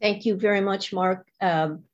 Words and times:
Thank 0.00 0.26
you 0.26 0.36
very 0.36 0.60
much, 0.60 0.92
Mark. 0.92 1.26
Um, 1.40 1.84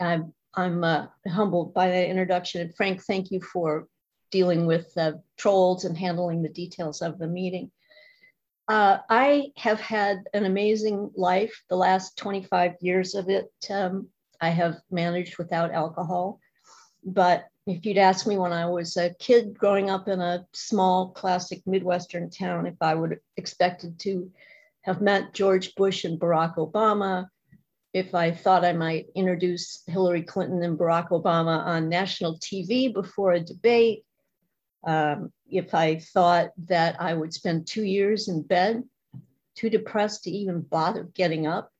I'm, 0.00 0.32
I'm 0.54 0.84
uh, 0.84 1.06
humbled 1.26 1.74
by 1.74 1.88
that 1.88 2.08
introduction. 2.08 2.60
And 2.60 2.74
Frank, 2.76 3.02
thank 3.02 3.30
you 3.30 3.40
for 3.40 3.88
dealing 4.30 4.66
with 4.66 4.92
uh, 4.96 5.12
trolls 5.36 5.84
and 5.84 5.96
handling 5.96 6.42
the 6.42 6.48
details 6.48 7.02
of 7.02 7.18
the 7.18 7.26
meeting. 7.26 7.70
Uh, 8.68 8.98
I 9.10 9.52
have 9.56 9.80
had 9.80 10.24
an 10.32 10.44
amazing 10.44 11.10
life 11.16 11.62
the 11.68 11.76
last 11.76 12.16
25 12.16 12.76
years 12.80 13.14
of 13.14 13.28
it. 13.28 13.52
Um, 13.68 14.08
I 14.40 14.50
have 14.50 14.80
managed 14.90 15.38
without 15.38 15.72
alcohol. 15.72 16.40
But 17.04 17.46
if 17.66 17.84
you'd 17.84 17.98
asked 17.98 18.26
me 18.26 18.38
when 18.38 18.52
I 18.52 18.66
was 18.66 18.96
a 18.96 19.14
kid 19.18 19.58
growing 19.58 19.90
up 19.90 20.08
in 20.08 20.20
a 20.20 20.46
small 20.52 21.10
classic 21.10 21.62
Midwestern 21.66 22.30
town, 22.30 22.66
if 22.66 22.76
I 22.80 22.94
would 22.94 23.10
have 23.10 23.20
expected 23.36 23.98
to 24.00 24.30
have 24.84 25.00
met 25.00 25.32
George 25.32 25.74
Bush 25.74 26.04
and 26.04 26.20
Barack 26.20 26.56
Obama, 26.56 27.28
if 27.94 28.14
I 28.14 28.32
thought 28.32 28.64
I 28.64 28.74
might 28.74 29.06
introduce 29.14 29.82
Hillary 29.86 30.22
Clinton 30.22 30.62
and 30.62 30.78
Barack 30.78 31.08
Obama 31.08 31.64
on 31.64 31.88
national 31.88 32.38
TV 32.38 32.92
before 32.92 33.32
a 33.32 33.40
debate, 33.40 34.04
um, 34.86 35.32
if 35.48 35.74
I 35.74 36.00
thought 36.00 36.50
that 36.66 37.00
I 37.00 37.14
would 37.14 37.32
spend 37.32 37.66
two 37.66 37.84
years 37.84 38.28
in 38.28 38.42
bed, 38.42 38.82
too 39.54 39.70
depressed 39.70 40.24
to 40.24 40.30
even 40.30 40.60
bother 40.60 41.04
getting 41.04 41.46
up, 41.46 41.70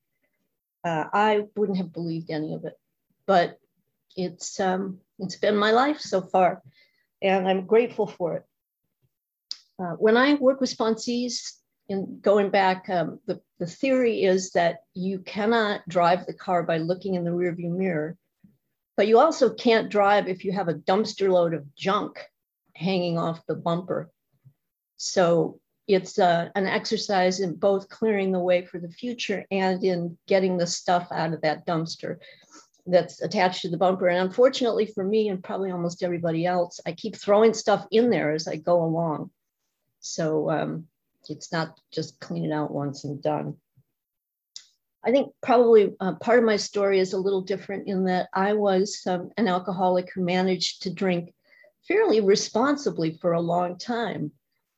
uh, 0.83 1.05
I 1.13 1.45
wouldn't 1.57 1.79
have 1.79 1.93
believed 1.93 2.31
any 2.31 2.55
of 2.55 2.65
it. 2.65 2.79
But 3.27 3.59
it's 4.17 4.59
um, 4.61 5.01
it's 5.19 5.37
been 5.37 5.57
my 5.57 5.73
life 5.73 6.01
so 6.01 6.23
far, 6.23 6.63
and 7.21 7.47
I'm 7.47 7.67
grateful 7.67 8.07
for 8.07 8.37
it. 8.37 8.45
Uh, 9.79 9.97
when 9.97 10.17
I 10.17 10.35
work 10.35 10.61
with 10.61 10.75
sponsees, 10.75 11.55
in 11.89 12.21
going 12.21 12.51
back, 12.51 12.89
um, 12.89 13.21
the, 13.27 13.41
the 13.59 13.67
theory 13.67 14.23
is 14.23 14.51
that 14.53 14.79
you 14.95 15.19
cannot 15.19 15.87
drive 15.89 16.27
the 16.27 16.33
car 16.35 16.63
by 16.63 16.79
looking 16.79 17.15
in 17.15 17.25
the 17.25 17.31
rearview 17.31 17.71
mirror, 17.71 18.17
but 18.97 19.07
you 19.07 19.19
also 19.19 19.53
can't 19.53 19.91
drive 19.91 20.29
if 20.29 20.45
you 20.45 20.53
have 20.53 20.69
a 20.69 20.75
dumpster 20.75 21.31
load 21.31 21.53
of 21.53 21.75
junk 21.75 22.19
hanging 22.75 23.19
off 23.19 23.47
the 23.47 23.55
bumper. 23.55 24.11
So 24.97 25.61
it's 25.87 26.19
uh, 26.19 26.49
an 26.55 26.67
exercise 26.67 27.41
in 27.41 27.57
both 27.57 27.91
clearing 27.91 28.33
the 28.33 28.41
way 28.41 28.65
for 28.65 28.79
the 28.79 28.89
future 28.89 29.45
and 29.51 29.85
in 29.85 30.17
getting 30.27 30.57
the 30.57 30.67
stuff 30.67 31.09
out 31.13 31.35
of 31.35 31.43
that 31.43 31.67
dumpster 31.67 32.17
that's 32.87 33.21
attached 33.21 33.63
to 33.63 33.69
the 33.69 33.77
bumper. 33.77 34.09
And 34.09 34.21
unfortunately 34.27 34.87
for 34.87 35.05
me 35.05 35.29
and 35.29 35.45
probably 35.45 35.71
almost 35.71 36.03
everybody 36.03 36.47
else, 36.47 36.81
I 36.87 36.93
keep 36.93 37.17
throwing 37.17 37.53
stuff 37.53 37.87
in 37.91 38.11
there 38.11 38.33
as 38.33 38.49
I 38.49 38.57
go 38.57 38.83
along. 38.83 39.31
So 40.01 40.51
um, 40.51 40.87
it's 41.31 41.53
not 41.53 41.79
just 41.93 42.21
clean 42.21 42.45
it 42.45 42.53
out 42.53 42.71
once 42.71 43.05
and 43.05 43.23
done. 43.23 43.57
I 45.05 45.11
think 45.11 45.33
probably 45.43 45.95
uh, 46.01 46.15
part 46.15 46.39
of 46.39 46.45
my 46.45 46.57
story 46.57 46.99
is 46.99 47.13
a 47.13 47.19
little 47.19 47.43
different 47.43 47.89
in 47.89 48.05
that 48.05 48.29
I 48.33 48.55
was 48.55 49.03
um, 49.07 49.31
an 49.37 49.49
alcoholic 49.49 50.11
who 50.13 50.25
managed 50.25 50.83
to 50.83 50.91
drink 50.91 51.35
fairly 51.87 52.21
responsibly 52.21 53.19
for 53.21 53.33
a 53.33 53.41
long 53.41 53.77
time. 53.77 54.33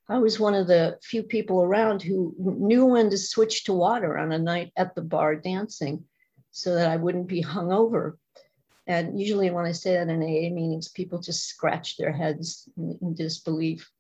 I 0.09 0.19
was 0.19 0.41
one 0.41 0.55
of 0.55 0.67
the 0.67 0.99
few 1.03 1.23
people 1.23 1.63
around 1.63 2.03
who 2.03 2.35
knew 2.39 2.87
when 2.87 3.11
to 3.11 3.19
switch 3.19 3.65
to 3.65 3.73
water 3.73 4.19
on 4.19 4.33
a 4.33 4.39
night 4.39 4.73
at 4.77 4.95
the 4.95 5.03
bar 5.03 5.37
dancing 5.37 6.05
so 6.51 6.75
that 6.75 6.91
I 6.91 6.97
wouldn't 6.97 7.29
be 7.29 7.43
hungover. 7.43 8.15
And 8.87 9.21
usually, 9.21 9.51
when 9.51 9.65
I 9.65 9.73
say 9.73 9.95
that 9.95 10.09
in 10.09 10.23
AA 10.23 10.55
meetings, 10.55 10.89
people 10.89 11.21
just 11.21 11.47
scratch 11.47 11.97
their 11.97 12.13
heads 12.13 12.69
in, 12.77 12.99
in 13.03 13.15
disbelief. 13.15 13.91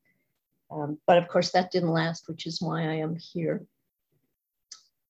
Um, 0.70 0.98
but 1.06 1.18
of 1.18 1.28
course, 1.28 1.52
that 1.52 1.70
didn't 1.70 1.90
last, 1.90 2.28
which 2.28 2.46
is 2.46 2.60
why 2.60 2.82
I 2.82 2.94
am 2.94 3.16
here. 3.16 3.64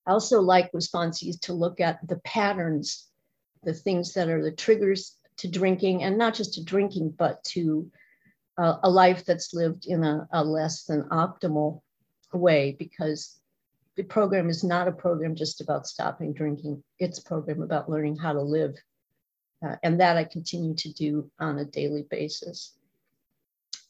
I 0.05 0.11
also 0.11 0.41
like 0.41 0.71
responsees 0.71 1.39
to 1.41 1.53
look 1.53 1.79
at 1.79 2.05
the 2.07 2.17
patterns, 2.17 3.07
the 3.63 3.73
things 3.73 4.13
that 4.13 4.29
are 4.29 4.43
the 4.43 4.51
triggers 4.51 5.17
to 5.37 5.47
drinking, 5.47 6.03
and 6.03 6.17
not 6.17 6.33
just 6.33 6.53
to 6.55 6.63
drinking, 6.63 7.15
but 7.17 7.43
to 7.45 7.91
uh, 8.57 8.77
a 8.83 8.89
life 8.89 9.25
that's 9.25 9.53
lived 9.53 9.85
in 9.85 10.03
a, 10.03 10.27
a 10.31 10.43
less 10.43 10.83
than 10.83 11.03
optimal 11.09 11.81
way, 12.33 12.75
because 12.77 13.39
the 13.95 14.03
program 14.03 14.49
is 14.49 14.63
not 14.63 14.87
a 14.87 14.91
program 14.91 15.35
just 15.35 15.59
about 15.59 15.87
stopping 15.87 16.33
drinking. 16.33 16.83
It's 16.99 17.19
a 17.19 17.23
program 17.23 17.61
about 17.61 17.89
learning 17.89 18.17
how 18.17 18.33
to 18.33 18.41
live. 18.41 18.75
Uh, 19.65 19.75
and 19.81 19.99
that 19.99 20.17
I 20.17 20.23
continue 20.23 20.75
to 20.75 20.93
do 20.93 21.31
on 21.39 21.57
a 21.57 21.65
daily 21.65 22.05
basis. 22.11 22.75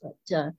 But 0.02 0.36
uh, 0.38 0.52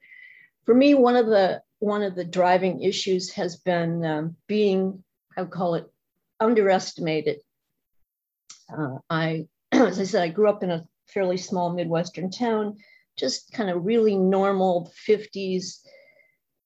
for 0.69 0.75
me, 0.75 0.93
one 0.93 1.17
of 1.17 1.25
the 1.25 1.63
one 1.79 2.03
of 2.03 2.15
the 2.15 2.27
driving 2.27 2.83
issues 2.83 3.31
has 3.31 3.57
been 3.57 4.05
um, 4.05 4.37
being, 4.47 5.03
I 5.35 5.41
would 5.41 5.51
call 5.51 5.77
it, 5.77 5.91
underestimated. 6.41 7.41
Uh, 8.71 8.99
I, 9.09 9.49
as 9.73 9.99
I 9.99 10.05
said, 10.05 10.23
I 10.23 10.29
grew 10.29 10.47
up 10.47 10.63
in 10.63 10.71
a 10.71 10.87
fairly 11.07 11.39
small 11.39 11.73
Midwestern 11.73 12.31
town, 12.31 12.77
just 13.17 13.51
kind 13.51 13.71
of 13.71 13.87
really 13.87 14.15
normal 14.15 14.93
50s, 15.09 15.79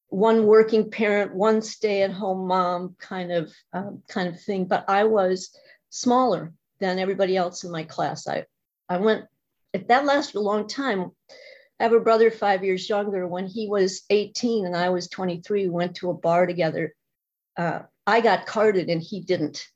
one 0.09 0.47
working 0.47 0.91
parent, 0.91 1.37
one 1.37 1.63
stay-at-home 1.63 2.49
mom 2.49 2.97
kind 2.99 3.31
of 3.31 3.53
um, 3.73 4.03
kind 4.09 4.29
of 4.29 4.41
thing. 4.43 4.65
But 4.65 4.87
I 4.89 5.05
was 5.05 5.57
smaller 5.91 6.53
than 6.81 6.99
everybody 6.99 7.37
else 7.37 7.63
in 7.63 7.71
my 7.71 7.85
class. 7.85 8.27
I 8.27 8.47
I 8.89 8.97
went. 8.97 9.27
If 9.73 9.87
that 9.87 10.05
lasted 10.05 10.39
a 10.39 10.41
long 10.41 10.67
time, 10.67 11.13
I 11.83 11.87
have 11.87 11.95
a 11.95 12.01
brother 12.01 12.31
five 12.31 12.63
years 12.63 12.89
younger. 12.89 13.27
When 13.27 13.49
he 13.49 13.69
was 13.69 14.05
18 14.09 14.67
and 14.67 14.77
I 14.77 14.91
was 14.91 15.09
23, 15.09 15.65
we 15.65 15.69
went 15.69 15.97
to 15.97 16.11
a 16.11 16.15
bar 16.15 16.47
together. 16.47 16.95
Uh, 17.57 17.81
I 18.07 18.21
got 18.21 18.47
carded 18.47 18.89
and 18.89 19.03
he 19.03 19.21
didn't. 19.21 19.67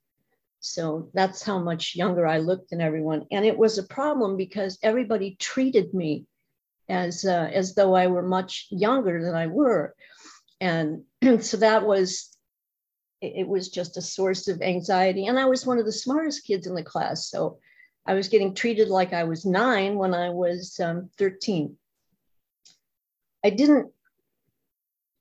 So 0.60 1.10
that's 1.14 1.42
how 1.42 1.58
much 1.58 1.96
younger 1.96 2.24
I 2.24 2.38
looked 2.38 2.70
than 2.70 2.80
everyone. 2.80 3.26
And 3.32 3.44
it 3.44 3.58
was 3.58 3.76
a 3.76 3.82
problem 3.82 4.36
because 4.36 4.78
everybody 4.84 5.34
treated 5.40 5.94
me 5.94 6.26
as, 6.88 7.24
uh, 7.24 7.50
as 7.52 7.74
though 7.74 7.96
I 7.96 8.06
were 8.06 8.22
much 8.22 8.68
younger 8.70 9.20
than 9.20 9.34
I 9.34 9.48
were. 9.48 9.92
And 10.60 11.02
so 11.40 11.56
that 11.56 11.84
was, 11.84 12.38
it 13.20 13.48
was 13.48 13.68
just 13.68 13.96
a 13.96 14.02
source 14.02 14.46
of 14.46 14.62
anxiety. 14.62 15.26
And 15.26 15.40
I 15.40 15.46
was 15.46 15.66
one 15.66 15.80
of 15.80 15.86
the 15.86 15.92
smartest 15.92 16.46
kids 16.46 16.68
in 16.68 16.76
the 16.76 16.84
class. 16.84 17.28
So 17.28 17.58
I 18.06 18.14
was 18.14 18.28
getting 18.28 18.54
treated 18.54 18.90
like 18.90 19.12
I 19.12 19.24
was 19.24 19.44
nine 19.44 19.96
when 19.96 20.14
I 20.14 20.30
was 20.30 20.78
um, 20.78 21.10
13. 21.18 21.76
I 23.46 23.50
didn't 23.50 23.92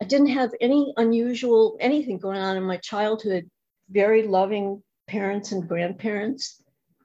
I 0.01 0.05
didn't 0.05 0.37
have 0.39 0.51
any 0.59 0.93
unusual 0.97 1.77
anything 1.79 2.17
going 2.17 2.41
on 2.41 2.57
in 2.57 2.63
my 2.63 2.77
childhood. 2.77 3.47
Very 3.91 4.23
loving 4.23 4.81
parents 5.07 5.51
and 5.51 5.67
grandparents, 5.67 6.59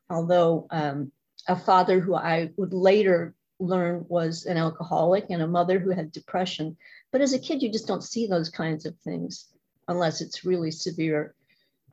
although 0.09 0.67
um, 0.71 1.13
a 1.47 1.57
father 1.57 2.01
who 2.01 2.15
I 2.15 2.53
would 2.57 2.73
later 2.73 3.35
learn 3.59 4.07
was 4.09 4.47
an 4.47 4.57
alcoholic 4.57 5.27
and 5.29 5.43
a 5.43 5.47
mother 5.47 5.79
who 5.79 5.91
had 5.91 6.11
depression. 6.11 6.79
But 7.13 7.21
as 7.21 7.35
a 7.35 7.39
kid, 7.39 7.63
you 7.63 7.71
just 7.71 7.87
don't 7.87 8.03
see 8.03 8.27
those 8.27 8.49
kinds 8.49 8.87
of 8.87 8.97
things 9.01 9.49
unless 9.89 10.23
it's 10.23 10.47
really 10.47 10.71
severe. 10.71 11.35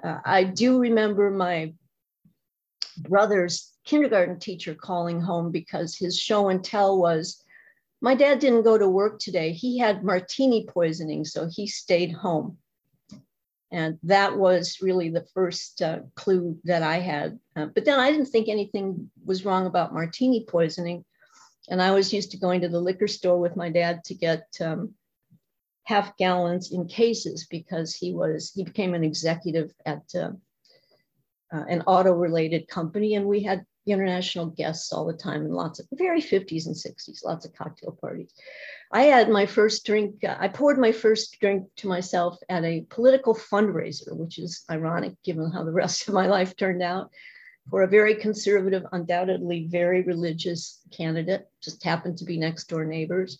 Uh, 0.01 0.19
I 0.23 0.45
do 0.45 0.79
remember 0.79 1.29
my 1.31 1.73
brother's 2.97 3.73
kindergarten 3.83 4.39
teacher 4.39 4.73
calling 4.73 5.19
home 5.19 5.51
because 5.51 5.97
his 5.97 6.17
show 6.17 6.47
and 6.47 6.63
tell 6.63 6.97
was 6.97 7.43
my 8.01 8.15
dad 8.15 8.39
didn't 8.39 8.63
go 8.63 8.77
to 8.77 8.87
work 8.87 9.19
today. 9.19 9.51
He 9.51 9.77
had 9.77 10.03
martini 10.03 10.65
poisoning, 10.67 11.25
so 11.25 11.49
he 11.51 11.67
stayed 11.67 12.11
home. 12.11 12.57
And 13.71 13.99
that 14.03 14.37
was 14.37 14.77
really 14.81 15.09
the 15.09 15.25
first 15.33 15.81
uh, 15.81 15.99
clue 16.15 16.57
that 16.63 16.83
I 16.83 16.99
had. 16.99 17.37
Uh, 17.55 17.65
but 17.65 17.83
then 17.83 17.99
I 17.99 18.11
didn't 18.11 18.27
think 18.27 18.47
anything 18.47 19.11
was 19.25 19.43
wrong 19.43 19.65
about 19.65 19.93
martini 19.93 20.45
poisoning. 20.47 21.03
And 21.69 21.81
I 21.81 21.91
was 21.91 22.13
used 22.13 22.31
to 22.31 22.37
going 22.37 22.61
to 22.61 22.69
the 22.69 22.79
liquor 22.79 23.07
store 23.07 23.39
with 23.39 23.57
my 23.57 23.69
dad 23.69 24.05
to 24.05 24.13
get 24.13 24.45
um, 24.61 24.93
half 25.87 26.15
gallons 26.17 26.71
in 26.71 26.85
cases 26.85 27.47
because 27.49 27.95
he 27.95 28.13
was 28.13 28.51
he 28.53 28.63
became 28.63 28.93
an 28.93 29.05
executive 29.05 29.73
at 29.85 30.03
uh, 30.15 30.31
uh 31.53 31.63
an 31.69 31.81
auto 31.87 32.11
related 32.11 32.67
company 32.67 33.15
and 33.15 33.25
we 33.25 33.41
had 33.41 33.65
international 33.91 34.47
guests 34.47 34.91
all 34.91 35.05
the 35.05 35.13
time 35.13 35.45
and 35.45 35.53
lots 35.53 35.79
of 35.79 35.87
very 35.93 36.21
50s 36.21 36.65
and 36.65 36.75
60s, 36.75 37.23
lots 37.23 37.45
of 37.45 37.53
cocktail 37.53 37.97
parties. 37.99 38.33
I 38.91 39.03
had 39.03 39.29
my 39.29 39.45
first 39.45 39.85
drink, 39.85 40.23
uh, 40.23 40.35
I 40.39 40.47
poured 40.47 40.77
my 40.77 40.91
first 40.91 41.37
drink 41.39 41.67
to 41.77 41.87
myself 41.87 42.37
at 42.49 42.63
a 42.63 42.85
political 42.89 43.33
fundraiser, 43.33 44.15
which 44.15 44.39
is 44.39 44.63
ironic 44.69 45.13
given 45.23 45.51
how 45.51 45.63
the 45.63 45.71
rest 45.71 46.07
of 46.07 46.13
my 46.13 46.27
life 46.27 46.55
turned 46.55 46.83
out, 46.83 47.11
for 47.69 47.83
a 47.83 47.87
very 47.87 48.15
conservative, 48.15 48.85
undoubtedly 48.93 49.67
very 49.69 50.01
religious 50.01 50.81
candidate, 50.91 51.47
just 51.61 51.83
happened 51.83 52.17
to 52.17 52.25
be 52.25 52.37
next 52.37 52.69
door 52.69 52.85
neighbors. 52.85 53.39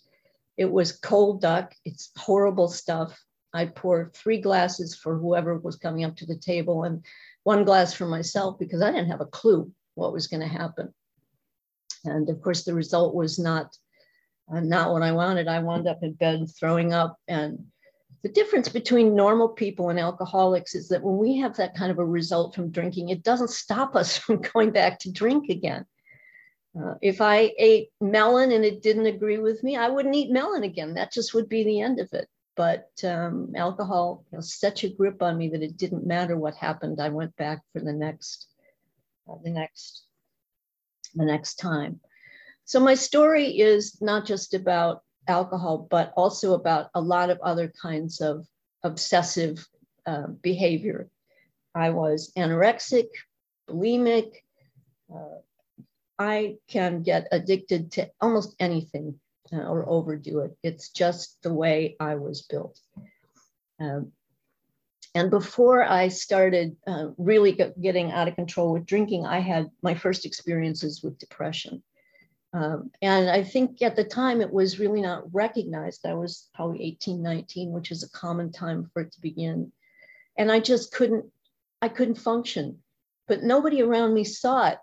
It 0.57 0.69
was 0.69 0.91
cold 0.91 1.41
duck, 1.41 1.73
it's 1.85 2.11
horrible 2.17 2.67
stuff. 2.67 3.17
I 3.53 3.65
poured 3.65 4.13
three 4.13 4.41
glasses 4.41 4.95
for 4.95 5.17
whoever 5.17 5.57
was 5.57 5.77
coming 5.77 6.03
up 6.03 6.17
to 6.17 6.25
the 6.25 6.35
table 6.35 6.83
and 6.83 7.05
one 7.43 7.63
glass 7.63 7.93
for 7.93 8.05
myself 8.05 8.59
because 8.59 8.81
I 8.81 8.91
didn't 8.91 9.11
have 9.11 9.21
a 9.21 9.25
clue 9.25 9.71
what 9.97 10.13
was 10.13 10.27
going 10.27 10.41
to 10.41 10.47
happen. 10.47 10.93
And 12.05 12.29
of 12.29 12.41
course, 12.41 12.63
the 12.63 12.73
result 12.73 13.15
was 13.15 13.39
not 13.39 13.75
uh, 14.49 14.61
not 14.61 14.91
what 14.93 15.01
I 15.01 15.11
wanted. 15.11 15.47
I 15.47 15.59
wound 15.59 15.87
up 15.87 16.03
in 16.03 16.13
bed 16.13 16.45
throwing 16.57 16.93
up 16.93 17.17
and 17.27 17.65
The 18.23 18.29
difference 18.29 18.69
between 18.69 19.15
normal 19.15 19.49
people 19.49 19.89
and 19.89 19.99
alcoholics 19.99 20.73
is 20.75 20.87
that 20.89 21.03
when 21.03 21.17
we 21.17 21.37
have 21.37 21.55
that 21.57 21.75
kind 21.75 21.91
of 21.91 21.99
a 21.99 22.05
result 22.05 22.55
from 22.55 22.71
drinking, 22.71 23.09
it 23.09 23.23
doesn't 23.23 23.49
stop 23.49 23.95
us 23.95 24.17
from 24.23 24.41
going 24.41 24.71
back 24.71 24.99
to 24.99 25.11
drink 25.11 25.49
again. 25.49 25.85
Uh, 26.77 26.93
if 27.01 27.21
I 27.21 27.53
ate 27.57 27.89
melon 27.99 28.51
and 28.51 28.63
it 28.63 28.81
didn't 28.81 29.07
agree 29.07 29.39
with 29.39 29.63
me, 29.63 29.75
I 29.75 29.89
wouldn't 29.89 30.15
eat 30.15 30.31
melon 30.31 30.63
again. 30.63 30.93
That 30.93 31.11
just 31.11 31.33
would 31.33 31.49
be 31.49 31.63
the 31.63 31.81
end 31.81 31.99
of 31.99 32.09
it. 32.13 32.27
But 32.55 32.89
um, 33.03 33.53
alcohol 33.55 34.25
know, 34.31 34.41
such 34.41 34.83
a 34.83 34.89
grip 34.89 35.21
on 35.21 35.37
me 35.37 35.49
that 35.49 35.61
it 35.61 35.77
didn't 35.77 36.05
matter 36.05 36.37
what 36.37 36.55
happened. 36.55 36.99
I 36.99 37.09
went 37.09 37.35
back 37.35 37.61
for 37.71 37.79
the 37.79 37.93
next, 37.93 38.47
the 39.43 39.49
next, 39.49 40.03
the 41.15 41.25
next 41.25 41.55
time. 41.55 41.99
So 42.65 42.79
my 42.79 42.95
story 42.95 43.59
is 43.59 44.01
not 44.01 44.25
just 44.25 44.53
about 44.53 45.01
alcohol, 45.27 45.87
but 45.89 46.13
also 46.15 46.53
about 46.53 46.89
a 46.93 47.01
lot 47.01 47.29
of 47.29 47.39
other 47.41 47.71
kinds 47.81 48.21
of 48.21 48.45
obsessive 48.83 49.65
uh, 50.05 50.27
behavior. 50.41 51.09
I 51.75 51.91
was 51.91 52.31
anorexic, 52.37 53.07
bulimic. 53.69 54.31
Uh, 55.13 55.39
I 56.19 56.57
can 56.67 57.03
get 57.03 57.27
addicted 57.31 57.91
to 57.93 58.09
almost 58.19 58.55
anything 58.59 59.19
uh, 59.53 59.57
or 59.57 59.87
overdo 59.87 60.39
it. 60.39 60.57
It's 60.63 60.89
just 60.89 61.37
the 61.43 61.53
way 61.53 61.95
I 61.99 62.15
was 62.15 62.41
built. 62.41 62.79
Um, 63.79 64.11
and 65.17 65.31
before 65.31 65.83
I 65.83 66.09
started 66.09 66.77
uh, 66.85 67.07
really 67.17 67.57
getting 67.81 68.11
out 68.11 68.27
of 68.27 68.35
control 68.35 68.73
with 68.73 68.85
drinking, 68.85 69.25
I 69.25 69.39
had 69.39 69.71
my 69.81 69.95
first 69.95 70.27
experiences 70.27 71.01
with 71.01 71.17
depression. 71.17 71.81
Um, 72.53 72.91
and 73.01 73.27
I 73.27 73.43
think 73.43 73.81
at 73.81 73.95
the 73.95 74.03
time 74.03 74.41
it 74.41 74.53
was 74.53 74.79
really 74.79 75.01
not 75.01 75.33
recognized. 75.33 76.05
I 76.05 76.13
was 76.13 76.49
probably 76.53 76.83
18, 76.83 77.23
19, 77.23 77.71
which 77.71 77.89
is 77.89 78.03
a 78.03 78.11
common 78.11 78.51
time 78.51 78.91
for 78.93 79.01
it 79.01 79.11
to 79.13 79.21
begin. 79.21 79.71
And 80.37 80.51
I 80.51 80.59
just 80.59 80.93
couldn't, 80.93 81.25
I 81.81 81.89
couldn't 81.89 82.15
function. 82.15 82.77
But 83.27 83.41
nobody 83.41 83.81
around 83.81 84.13
me 84.13 84.23
saw 84.23 84.67
it. 84.67 84.77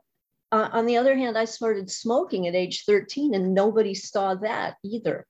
Uh, 0.51 0.69
on 0.73 0.87
the 0.87 0.97
other 0.97 1.17
hand, 1.17 1.39
I 1.39 1.45
started 1.45 1.89
smoking 1.89 2.49
at 2.49 2.57
age 2.57 2.85
13 2.87 3.35
and 3.35 3.55
nobody 3.55 3.95
saw 3.95 4.35
that 4.35 4.79
either. 4.83 5.27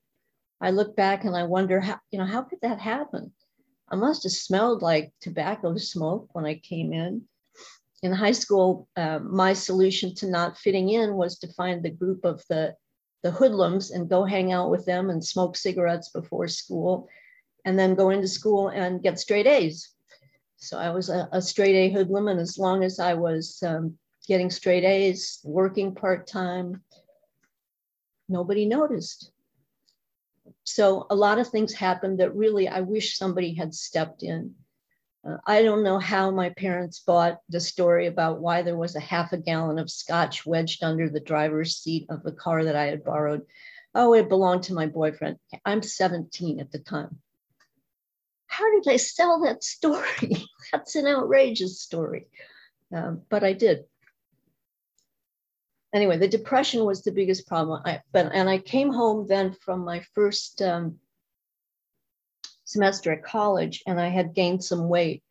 I 0.63 0.71
look 0.71 0.97
back 0.97 1.25
and 1.25 1.37
I 1.37 1.45
wonder 1.45 1.81
how, 1.81 2.01
you 2.11 2.19
know, 2.19 2.25
how 2.25 2.41
could 2.41 2.61
that 2.63 2.81
happen? 2.81 3.33
I 3.89 3.97
must 3.97 4.23
have 4.25 4.33
smelled 4.33 4.83
like 4.83 5.13
tobacco 5.21 5.77
smoke 5.77 6.29
when 6.33 6.47
I 6.47 6.55
came 6.55 6.93
in 6.93 7.27
in 8.05 8.13
high 8.13 8.33
school, 8.33 8.87
uh, 8.97 9.19
my 9.19 9.55
solution 9.55 10.15
to 10.17 10.29
not 10.29 10.59
fitting 10.59 10.91
in 10.91 11.15
was 11.15 11.39
to 11.39 11.53
find 11.55 11.83
the 11.83 11.91
group 11.91 12.23
of 12.27 12.45
the, 12.51 12.75
the 13.23 13.31
hoodlums 13.31 13.93
and 13.93 14.11
go 14.11 14.25
hang 14.25 14.53
out 14.53 14.71
with 14.71 14.85
them 14.85 15.09
and 15.09 15.25
smoke 15.25 15.57
cigarettes 15.57 16.11
before 16.11 16.47
school, 16.47 17.09
and 17.65 17.79
then 17.79 17.95
go 17.95 18.11
into 18.11 18.29
school 18.29 18.69
and 18.69 19.03
get 19.03 19.19
straight 19.19 19.47
A's. 19.47 19.91
So 20.59 20.79
I 20.79 20.91
was 20.91 21.09
a, 21.09 21.31
a 21.33 21.41
straight 21.41 21.77
A 21.77 21.93
hoodlum, 21.95 22.29
and 22.29 22.39
as 22.39 22.59
long 22.59 22.85
as 22.85 23.01
I 23.01 23.15
was 23.15 23.63
um, 23.63 23.97
getting 24.29 24.51
straight 24.51 24.85
A's, 24.85 25.41
working 25.43 25.95
part 25.95 26.27
time, 26.27 26.83
nobody 28.29 28.67
noticed. 28.67 29.31
So 30.65 31.07
a 31.11 31.15
lot 31.15 31.39
of 31.39 31.49
things 31.49 31.73
happened 31.73 32.21
that 32.21 32.35
really 32.35 32.69
I 32.69 32.81
wish 32.81 33.17
somebody 33.17 33.55
had 33.55 33.75
stepped 33.75 34.23
in 34.23 34.55
uh, 35.27 35.37
I 35.47 35.63
don't 35.63 35.83
know 35.83 35.99
how 35.99 36.31
my 36.31 36.51
parents 36.51 37.01
bought 37.01 37.41
the 37.49 37.61
story 37.61 38.07
about 38.07 38.41
why 38.41 38.63
there 38.63 38.77
was 38.77 38.95
a 38.95 39.01
half 39.01 39.33
a 39.33 39.39
gallon 39.39 39.79
of 39.79 39.91
scotch 39.91 40.45
wedged 40.45 40.83
under 40.83 41.09
the 41.09 41.21
driver's 41.21 41.77
seat 41.77 42.07
of 42.11 42.23
the 42.23 42.33
car 42.33 42.65
that 42.65 42.77
I 42.77 42.87
had 42.87 43.05
borrowed. 43.05 43.43
Oh, 43.95 44.15
it 44.15 44.29
belonged 44.29 44.65
to 44.65 44.75
my 44.75 44.87
boyfriend. 44.87 45.39
I'm 45.65 45.83
17 45.83 46.61
at 46.61 46.73
the 46.73 46.79
time. 46.79 47.19
How 48.47 48.71
did 48.71 48.93
I 48.93 48.97
sell 48.97 49.41
that 49.45 49.65
story? 49.65 50.47
That's 50.73 50.95
an 50.97 51.07
outrageous 51.07 51.81
story. 51.81 52.27
Um, 52.95 53.23
but 53.29 53.43
I 53.43 53.53
did. 53.53 53.85
Anyway, 55.95 56.19
the 56.19 56.27
depression 56.27 56.85
was 56.85 57.03
the 57.03 57.13
biggest 57.13 57.47
problem. 57.47 57.81
I, 57.85 58.01
but, 58.13 58.33
and 58.35 58.51
I 58.51 58.59
came 58.59 58.93
home 58.93 59.27
then 59.29 59.53
from 59.53 59.85
my 59.85 60.03
first 60.13 60.61
um, 60.61 60.99
semester 62.65 63.13
at 63.13 63.23
college 63.23 63.83
and 63.87 64.01
I 64.01 64.09
had 64.09 64.35
gained 64.35 64.65
some 64.65 64.89
weight. 64.89 65.23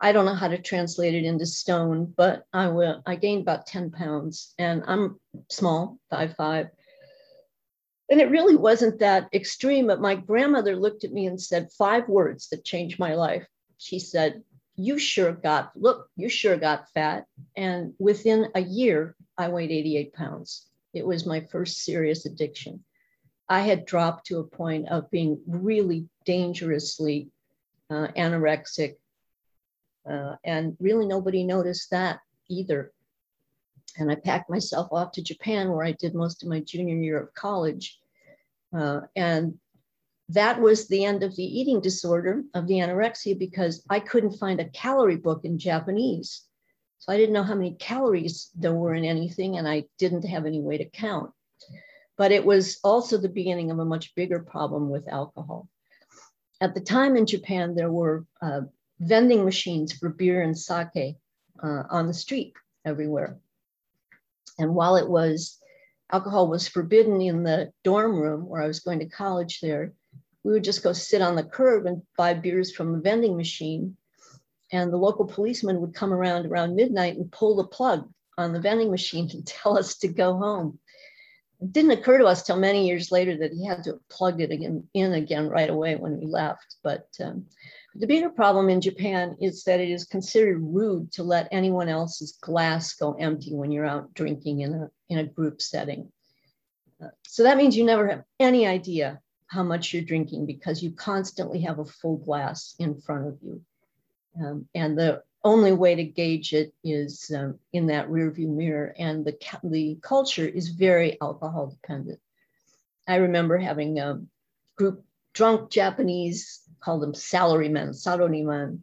I 0.00 0.10
don't 0.10 0.24
know 0.24 0.34
how 0.34 0.48
to 0.48 0.58
translate 0.58 1.14
it 1.14 1.24
into 1.24 1.46
stone, 1.46 2.12
but 2.16 2.44
I 2.52 2.68
will. 2.68 3.00
I 3.06 3.14
gained 3.14 3.42
about 3.42 3.66
10 3.66 3.92
pounds 3.92 4.54
and 4.58 4.82
I'm 4.88 5.20
small, 5.50 5.98
five 6.10 6.34
five. 6.36 6.68
And 8.10 8.20
it 8.20 8.30
really 8.30 8.56
wasn't 8.56 9.00
that 9.00 9.28
extreme, 9.32 9.86
but 9.86 10.00
my 10.00 10.16
grandmother 10.16 10.74
looked 10.74 11.04
at 11.04 11.12
me 11.12 11.26
and 11.26 11.40
said 11.40 11.70
five 11.76 12.08
words 12.08 12.48
that 12.48 12.64
changed 12.64 12.98
my 12.98 13.14
life. 13.14 13.46
She 13.76 13.98
said, 14.00 14.42
You 14.76 14.98
sure 14.98 15.32
got, 15.32 15.72
look, 15.76 16.08
you 16.16 16.28
sure 16.28 16.56
got 16.56 16.88
fat. 16.94 17.26
And 17.56 17.92
within 17.98 18.50
a 18.54 18.60
year, 18.60 19.14
I 19.38 19.48
weighed 19.48 19.70
88 19.70 20.12
pounds. 20.12 20.66
It 20.92 21.06
was 21.06 21.24
my 21.24 21.40
first 21.40 21.84
serious 21.84 22.26
addiction. 22.26 22.84
I 23.48 23.60
had 23.60 23.86
dropped 23.86 24.26
to 24.26 24.40
a 24.40 24.44
point 24.44 24.88
of 24.88 25.10
being 25.10 25.40
really 25.46 26.08
dangerously 26.26 27.30
uh, 27.88 28.08
anorexic. 28.16 28.96
Uh, 30.08 30.34
and 30.44 30.76
really 30.80 31.06
nobody 31.06 31.44
noticed 31.44 31.90
that 31.90 32.20
either. 32.48 32.92
And 33.96 34.10
I 34.10 34.16
packed 34.16 34.50
myself 34.50 34.88
off 34.92 35.12
to 35.12 35.22
Japan 35.22 35.70
where 35.70 35.84
I 35.84 35.92
did 35.92 36.14
most 36.14 36.42
of 36.42 36.48
my 36.48 36.60
junior 36.60 36.96
year 36.96 37.20
of 37.20 37.34
college. 37.34 37.98
Uh, 38.76 39.00
and 39.16 39.58
that 40.30 40.60
was 40.60 40.88
the 40.88 41.04
end 41.04 41.22
of 41.22 41.34
the 41.36 41.44
eating 41.44 41.80
disorder 41.80 42.42
of 42.54 42.66
the 42.66 42.74
anorexia 42.74 43.38
because 43.38 43.84
I 43.88 44.00
couldn't 44.00 44.38
find 44.38 44.60
a 44.60 44.68
calorie 44.70 45.16
book 45.16 45.44
in 45.44 45.58
Japanese. 45.58 46.47
So 46.98 47.12
I 47.12 47.16
didn't 47.16 47.32
know 47.32 47.42
how 47.42 47.54
many 47.54 47.74
calories 47.74 48.50
there 48.56 48.74
were 48.74 48.94
in 48.94 49.04
anything, 49.04 49.56
and 49.56 49.68
I 49.68 49.84
didn't 49.98 50.24
have 50.24 50.46
any 50.46 50.60
way 50.60 50.78
to 50.78 50.84
count. 50.84 51.32
But 52.16 52.32
it 52.32 52.44
was 52.44 52.78
also 52.82 53.16
the 53.16 53.28
beginning 53.28 53.70
of 53.70 53.78
a 53.78 53.84
much 53.84 54.14
bigger 54.14 54.40
problem 54.40 54.90
with 54.90 55.08
alcohol. 55.08 55.68
At 56.60 56.74
the 56.74 56.80
time 56.80 57.16
in 57.16 57.26
Japan, 57.26 57.76
there 57.76 57.90
were 57.90 58.26
uh, 58.42 58.62
vending 58.98 59.44
machines 59.44 59.92
for 59.92 60.08
beer 60.08 60.42
and 60.42 60.58
sake 60.58 61.16
uh, 61.62 61.82
on 61.88 62.08
the 62.08 62.14
street 62.14 62.54
everywhere. 62.84 63.38
And 64.58 64.74
while 64.74 64.96
it 64.96 65.08
was, 65.08 65.58
alcohol 66.10 66.48
was 66.48 66.66
forbidden 66.66 67.20
in 67.20 67.44
the 67.44 67.72
dorm 67.84 68.18
room 68.18 68.48
where 68.48 68.60
I 68.60 68.66
was 68.66 68.80
going 68.80 68.98
to 68.98 69.08
college 69.08 69.60
there, 69.60 69.92
we 70.42 70.52
would 70.52 70.64
just 70.64 70.82
go 70.82 70.92
sit 70.92 71.22
on 71.22 71.36
the 71.36 71.44
curb 71.44 71.86
and 71.86 72.02
buy 72.16 72.34
beers 72.34 72.74
from 72.74 72.92
the 72.92 72.98
vending 72.98 73.36
machine. 73.36 73.96
And 74.72 74.92
the 74.92 74.98
local 74.98 75.24
policeman 75.24 75.80
would 75.80 75.94
come 75.94 76.12
around 76.12 76.46
around 76.46 76.76
midnight 76.76 77.16
and 77.16 77.32
pull 77.32 77.56
the 77.56 77.64
plug 77.64 78.08
on 78.36 78.52
the 78.52 78.60
vending 78.60 78.90
machine 78.90 79.30
and 79.32 79.46
tell 79.46 79.78
us 79.78 79.96
to 79.98 80.08
go 80.08 80.36
home 80.36 80.78
it 81.60 81.72
didn't 81.72 81.90
occur 81.90 82.18
to 82.18 82.26
us 82.26 82.42
till 82.42 82.56
many 82.56 82.86
years 82.86 83.10
later 83.10 83.36
that 83.38 83.52
he 83.52 83.66
had 83.66 83.82
to 83.84 84.00
plugged 84.08 84.40
it 84.40 84.52
again, 84.52 84.84
in 84.94 85.12
again 85.12 85.48
right 85.48 85.70
away 85.70 85.96
when 85.96 86.18
we 86.18 86.26
left. 86.26 86.76
But 86.84 87.08
um, 87.20 87.46
the 87.94 88.06
bigger 88.06 88.30
problem 88.30 88.68
in 88.68 88.80
Japan 88.80 89.36
is 89.40 89.64
that 89.64 89.80
it 89.80 89.90
is 89.90 90.04
considered 90.04 90.60
rude 90.60 91.10
to 91.12 91.24
let 91.24 91.48
anyone 91.50 91.88
else's 91.88 92.38
glass 92.40 92.94
go 92.94 93.14
empty 93.14 93.54
when 93.54 93.72
you're 93.72 93.86
out 93.86 94.14
drinking 94.14 94.60
in 94.60 94.74
a, 94.74 94.90
in 95.08 95.18
a 95.18 95.24
group 95.24 95.60
setting. 95.60 96.12
Uh, 97.02 97.08
so 97.26 97.42
that 97.42 97.56
means 97.56 97.76
you 97.76 97.84
never 97.84 98.06
have 98.06 98.24
any 98.38 98.66
idea 98.66 99.20
how 99.48 99.62
much 99.62 99.92
you're 99.92 100.02
drinking 100.02 100.46
because 100.46 100.82
you 100.82 100.92
constantly 100.92 101.60
have 101.62 101.80
a 101.80 101.84
full 101.84 102.18
glass 102.18 102.76
in 102.78 103.00
front 103.00 103.26
of 103.26 103.38
you. 103.42 103.60
Um, 104.40 104.68
and 104.74 104.98
the 104.98 105.22
only 105.44 105.72
way 105.72 105.94
to 105.94 106.04
gauge 106.04 106.52
it 106.52 106.72
is 106.84 107.30
um, 107.36 107.58
in 107.72 107.86
that 107.86 108.08
rearview 108.08 108.48
mirror. 108.48 108.94
And 108.98 109.24
the, 109.24 109.36
the 109.64 109.98
culture 110.02 110.46
is 110.46 110.68
very 110.68 111.20
alcohol 111.20 111.68
dependent. 111.68 112.20
I 113.06 113.16
remember 113.16 113.56
having 113.56 113.98
a 113.98 114.20
group 114.76 115.04
drunk 115.34 115.70
Japanese, 115.70 116.62
called 116.80 117.02
them 117.02 117.12
salarymen, 117.12 117.90
sarariman, 117.90 118.80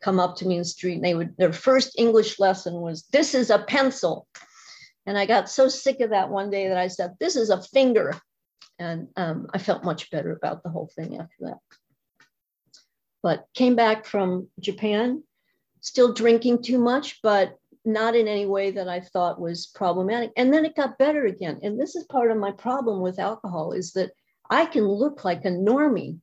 come 0.00 0.20
up 0.20 0.36
to 0.36 0.46
me 0.46 0.54
in 0.54 0.60
the 0.60 0.64
street 0.64 0.94
and 0.94 1.04
they 1.04 1.14
would, 1.14 1.36
their 1.36 1.52
first 1.52 1.98
English 1.98 2.38
lesson 2.38 2.74
was, 2.74 3.04
this 3.12 3.34
is 3.34 3.50
a 3.50 3.58
pencil. 3.58 4.26
And 5.06 5.16
I 5.16 5.26
got 5.26 5.48
so 5.48 5.68
sick 5.68 6.00
of 6.00 6.10
that 6.10 6.30
one 6.30 6.50
day 6.50 6.68
that 6.68 6.76
I 6.76 6.88
said, 6.88 7.14
this 7.18 7.36
is 7.36 7.50
a 7.50 7.62
finger. 7.62 8.14
And 8.78 9.08
um, 9.16 9.48
I 9.54 9.58
felt 9.58 9.84
much 9.84 10.10
better 10.10 10.32
about 10.32 10.62
the 10.62 10.68
whole 10.68 10.90
thing 10.94 11.18
after 11.18 11.36
that. 11.40 11.58
But 13.22 13.46
came 13.54 13.76
back 13.76 14.04
from 14.04 14.48
Japan 14.60 15.22
still 15.86 16.12
drinking 16.12 16.62
too 16.62 16.78
much, 16.78 17.22
but 17.22 17.56
not 17.84 18.16
in 18.16 18.26
any 18.26 18.44
way 18.44 18.72
that 18.72 18.88
I 18.88 18.98
thought 18.98 19.40
was 19.40 19.66
problematic. 19.66 20.32
And 20.36 20.52
then 20.52 20.64
it 20.64 20.74
got 20.74 20.98
better 20.98 21.26
again. 21.26 21.60
And 21.62 21.78
this 21.78 21.94
is 21.94 22.04
part 22.04 22.32
of 22.32 22.36
my 22.36 22.50
problem 22.50 23.00
with 23.00 23.20
alcohol 23.20 23.72
is 23.72 23.92
that 23.92 24.10
I 24.50 24.66
can 24.66 24.86
look 24.86 25.24
like 25.24 25.44
a 25.44 25.50
normie 25.50 26.18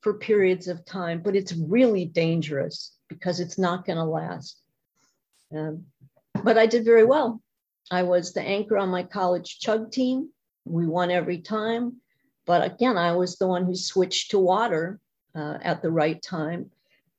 for 0.00 0.14
periods 0.14 0.68
of 0.68 0.84
time, 0.84 1.22
but 1.22 1.34
it's 1.34 1.52
really 1.52 2.04
dangerous 2.04 2.92
because 3.08 3.40
it's 3.40 3.58
not 3.58 3.84
going 3.84 3.98
to 3.98 4.04
last. 4.04 4.60
Um, 5.54 5.86
but 6.44 6.56
I 6.56 6.66
did 6.66 6.84
very 6.84 7.04
well. 7.04 7.42
I 7.90 8.04
was 8.04 8.32
the 8.32 8.42
anchor 8.42 8.78
on 8.78 8.88
my 8.88 9.02
college 9.02 9.58
chug 9.58 9.90
team. 9.90 10.30
We 10.64 10.86
won 10.86 11.10
every 11.10 11.38
time. 11.38 11.96
But 12.46 12.64
again, 12.64 12.96
I 12.96 13.12
was 13.16 13.36
the 13.36 13.48
one 13.48 13.64
who 13.64 13.74
switched 13.74 14.30
to 14.30 14.38
water 14.38 15.00
uh, 15.34 15.58
at 15.62 15.82
the 15.82 15.90
right 15.90 16.20
time. 16.22 16.70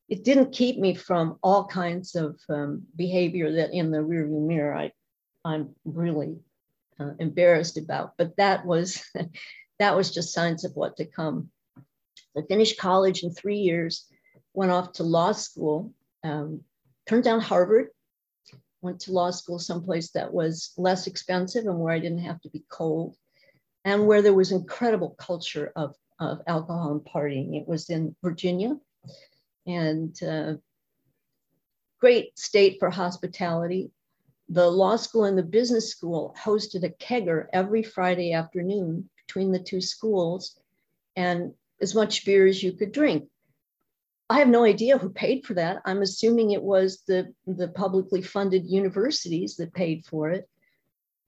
It 0.09 0.23
didn't 0.23 0.51
keep 0.51 0.77
me 0.77 0.95
from 0.95 1.37
all 1.41 1.65
kinds 1.65 2.15
of 2.15 2.39
um, 2.49 2.83
behavior 2.95 3.51
that 3.53 3.73
in 3.73 3.91
the 3.91 3.99
rearview 3.99 4.45
mirror 4.45 4.75
I, 4.75 4.91
I'm 5.45 5.75
really 5.85 6.37
uh, 6.99 7.11
embarrassed 7.19 7.77
about. 7.77 8.13
But 8.17 8.35
that 8.37 8.65
was 8.65 9.03
that 9.79 9.95
was 9.95 10.11
just 10.11 10.33
signs 10.33 10.65
of 10.65 10.75
what 10.75 10.97
to 10.97 11.05
come. 11.05 11.49
I 12.37 12.41
finished 12.47 12.77
college 12.77 13.23
in 13.23 13.33
three 13.33 13.57
years, 13.57 14.05
went 14.53 14.71
off 14.71 14.93
to 14.93 15.03
law 15.03 15.31
school, 15.31 15.93
um, 16.23 16.61
turned 17.07 17.23
down 17.23 17.41
Harvard, 17.41 17.87
went 18.81 18.99
to 19.01 19.11
law 19.11 19.31
school 19.31 19.59
someplace 19.59 20.11
that 20.11 20.33
was 20.33 20.71
less 20.77 21.07
expensive 21.07 21.65
and 21.65 21.79
where 21.79 21.93
I 21.93 21.99
didn't 21.99 22.19
have 22.19 22.41
to 22.41 22.49
be 22.49 22.63
cold, 22.69 23.15
and 23.85 24.07
where 24.07 24.21
there 24.21 24.33
was 24.33 24.51
incredible 24.51 25.15
culture 25.17 25.71
of, 25.75 25.95
of 26.21 26.41
alcohol 26.47 26.91
and 26.91 27.01
partying. 27.01 27.59
It 27.59 27.67
was 27.67 27.89
in 27.89 28.15
Virginia, 28.23 28.77
and 29.65 30.15
uh, 30.23 30.53
great 31.99 32.37
state 32.37 32.77
for 32.79 32.89
hospitality. 32.89 33.91
The 34.49 34.69
law 34.69 34.95
school 34.97 35.25
and 35.25 35.37
the 35.37 35.43
business 35.43 35.89
school 35.89 36.35
hosted 36.39 36.83
a 36.83 36.89
kegger 36.89 37.47
every 37.51 37.83
Friday 37.83 38.33
afternoon 38.33 39.09
between 39.25 39.51
the 39.51 39.59
two 39.59 39.81
schools, 39.81 40.59
and 41.15 41.53
as 41.81 41.95
much 41.95 42.25
beer 42.25 42.45
as 42.45 42.61
you 42.61 42.73
could 42.73 42.91
drink. 42.91 43.27
I 44.29 44.39
have 44.39 44.47
no 44.47 44.63
idea 44.63 44.97
who 44.97 45.09
paid 45.09 45.45
for 45.45 45.55
that. 45.55 45.81
I'm 45.83 46.01
assuming 46.01 46.51
it 46.51 46.63
was 46.63 47.03
the, 47.07 47.33
the 47.45 47.67
publicly 47.67 48.21
funded 48.21 48.65
universities 48.65 49.57
that 49.57 49.73
paid 49.73 50.05
for 50.05 50.29
it. 50.29 50.47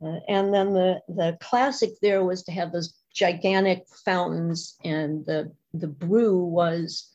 Uh, 0.01 0.19
and 0.29 0.53
then 0.53 0.73
the, 0.73 1.01
the 1.09 1.37
classic 1.41 1.91
there 2.01 2.23
was 2.23 2.43
to 2.43 2.51
have 2.51 2.71
those 2.71 2.93
gigantic 3.13 3.87
fountains, 4.05 4.75
and 4.83 5.25
the, 5.25 5.51
the 5.73 5.87
brew 5.87 6.43
was 6.43 7.09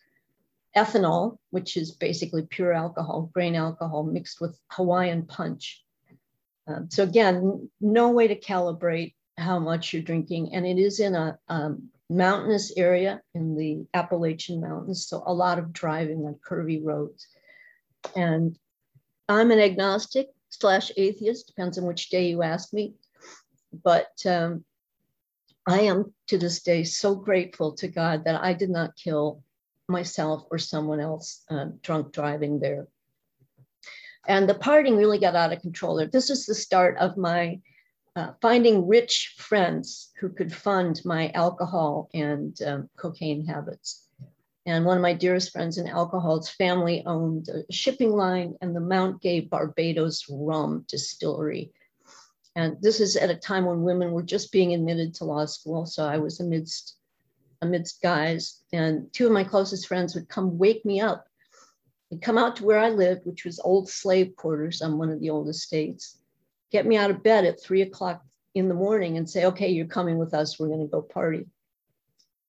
ethanol, 0.77 1.39
which 1.51 1.77
is 1.77 1.91
basically 1.91 2.43
pure 2.43 2.73
alcohol, 2.73 3.31
grain 3.33 3.57
alcohol 3.57 4.05
mixed 4.05 4.41
with 4.41 4.59
Hawaiian 4.71 5.27
punch. 5.27 5.83
Um, 6.67 6.89
so 6.91 7.03
again, 7.03 7.69
no 7.81 8.11
way 8.11 8.29
to 8.29 8.39
calibrate 8.39 9.15
how 9.37 9.59
much 9.59 9.93
you're 9.93 10.03
drinking, 10.03 10.55
and 10.55 10.67
it 10.67 10.79
is 10.79 11.01
in 11.01 11.15
a 11.15 11.39
um, 11.49 11.89
mountainous 12.11 12.73
area 12.77 13.21
in 13.35 13.57
the 13.57 13.87
Appalachian 13.95 14.61
Mountains, 14.61 15.07
so 15.07 15.23
a 15.27 15.35
lot 15.35 15.59
of 15.59 15.73
driving 15.73 16.27
on 16.27 16.37
curvy 16.49 16.81
roads. 16.83 17.27
And 18.15 18.57
I'm 19.29 19.51
an 19.51 19.59
agnostic 19.59 20.29
slash 20.49 20.91
atheist, 20.97 21.49
depends 21.49 21.79
on 21.79 21.87
which 21.87 22.11
day 22.11 22.29
you 22.29 22.43
ask 22.43 22.73
me. 22.73 22.95
But 23.85 24.11
um, 24.27 24.65
I 25.69 25.81
am 25.81 26.15
to 26.29 26.39
this 26.39 26.63
day 26.63 26.83
so 26.83 27.15
grateful 27.15 27.73
to 27.73 27.89
God 27.89 28.25
that 28.25 28.43
I 28.43 28.55
did 28.55 28.71
not 28.71 28.97
kill 28.97 29.43
myself 29.87 30.45
or 30.51 30.57
someone 30.57 30.99
else 30.99 31.45
uh, 31.51 31.67
drunk 31.83 32.13
driving 32.13 32.59
there. 32.59 32.89
And 34.27 34.49
the 34.49 34.55
partying 34.55 34.97
really 34.97 35.19
got 35.19 35.37
out 35.37 35.53
of 35.53 35.61
control. 35.61 36.07
This 36.11 36.31
is 36.31 36.47
the 36.47 36.55
start 36.55 36.97
of 36.97 37.19
my 37.19 37.61
uh, 38.17 38.33
finding 38.41 38.89
rich 38.89 39.35
friends 39.37 40.11
who 40.19 40.31
could 40.31 40.55
fund 40.55 41.03
my 41.05 41.31
alcohol 41.35 42.09
and 42.15 42.59
um, 42.63 42.89
cocaine 42.97 43.45
habits. 43.45 44.07
And 44.65 44.87
one 44.87 44.97
of 44.97 45.03
my 45.03 45.13
dearest 45.13 45.53
friends 45.53 45.77
in 45.77 45.87
alcohol's 45.87 46.49
family 46.49 47.03
owned 47.05 47.51
a 47.51 47.71
shipping 47.71 48.13
line 48.13 48.55
and 48.63 48.75
the 48.75 48.81
Mount 48.81 49.21
Gay 49.21 49.41
Barbados 49.41 50.25
rum 50.31 50.87
distillery. 50.89 51.73
And 52.57 52.77
this 52.81 53.01
is 53.01 53.17
at 53.17 53.31
a 53.31 53.35
time 53.35 53.67
when 53.67 53.83
women 53.83 54.13
were 54.13 54.23
just 54.23 54.53
being 54.53 54.75
admitted 54.75 55.15
to 55.15 55.25
law 55.25 55.45
school. 55.45 55.87
So 55.87 56.05
I 56.05 56.19
was 56.19 56.41
amidst 56.41 56.97
amidst 57.61 58.01
guys. 58.03 58.63
And 58.73 59.13
two 59.13 59.27
of 59.27 59.33
my 59.33 59.45
closest 59.45 59.89
friends 59.89 60.15
would 60.15 60.29
come 60.29 60.59
wake 60.59 60.85
me 60.85 61.01
up. 61.01 61.27
They'd 62.11 62.23
come 62.23 62.39
out 62.39 62.57
to 62.57 62.65
where 62.65 62.79
I 62.79 62.91
lived, 62.91 63.27
which 63.27 63.45
was 63.45 63.59
old 63.59 63.89
slave 63.89 64.37
quarters 64.37 64.81
on 64.81 64.97
one 64.97 65.11
of 65.11 65.21
the 65.21 65.31
old 65.31 65.49
estates 65.49 66.19
get 66.71 66.87
me 66.87 66.97
out 66.97 67.11
of 67.11 67.23
bed 67.23 67.45
at 67.45 67.63
three 67.63 67.83
o'clock 67.83 68.25
in 68.55 68.69
the 68.69 68.75
morning 68.75 69.17
and 69.17 69.29
say, 69.29 69.47
okay, 69.47 69.69
you're 69.69 69.87
coming 69.87 70.19
with 70.19 70.35
us. 70.35 70.59
We're 70.59 70.69
going 70.69 70.81
to 70.81 70.87
go 70.87 71.03
party. 71.03 71.47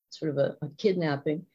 Sort 0.09 0.31
of 0.31 0.37
a, 0.37 0.57
a, 0.61 0.69
kidnapping. 0.77 1.45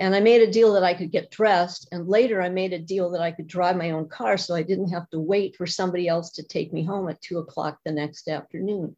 And 0.00 0.14
I 0.14 0.20
made 0.20 0.42
a 0.42 0.50
deal 0.50 0.72
that 0.74 0.84
I 0.84 0.94
could 0.94 1.10
get 1.10 1.30
dressed. 1.30 1.88
And 1.90 2.08
later 2.08 2.40
I 2.40 2.48
made 2.48 2.72
a 2.72 2.78
deal 2.78 3.10
that 3.10 3.20
I 3.20 3.32
could 3.32 3.48
drive 3.48 3.76
my 3.76 3.90
own 3.90 4.08
car 4.08 4.38
so 4.38 4.54
I 4.54 4.62
didn't 4.62 4.90
have 4.90 5.10
to 5.10 5.18
wait 5.18 5.56
for 5.56 5.66
somebody 5.66 6.06
else 6.06 6.30
to 6.32 6.42
take 6.44 6.72
me 6.72 6.84
home 6.84 7.08
at 7.08 7.20
two 7.20 7.38
o'clock 7.38 7.78
the 7.84 7.92
next 7.92 8.28
afternoon. 8.28 8.96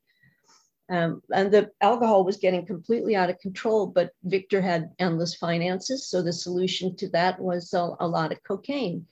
Um, 0.91 1.23
and 1.33 1.53
the 1.53 1.71
alcohol 1.81 2.25
was 2.25 2.37
getting 2.37 2.67
completely 2.67 3.15
out 3.15 3.31
of 3.31 3.39
control, 3.39 3.87
but 3.87 4.11
Victor 4.25 4.61
had 4.61 4.91
endless 4.99 5.37
finances. 5.37 6.09
So 6.09 6.21
the 6.21 6.33
solution 6.33 6.97
to 6.97 7.09
that 7.11 7.41
was 7.41 7.73
a, 7.73 7.97
a 8.01 8.09
lot 8.09 8.33
of 8.33 8.43
cocaine. 8.43 9.07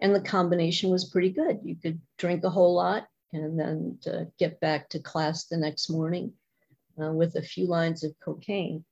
And 0.00 0.14
the 0.14 0.20
combination 0.20 0.90
was 0.90 1.10
pretty 1.10 1.30
good. 1.30 1.60
You 1.62 1.76
could 1.76 2.00
drink 2.16 2.44
a 2.44 2.50
whole 2.50 2.74
lot 2.74 3.06
and 3.32 3.58
then 3.58 3.98
to 4.02 4.28
get 4.38 4.58
back 4.60 4.88
to 4.88 5.00
class 5.00 5.44
the 5.44 5.56
next 5.56 5.90
morning 5.90 6.32
uh, 7.00 7.12
with 7.12 7.36
a 7.36 7.42
few 7.42 7.66
lines 7.66 8.02
of 8.04 8.18
cocaine 8.20 8.84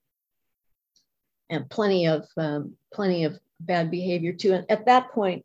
and 1.51 1.69
plenty 1.71 2.07
of 2.07 2.27
um, 2.37 2.77
plenty 2.93 3.25
of 3.25 3.39
bad 3.61 3.91
behavior 3.91 4.33
too. 4.33 4.53
And 4.53 4.67
at 4.71 4.87
that 4.87 5.11
point, 5.13 5.45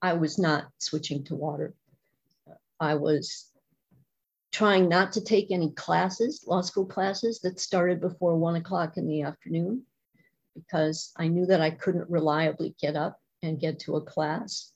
I 0.00 0.14
was 0.14 0.38
not 0.38 0.66
switching 0.78 1.24
to 1.24 1.34
water. 1.34 1.74
I 2.80 2.94
was 2.94 3.50
trying 4.50 4.88
not 4.88 5.12
to 5.12 5.24
take 5.24 5.50
any 5.50 5.70
classes, 5.70 6.44
law 6.46 6.60
school 6.60 6.84
classes 6.84 7.40
that 7.40 7.58
started 7.58 8.00
before 8.00 8.36
one 8.36 8.56
o'clock 8.56 8.96
in 8.96 9.08
the 9.08 9.22
afternoon, 9.22 9.82
because 10.54 11.12
I 11.16 11.28
knew 11.28 11.46
that 11.46 11.60
I 11.60 11.70
couldn't 11.70 12.10
reliably 12.10 12.74
get 12.80 12.96
up 12.96 13.20
and 13.42 13.60
get 13.60 13.78
to 13.80 13.96
a 13.96 14.00
class. 14.00 14.72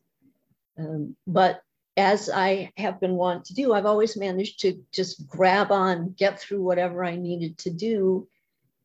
Um, 0.79 1.17
but 1.27 1.63
as 1.97 2.31
I 2.31 2.73
have 2.77 3.01
been 3.01 3.15
wont 3.15 3.47
to 3.47 3.55
do, 3.55 3.73
I've 3.73 3.87
always 3.87 4.17
managed 4.17 4.61
to 4.61 4.83
just 4.93 5.27
grab 5.27 5.73
on, 5.73 6.15
get 6.17 6.39
through 6.39 6.63
whatever 6.63 7.05
I 7.05 7.17
needed 7.17 7.59
to 7.59 7.71
do, 7.71 8.29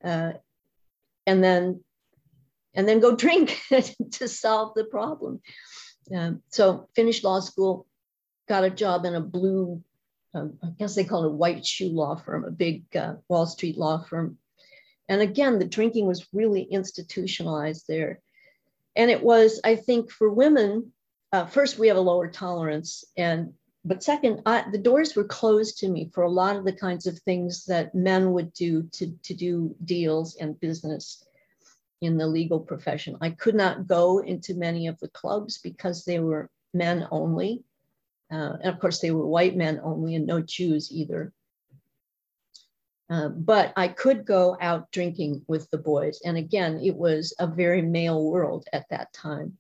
uh, 0.04 0.34
and 1.26 1.44
then 1.44 1.84
and 2.74 2.88
then 2.88 3.00
go 3.00 3.16
drink 3.26 3.60
to 4.12 4.28
solve 4.28 4.74
the 4.76 4.86
problem. 4.86 5.42
Um, 6.16 6.42
so 6.50 6.90
finished 6.96 7.24
law 7.24 7.40
school, 7.40 7.88
got 8.48 8.64
a 8.64 8.70
job 8.70 9.06
in 9.06 9.16
a 9.16 9.22
blue, 9.22 9.84
um, 10.34 10.58
I 10.64 10.70
guess 10.78 10.96
they 10.96 11.04
call 11.04 11.26
it 11.26 11.34
white 11.34 11.66
shoe 11.66 11.90
law 11.90 12.16
firm, 12.16 12.46
a 12.46 12.52
big 12.52 12.84
uh, 12.96 13.16
Wall 13.28 13.46
Street 13.46 13.78
law 13.78 14.04
firm. 14.04 14.38
And 15.08 15.22
again, 15.22 15.60
the 15.60 15.66
drinking 15.66 16.08
was 16.08 16.28
really 16.34 16.64
institutionalized 16.64 17.86
there. 17.88 18.20
And 18.96 19.12
it 19.12 19.22
was, 19.22 19.62
I 19.64 19.76
think, 19.76 20.12
for 20.12 20.30
women, 20.30 20.92
uh, 21.32 21.46
first 21.46 21.78
we 21.78 21.88
have 21.88 21.98
a 21.98 22.02
lower 22.02 22.30
tolerance 22.30 23.04
and 23.18 23.54
but 23.84 24.04
second 24.04 24.42
I, 24.46 24.66
the 24.72 24.78
doors 24.78 25.16
were 25.16 25.24
closed 25.24 25.80
to 25.80 25.90
me 25.90 26.10
for 26.14 26.24
a 26.24 26.30
lot 26.30 26.56
of 26.56 26.66
the 26.66 26.74
kinds 26.74 27.08
of 27.08 27.18
things 27.20 27.66
that 27.66 27.96
men 27.96 28.32
would 28.34 28.54
do 28.54 28.84
to, 28.94 29.12
to 29.24 29.34
do 29.34 29.76
deals 29.84 30.36
and 30.36 30.60
business 30.60 31.26
in 32.02 32.18
the 32.18 32.28
legal 32.28 32.60
profession 32.60 33.18
i 33.22 33.30
could 33.30 33.56
not 33.56 33.88
go 33.88 34.20
into 34.20 34.54
many 34.56 34.88
of 34.88 35.00
the 35.00 35.10
clubs 35.10 35.58
because 35.60 36.06
they 36.06 36.20
were 36.20 36.50
men 36.74 37.08
only 37.12 37.64
uh, 38.32 38.54
and 38.62 38.74
of 38.74 38.80
course 38.80 39.00
they 39.00 39.12
were 39.12 39.28
white 39.28 39.56
men 39.56 39.80
only 39.84 40.16
and 40.16 40.26
no 40.26 40.42
jews 40.42 40.92
either 40.92 41.34
uh, 43.10 43.28
but 43.28 43.74
I 43.76 43.90
could 43.90 44.24
go 44.24 44.56
out 44.62 44.90
drinking 44.92 45.44
with 45.46 45.70
the 45.70 45.78
boys. 45.78 46.22
And 46.24 46.38
again, 46.38 46.80
it 46.82 46.96
was 46.96 47.34
a 47.40 47.46
very 47.46 47.82
male 47.82 48.24
world 48.24 48.70
at 48.72 48.88
that 48.90 49.12
time 49.12 49.58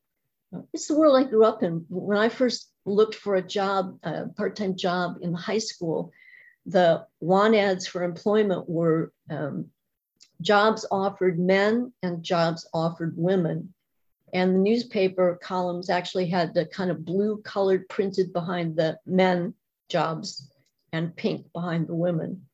it's 0.73 0.87
the 0.87 0.97
world 0.97 1.17
I 1.17 1.29
grew 1.29 1.45
up 1.45 1.63
in. 1.63 1.85
When 1.89 2.17
I 2.17 2.29
first 2.29 2.70
looked 2.85 3.15
for 3.15 3.35
a 3.35 3.41
job, 3.41 3.97
a 4.03 4.27
part-time 4.29 4.75
job 4.75 5.17
in 5.21 5.33
high 5.33 5.59
school, 5.59 6.11
the 6.65 7.05
want 7.19 7.55
ads 7.55 7.88
for 7.88 8.03
employment 8.03 8.69
were 8.69 9.11
um, 9.29 9.67
jobs 10.41 10.85
offered 10.91 11.39
men 11.39 11.93
and 12.03 12.23
jobs 12.23 12.67
offered 12.73 13.13
women. 13.17 13.73
And 14.33 14.55
the 14.55 14.59
newspaper 14.59 15.39
columns 15.41 15.89
actually 15.89 16.27
had 16.27 16.53
the 16.53 16.65
kind 16.65 16.89
of 16.89 17.05
blue 17.05 17.41
colored 17.41 17.89
printed 17.89 18.31
behind 18.31 18.75
the 18.75 18.97
men 19.05 19.53
jobs 19.89 20.51
and 20.93 21.15
pink 21.15 21.51
behind 21.53 21.88
the 21.88 21.95
women. 21.95 22.45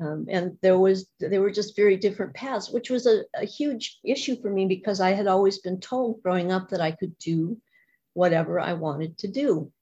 Um, 0.00 0.26
and 0.28 0.58
there 0.62 0.78
was 0.78 1.06
they 1.20 1.38
were 1.38 1.50
just 1.50 1.76
very 1.76 1.96
different 1.96 2.34
paths, 2.34 2.70
which 2.70 2.90
was 2.90 3.06
a, 3.06 3.22
a 3.36 3.44
huge 3.44 4.00
issue 4.04 4.40
for 4.40 4.50
me 4.50 4.66
because 4.66 5.00
I 5.00 5.10
had 5.10 5.28
always 5.28 5.58
been 5.58 5.78
told 5.78 6.22
growing 6.22 6.50
up 6.50 6.70
that 6.70 6.80
I 6.80 6.90
could 6.90 7.16
do 7.18 7.56
whatever 8.14 8.60
I 8.60 8.74
wanted 8.74 9.18
to 9.18 9.28
do. 9.28 9.72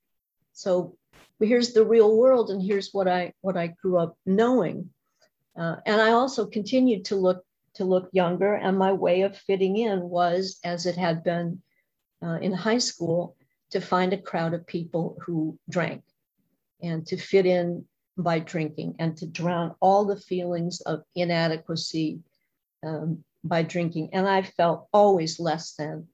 So 0.53 0.97
here's 1.39 1.73
the 1.73 1.85
real 1.85 2.17
world, 2.17 2.51
and 2.51 2.63
here's 2.63 2.93
what 2.93 3.09
I 3.09 3.33
what 3.41 3.57
I 3.57 3.69
grew 3.69 3.99
up 3.99 4.17
knowing. 4.27 4.91
Uh, 5.57 5.77
and 5.87 6.01
I 6.01 6.11
also 6.11 6.47
continued 6.47 7.07
to 7.07 7.17
look 7.17 7.45
to 7.75 7.85
look 7.85 8.11
younger, 8.13 8.55
and 8.55 8.79
my 8.79 8.93
way 8.93 9.23
of 9.23 9.37
fitting 9.37 9.77
in 9.77 10.01
was, 10.01 10.59
as 10.65 10.87
it 10.87 10.97
had 10.97 11.23
been 11.23 11.63
uh, 12.23 12.39
in 12.41 12.53
high 12.53 12.79
school, 12.79 13.37
to 13.71 13.81
find 13.81 14.13
a 14.13 14.19
crowd 14.19 14.55
of 14.55 14.67
people 14.67 15.17
who 15.25 15.59
drank, 15.69 16.03
and 16.83 17.07
to 17.07 17.17
fit 17.17 17.47
in 17.47 17.85
by 18.19 18.39
drinking 18.39 18.97
and 18.99 19.17
to 19.17 19.27
drown 19.27 19.75
all 19.81 20.05
the 20.05 20.21
feelings 20.21 20.81
of 20.83 21.03
inadequacy 21.15 22.21
um, 22.85 23.25
by 23.43 23.63
drinking. 23.63 24.11
And 24.13 24.29
I 24.29 24.43
felt 24.43 24.89
always 24.93 25.41
less 25.41 25.75
than, 25.75 26.09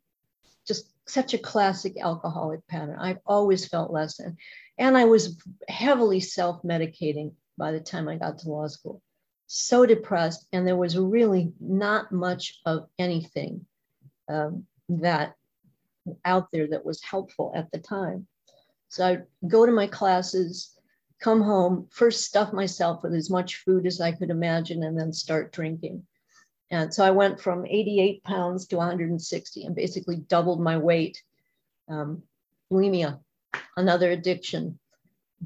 just 0.66 0.92
such 1.06 1.34
a 1.34 1.38
classic 1.38 1.96
alcoholic 2.00 2.66
pattern. 2.66 2.98
I've 2.98 3.20
always 3.26 3.66
felt 3.66 3.92
less 3.92 4.16
than. 4.16 4.36
And 4.78 4.96
I 4.96 5.04
was 5.04 5.40
heavily 5.68 6.20
self 6.20 6.62
medicating 6.62 7.32
by 7.56 7.72
the 7.72 7.80
time 7.80 8.08
I 8.08 8.16
got 8.16 8.38
to 8.38 8.50
law 8.50 8.66
school. 8.66 9.00
So 9.46 9.86
depressed. 9.86 10.46
And 10.52 10.66
there 10.66 10.76
was 10.76 10.98
really 10.98 11.52
not 11.60 12.12
much 12.12 12.60
of 12.66 12.88
anything 12.98 13.66
um, 14.28 14.66
that 14.88 15.34
out 16.24 16.48
there 16.52 16.68
that 16.68 16.84
was 16.84 17.02
helpful 17.02 17.52
at 17.54 17.70
the 17.70 17.78
time. 17.78 18.26
So 18.88 19.06
I'd 19.06 19.26
go 19.46 19.66
to 19.66 19.72
my 19.72 19.86
classes, 19.86 20.76
come 21.20 21.42
home, 21.42 21.88
first 21.90 22.24
stuff 22.24 22.52
myself 22.52 23.02
with 23.02 23.14
as 23.14 23.30
much 23.30 23.56
food 23.56 23.86
as 23.86 24.00
I 24.00 24.12
could 24.12 24.30
imagine, 24.30 24.82
and 24.82 24.98
then 24.98 25.12
start 25.12 25.52
drinking. 25.52 26.06
And 26.70 26.92
so 26.92 27.04
I 27.04 27.10
went 27.10 27.40
from 27.40 27.66
88 27.66 28.24
pounds 28.24 28.66
to 28.68 28.76
160 28.76 29.64
and 29.64 29.74
basically 29.74 30.16
doubled 30.16 30.60
my 30.60 30.78
weight. 30.78 31.22
Um, 31.88 32.22
bulimia, 32.70 33.20
another 33.76 34.10
addiction. 34.10 34.78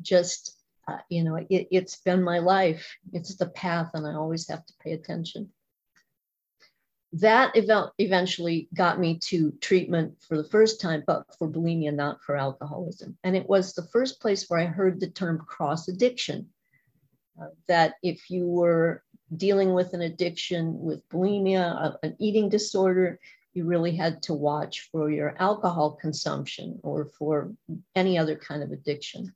Just, 0.00 0.56
uh, 0.88 0.98
you 1.08 1.24
know, 1.24 1.36
it, 1.36 1.68
it's 1.70 1.96
been 1.96 2.22
my 2.22 2.38
life. 2.38 2.96
It's 3.12 3.34
the 3.34 3.48
path, 3.48 3.90
and 3.94 4.06
I 4.06 4.14
always 4.14 4.48
have 4.48 4.64
to 4.64 4.74
pay 4.82 4.92
attention. 4.92 5.50
That 7.14 7.56
event 7.56 7.90
eventually 7.98 8.68
got 8.72 9.00
me 9.00 9.18
to 9.24 9.50
treatment 9.60 10.22
for 10.26 10.36
the 10.36 10.48
first 10.48 10.80
time, 10.80 11.02
but 11.06 11.26
for 11.38 11.50
bulimia, 11.50 11.92
not 11.92 12.22
for 12.22 12.36
alcoholism. 12.36 13.18
And 13.24 13.36
it 13.36 13.48
was 13.48 13.74
the 13.74 13.88
first 13.88 14.20
place 14.20 14.48
where 14.48 14.60
I 14.60 14.66
heard 14.66 15.00
the 15.00 15.10
term 15.10 15.38
cross 15.38 15.88
addiction. 15.88 16.48
Uh, 17.40 17.46
that 17.68 17.94
if 18.02 18.30
you 18.30 18.46
were 18.46 19.02
dealing 19.36 19.74
with 19.74 19.94
an 19.94 20.02
addiction 20.02 20.80
with 20.80 21.08
bulimia, 21.08 21.96
an 22.02 22.16
eating 22.18 22.48
disorder, 22.48 23.18
you 23.52 23.64
really 23.64 23.94
had 23.94 24.22
to 24.22 24.34
watch 24.34 24.88
for 24.92 25.10
your 25.10 25.34
alcohol 25.38 25.92
consumption 26.00 26.78
or 26.82 27.06
for 27.18 27.52
any 27.94 28.18
other 28.18 28.36
kind 28.36 28.62
of 28.62 28.72
addiction. 28.72 29.34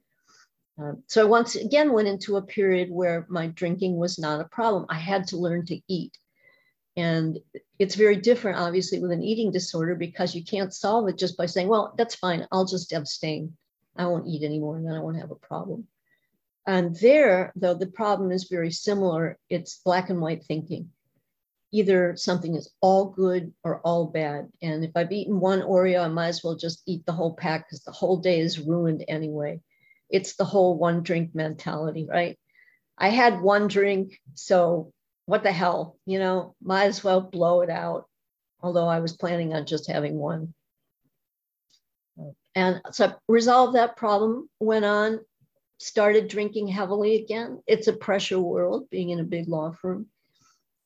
Um, 0.79 1.03
so 1.07 1.23
I 1.23 1.25
once 1.25 1.55
again 1.55 1.93
went 1.93 2.09
into 2.09 2.37
a 2.37 2.43
period 2.43 2.91
where 2.91 3.27
my 3.29 3.49
drinking 3.49 3.97
was 3.97 4.19
not 4.19 4.41
a 4.41 4.49
problem. 4.49 4.87
I 4.89 4.99
had 4.99 5.29
to 5.29 5.37
learn 5.37 5.67
to 5.67 5.81
eat. 5.89 6.17
And 6.97 7.39
it's 7.79 7.97
very 7.97 8.17
different, 8.17 8.59
obviously, 8.59 9.01
with 9.01 9.11
an 9.11 9.23
eating 9.23 9.51
disorder 9.51 9.97
because 9.97 10.35
you 10.35 10.45
can't 10.45 10.73
solve 10.73 11.09
it 11.09 11.19
just 11.19 11.37
by 11.37 11.47
saying, 11.47 11.69
well, 11.69 11.95
that's 11.99 12.15
fine, 12.15 12.47
I'll 12.53 12.67
just 12.67 12.93
abstain. 12.93 13.57
I 13.97 14.07
won't 14.07 14.29
eat 14.29 14.43
anymore 14.43 14.77
and 14.77 14.87
then 14.87 14.95
I 14.95 15.01
won't 15.01 15.19
have 15.21 15.31
a 15.31 15.37
problem. 15.37 15.87
And 16.67 16.97
there, 16.97 17.53
though, 17.57 17.75
the 17.75 17.87
problem 17.87 18.31
is 18.33 18.45
very 18.45 18.71
similar. 18.71 19.39
It's 19.51 19.81
black 19.85 20.11
and 20.11 20.21
white 20.21 20.45
thinking. 20.45 20.91
Either 21.73 22.17
something 22.17 22.55
is 22.55 22.71
all 22.81 23.07
good 23.07 23.53
or 23.65 23.81
all 23.81 24.07
bad. 24.07 24.49
And 24.63 24.85
if 24.85 24.93
I've 24.95 25.13
eaten 25.13 25.41
one 25.41 25.61
Oreo, 25.61 26.05
I 26.05 26.09
might 26.09 26.29
as 26.29 26.43
well 26.43 26.55
just 26.55 26.83
eat 26.87 27.05
the 27.05 27.13
whole 27.13 27.35
pack 27.35 27.67
because 27.67 27.83
the 27.83 27.93
whole 27.93 28.17
day 28.17 28.41
is 28.41 28.61
ruined 28.61 29.05
anyway. 29.09 29.61
It's 30.09 30.37
the 30.37 30.45
whole 30.45 30.79
one 30.79 31.03
drink 31.03 31.35
mentality, 31.35 32.07
right? 32.09 32.39
I 32.97 33.09
had 33.09 33.43
one 33.43 33.67
drink, 33.67 34.21
so 34.35 34.93
what 35.27 35.43
the 35.43 35.53
hell, 35.53 35.99
you 36.07 36.19
know, 36.19 36.55
might 36.63 36.85
as 36.85 37.03
well 37.03 37.21
blow 37.21 37.63
it 37.63 37.71
out. 37.71 38.07
Although 38.63 38.87
I 38.87 39.01
was 39.01 39.17
planning 39.17 39.53
on 39.53 39.67
just 39.67 39.91
having 39.91 40.17
one. 40.17 40.55
And 42.55 42.81
so 42.93 43.09
I 43.09 43.15
resolved 43.29 43.75
that 43.75 43.97
problem, 43.97 44.49
went 44.61 44.85
on, 44.85 45.21
started 45.79 46.29
drinking 46.29 46.69
heavily 46.69 47.17
again. 47.17 47.63
It's 47.67 47.89
a 47.89 47.93
pressure 47.93 48.39
world 48.39 48.89
being 48.91 49.11
in 49.11 49.21
a 49.21 49.25
big 49.25 49.49
law 49.49 49.73
firm. 49.73 50.07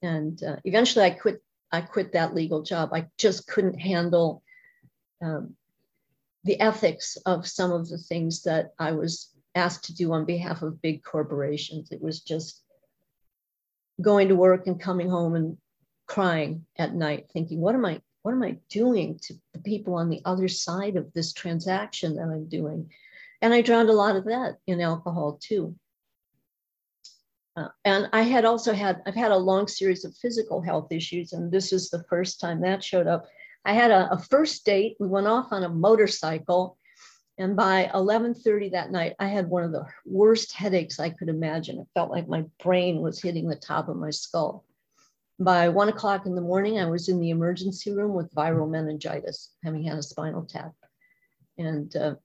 And 0.03 0.43
uh, 0.43 0.57
eventually 0.65 1.05
I 1.05 1.11
quit, 1.11 1.43
I 1.71 1.81
quit 1.81 2.13
that 2.13 2.35
legal 2.35 2.63
job. 2.63 2.91
I 2.93 3.07
just 3.19 3.47
couldn't 3.47 3.79
handle 3.79 4.43
um, 5.23 5.55
the 6.45 6.61
ethics 6.61 7.17
of 7.27 7.47
some 7.47 7.73
of 7.73 7.89
the 7.89 7.99
things 7.99 8.43
that 8.43 8.73
I 8.79 8.93
was 8.93 9.31
asked 9.55 9.85
to 9.85 9.95
do 9.95 10.13
on 10.13 10.25
behalf 10.25 10.63
of 10.63 10.81
big 10.81 11.03
corporations. 11.03 11.91
It 11.91 12.01
was 12.01 12.21
just 12.21 12.63
going 14.01 14.29
to 14.29 14.37
work 14.37 14.67
and 14.67 14.81
coming 14.81 15.11
home 15.11 15.35
and 15.35 15.59
crying 16.07 16.65
at 16.77 16.95
night, 16.95 17.27
thinking, 17.33 17.61
what 17.61 17.75
am 17.75 17.85
I, 17.85 18.01
what 18.23 18.33
am 18.33 18.43
I 18.43 18.59
doing 18.71 19.19
to 19.23 19.35
the 19.53 19.59
people 19.61 19.95
on 19.95 20.09
the 20.09 20.23
other 20.25 20.49
side 20.49 20.97
of 20.97 21.13
this 21.13 21.33
transaction 21.33 22.17
that 22.17 22.29
I'm 22.29 22.49
doing? 22.49 22.91
And 23.41 23.55
I 23.55 23.63
drowned 23.63 23.89
a 23.89 23.95
lot 23.95 24.17
of 24.17 24.25
that 24.25 24.57
in 24.67 24.81
alcohol 24.81 25.39
too. 25.41 25.77
Uh, 27.57 27.69
and 27.85 28.09
I 28.13 28.23
had 28.23 28.45
also 28.45 28.73
had, 28.73 29.03
I've 29.07 29.15
had 29.15 29.33
a 29.33 29.37
long 29.37 29.67
series 29.67 30.05
of 30.05 30.17
physical 30.17 30.61
health 30.61 30.93
issues, 30.93 31.33
and 31.33 31.51
this 31.51 31.73
is 31.73 31.91
the 31.91 32.05
first 32.05 32.41
time 32.41 32.61
that 32.61 32.85
showed 32.85 33.07
up. 33.07 33.27
I 33.65 33.75
had 33.75 33.91
a, 33.91 34.13
a 34.13 34.19
first 34.19 34.65
date. 34.65 34.97
We 35.01 35.09
went 35.09 35.27
off 35.27 35.49
on 35.53 35.65
a 35.65 35.69
motorcycle 35.69 36.79
and 37.39 37.55
by 37.55 37.89
11:30 37.95 38.73
that 38.73 38.91
night, 38.91 39.15
I 39.21 39.29
had 39.29 39.49
one 39.49 39.63
of 39.63 39.71
the 39.71 39.87
worst 40.05 40.53
headaches 40.53 40.99
I 40.99 41.11
could 41.11 41.29
imagine. 41.29 41.79
It 41.79 41.87
felt 41.95 42.11
like 42.11 42.27
my 42.27 42.45
brain 42.63 43.01
was 43.01 43.23
hitting 43.23 43.49
the 43.49 43.55
top 43.55 43.89
of 43.89 43.97
my 43.97 44.11
skull. 44.11 44.65
By 45.39 45.69
one 45.69 45.89
o'clock 45.89 46.27
in 46.27 46.35
the 46.35 46.41
morning, 46.41 46.81
I 46.81 46.87
was 46.87 47.09
in 47.09 47.21
the 47.21 47.31
emergency 47.31 47.93
room 47.93 48.13
with 48.13 48.35
viral 48.35 48.69
meningitis, 48.69 49.53
having 49.63 49.85
had 49.85 49.99
a 49.99 50.03
spinal 50.03 50.47
tap. 50.47 50.73
And 51.59 51.95
uh, 51.95 52.17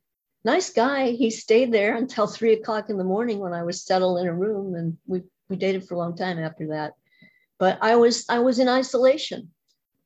nice 0.43 0.71
guy, 0.71 1.12
he 1.12 1.29
stayed 1.29 1.71
there 1.71 1.95
until 1.95 2.27
three 2.27 2.53
o'clock 2.53 2.89
in 2.89 2.97
the 2.97 3.03
morning 3.03 3.39
when 3.39 3.53
I 3.53 3.63
was 3.63 3.86
settled 3.86 4.19
in 4.19 4.27
a 4.27 4.34
room, 4.34 4.75
and 4.75 4.97
we 5.06 5.21
we 5.49 5.56
dated 5.56 5.88
for 5.88 5.95
a 5.95 5.97
long 5.97 6.15
time 6.15 6.39
after 6.39 6.67
that. 6.67 6.93
But 7.60 7.77
I 7.82 7.95
was 7.95 8.25
I 8.29 8.39
was 8.39 8.60
in 8.60 8.67
isolation. 8.67 9.51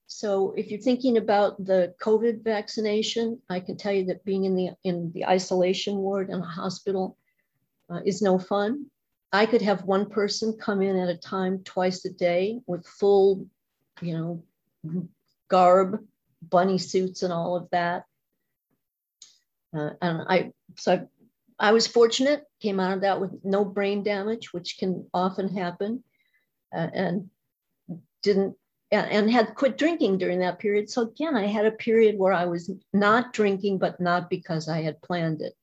So 0.08 0.54
if 0.56 0.72
you're 0.72 0.80
thinking 0.80 1.18
about 1.18 1.64
the 1.64 1.94
COVID 2.02 2.42
vaccination, 2.44 3.42
I 3.50 3.60
can 3.60 3.76
tell 3.76 3.92
you 3.92 4.06
that 4.06 4.24
being 4.24 4.46
in 4.46 4.56
the 4.56 4.70
in 4.84 5.12
the 5.14 5.26
isolation 5.26 5.98
ward 5.98 6.30
in 6.30 6.40
a 6.40 6.46
hospital 6.46 7.18
uh, 7.90 8.00
is 8.06 8.22
no 8.22 8.40
fun. 8.40 8.86
I 9.34 9.46
could 9.46 9.62
have 9.62 9.84
one 9.84 10.10
person 10.10 10.58
come 10.60 10.82
in 10.82 10.98
at 10.98 11.10
a 11.10 11.18
time 11.18 11.64
twice 11.64 12.06
a 12.06 12.10
day 12.10 12.60
with 12.66 12.88
full, 12.88 13.46
you 14.02 14.18
know, 14.18 15.04
garb, 15.50 16.00
bunny 16.42 16.78
suits, 16.78 17.24
and 17.24 17.34
all 17.34 17.58
of 17.58 17.70
that. 17.72 18.06
Uh, 19.76 19.92
and 20.02 20.22
I 20.28 20.52
so 20.76 21.08
I, 21.60 21.70
I 21.70 21.72
was 21.72 21.88
fortunate, 21.88 22.44
came 22.62 22.80
out 22.80 22.94
of 22.94 23.02
that 23.02 23.20
with 23.20 23.32
no 23.44 23.66
brain 23.66 24.04
damage, 24.04 24.54
which 24.54 24.78
can 24.78 25.08
often 25.14 25.56
happen, 25.56 26.04
uh, 26.76 26.88
and 26.94 27.30
didn't 28.22 28.56
and 28.92 29.30
had 29.30 29.56
quit 29.56 29.78
drinking 29.78 30.18
during 30.18 30.40
that 30.40 30.60
period. 30.60 30.90
So 30.90 31.02
again, 31.02 31.36
I 31.36 31.46
had 31.46 31.66
a 31.66 31.72
period 31.72 32.18
where 32.18 32.32
I 32.32 32.46
was 32.46 32.72
not 32.94 33.34
drinking, 33.34 33.80
but 33.80 34.00
not 34.00 34.30
because 34.30 34.70
I 34.70 34.82
had 34.82 35.02
planned 35.02 35.42
it. 35.42 35.54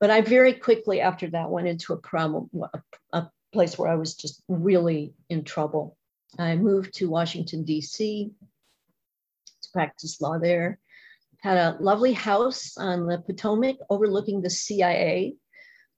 But 0.00 0.10
I 0.10 0.20
very 0.20 0.54
quickly 0.54 1.00
after 1.00 1.30
that 1.30 1.50
went 1.50 1.68
into 1.68 1.92
a 1.92 1.96
problem, 1.96 2.50
a 3.12 3.28
place 3.52 3.78
where 3.78 3.88
I 3.88 3.94
was 3.94 4.16
just 4.16 4.42
really 4.48 5.14
in 5.28 5.44
trouble. 5.44 5.96
I 6.38 6.56
moved 6.56 6.94
to 6.94 7.08
Washington, 7.08 7.62
D.C. 7.62 8.30
to 9.62 9.68
practice 9.72 10.20
law 10.20 10.38
there. 10.38 10.80
Had 11.42 11.58
a 11.58 11.76
lovely 11.80 12.12
house 12.12 12.76
on 12.78 13.06
the 13.06 13.18
Potomac 13.18 13.76
overlooking 13.90 14.42
the 14.42 14.50
CIA. 14.50 15.34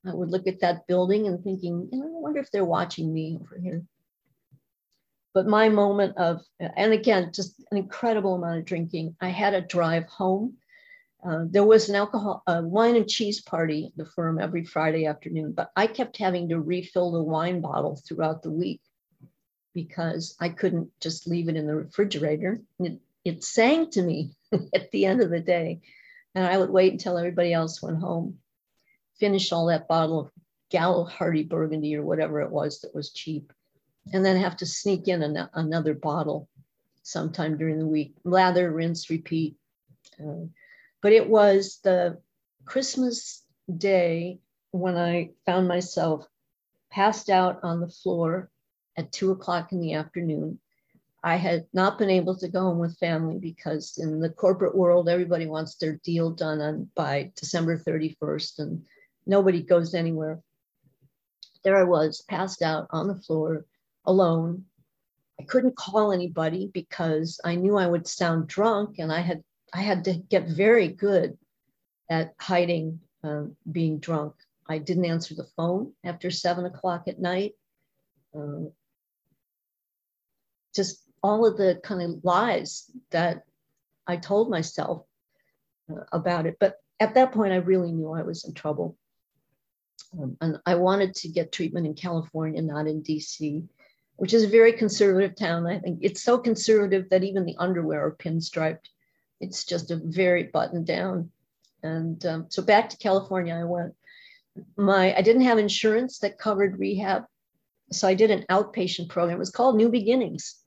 I 0.06 0.14
would 0.14 0.30
look 0.30 0.46
at 0.46 0.60
that 0.60 0.86
building 0.86 1.26
and 1.26 1.42
thinking, 1.42 1.88
you 1.92 1.98
know, 1.98 2.06
I 2.06 2.20
wonder 2.20 2.40
if 2.40 2.50
they're 2.50 2.64
watching 2.64 3.12
me 3.12 3.38
over 3.40 3.58
here 3.58 3.82
but 5.34 5.46
my 5.48 5.68
moment 5.68 6.16
of, 6.16 6.42
and 6.60 6.92
again, 6.92 7.32
just 7.34 7.58
an 7.72 7.76
incredible 7.76 8.36
amount 8.36 8.60
of 8.60 8.64
drinking. 8.64 9.16
I 9.20 9.30
had 9.30 9.52
a 9.52 9.60
drive 9.60 10.06
home. 10.06 10.54
Uh, 11.26 11.46
there 11.50 11.64
was 11.64 11.88
an 11.88 11.96
alcohol, 11.96 12.42
wine 12.46 12.96
and 12.96 13.08
cheese 13.08 13.42
party 13.42 13.86
at 13.86 13.96
the 13.96 14.10
firm 14.10 14.38
every 14.38 14.64
Friday 14.64 15.06
afternoon, 15.06 15.52
but 15.52 15.70
I 15.74 15.88
kept 15.88 16.18
having 16.18 16.50
to 16.50 16.60
refill 16.60 17.10
the 17.10 17.22
wine 17.22 17.60
bottle 17.60 17.96
throughout 17.96 18.42
the 18.42 18.50
week 18.50 18.80
because 19.74 20.36
I 20.38 20.50
couldn't 20.50 20.90
just 21.00 21.26
leave 21.26 21.48
it 21.48 21.56
in 21.56 21.66
the 21.66 21.74
refrigerator. 21.74 22.60
It, 22.78 23.00
it 23.24 23.44
sang 23.44 23.90
to 23.90 24.02
me 24.02 24.36
at 24.74 24.90
the 24.90 25.06
end 25.06 25.20
of 25.20 25.30
the 25.30 25.40
day. 25.40 25.80
And 26.34 26.46
I 26.46 26.58
would 26.58 26.70
wait 26.70 26.92
until 26.92 27.16
everybody 27.16 27.52
else 27.52 27.82
went 27.82 27.98
home, 27.98 28.38
finish 29.18 29.52
all 29.52 29.66
that 29.66 29.88
bottle 29.88 30.20
of 30.20 30.30
Gallo 30.70 31.04
Hearty 31.04 31.44
Burgundy 31.44 31.96
or 31.96 32.02
whatever 32.02 32.40
it 32.40 32.50
was 32.50 32.80
that 32.80 32.94
was 32.94 33.12
cheap 33.12 33.52
and 34.12 34.24
then 34.24 34.36
have 34.36 34.56
to 34.58 34.66
sneak 34.66 35.08
in 35.08 35.22
an, 35.22 35.48
another 35.54 35.94
bottle 35.94 36.48
sometime 37.02 37.56
during 37.56 37.78
the 37.78 37.86
week. 37.86 38.14
Lather, 38.24 38.70
rinse, 38.70 39.10
repeat. 39.10 39.56
Uh, 40.20 40.46
but 41.00 41.12
it 41.12 41.28
was 41.28 41.80
the 41.82 42.18
Christmas 42.64 43.42
day 43.74 44.40
when 44.70 44.96
I 44.96 45.30
found 45.46 45.68
myself 45.68 46.26
passed 46.90 47.30
out 47.30 47.60
on 47.62 47.80
the 47.80 47.88
floor 47.88 48.50
at 48.96 49.12
two 49.12 49.30
o'clock 49.30 49.72
in 49.72 49.80
the 49.80 49.94
afternoon. 49.94 50.58
I 51.24 51.36
had 51.36 51.66
not 51.72 51.98
been 51.98 52.10
able 52.10 52.36
to 52.36 52.48
go 52.48 52.60
home 52.60 52.78
with 52.78 52.98
family 52.98 53.38
because 53.38 53.96
in 53.98 54.20
the 54.20 54.28
corporate 54.28 54.76
world, 54.76 55.08
everybody 55.08 55.46
wants 55.46 55.76
their 55.76 55.98
deal 56.04 56.30
done 56.30 56.60
on 56.60 56.90
by 56.94 57.32
December 57.34 57.78
31st 57.78 58.58
and 58.58 58.84
nobody 59.26 59.62
goes 59.62 59.94
anywhere. 59.94 60.40
There 61.64 61.78
I 61.78 61.84
was, 61.84 62.22
passed 62.28 62.60
out 62.60 62.88
on 62.90 63.08
the 63.08 63.14
floor, 63.22 63.64
alone, 64.04 64.66
I 65.40 65.44
couldn't 65.44 65.76
call 65.76 66.12
anybody 66.12 66.70
because 66.72 67.40
I 67.44 67.56
knew 67.56 67.76
I 67.76 67.86
would 67.86 68.06
sound 68.06 68.46
drunk, 68.46 68.98
and 68.98 69.12
I 69.12 69.20
had 69.20 69.42
I 69.72 69.80
had 69.80 70.04
to 70.04 70.14
get 70.14 70.48
very 70.48 70.88
good 70.88 71.36
at 72.08 72.34
hiding 72.38 73.00
um, 73.24 73.56
being 73.70 73.98
drunk. 73.98 74.34
I 74.68 74.78
didn't 74.78 75.06
answer 75.06 75.34
the 75.34 75.48
phone 75.56 75.92
after 76.04 76.30
seven 76.30 76.64
o'clock 76.64 77.08
at 77.08 77.18
night. 77.18 77.54
Um, 78.34 78.72
just 80.74 81.03
all 81.24 81.46
of 81.46 81.56
the 81.56 81.80
kind 81.82 82.02
of 82.02 82.22
lies 82.22 82.90
that 83.10 83.44
I 84.06 84.18
told 84.18 84.50
myself 84.50 85.06
uh, 85.90 86.04
about 86.12 86.44
it. 86.44 86.58
But 86.60 86.76
at 87.00 87.14
that 87.14 87.32
point, 87.32 87.54
I 87.54 87.56
really 87.56 87.92
knew 87.92 88.12
I 88.12 88.20
was 88.20 88.44
in 88.44 88.52
trouble. 88.52 88.98
Um, 90.20 90.36
and 90.42 90.58
I 90.66 90.74
wanted 90.74 91.14
to 91.14 91.28
get 91.28 91.50
treatment 91.50 91.86
in 91.86 91.94
California, 91.94 92.60
not 92.60 92.86
in 92.86 93.02
DC, 93.02 93.66
which 94.16 94.34
is 94.34 94.44
a 94.44 94.48
very 94.48 94.74
conservative 94.74 95.34
town. 95.34 95.66
I 95.66 95.78
think 95.78 96.00
it's 96.02 96.22
so 96.22 96.36
conservative 96.36 97.08
that 97.08 97.24
even 97.24 97.46
the 97.46 97.56
underwear 97.58 98.04
are 98.04 98.16
pinstriped. 98.16 98.90
It's 99.40 99.64
just 99.64 99.90
a 99.90 99.96
very 99.96 100.42
buttoned 100.42 100.86
down. 100.86 101.30
And 101.82 102.24
um, 102.26 102.46
so 102.50 102.62
back 102.62 102.90
to 102.90 102.98
California, 102.98 103.54
I 103.54 103.64
went. 103.64 103.94
My 104.76 105.16
I 105.16 105.22
didn't 105.22 105.42
have 105.42 105.58
insurance 105.58 106.18
that 106.18 106.38
covered 106.38 106.78
rehab, 106.78 107.24
so 107.90 108.06
I 108.06 108.14
did 108.14 108.30
an 108.30 108.44
outpatient 108.50 109.08
program. 109.08 109.36
It 109.36 109.40
was 109.40 109.50
called 109.50 109.76
New 109.76 109.88
Beginnings, 109.88 110.63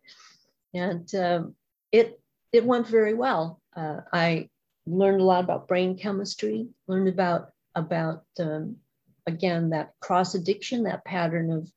and 0.78 1.13
um, 1.16 1.56
it 1.92 2.20
it 2.52 2.66
went 2.66 2.88
very 2.88 3.13
well. 3.13 3.62
Uh, 3.76 4.02
I 4.12 4.50
learned 4.86 5.22
a 5.22 5.26
lot 5.26 5.44
about 5.44 5.68
brain 5.68 5.98
chemistry, 5.98 6.68
learned 6.88 7.10
about 7.10 7.52
about 7.76 8.24
um, 8.40 8.78
again 9.26 9.70
that 9.72 9.94
cross 10.00 10.36
addiction, 10.36 10.84
that 10.84 11.06
pattern 11.06 11.52
of 11.52 11.72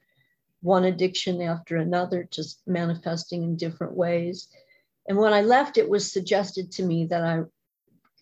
one 0.62 0.84
addiction 0.84 1.40
after 1.40 1.76
another, 1.76 2.28
just 2.30 2.60
manifesting 2.66 3.42
in 3.42 3.56
different 3.56 3.94
ways. 3.94 4.48
And 5.08 5.18
when 5.18 5.32
I 5.32 5.40
left, 5.40 5.78
it 5.78 5.88
was 5.88 6.12
suggested 6.12 6.70
to 6.72 6.84
me 6.84 7.06
that 7.06 7.24
I 7.24 7.40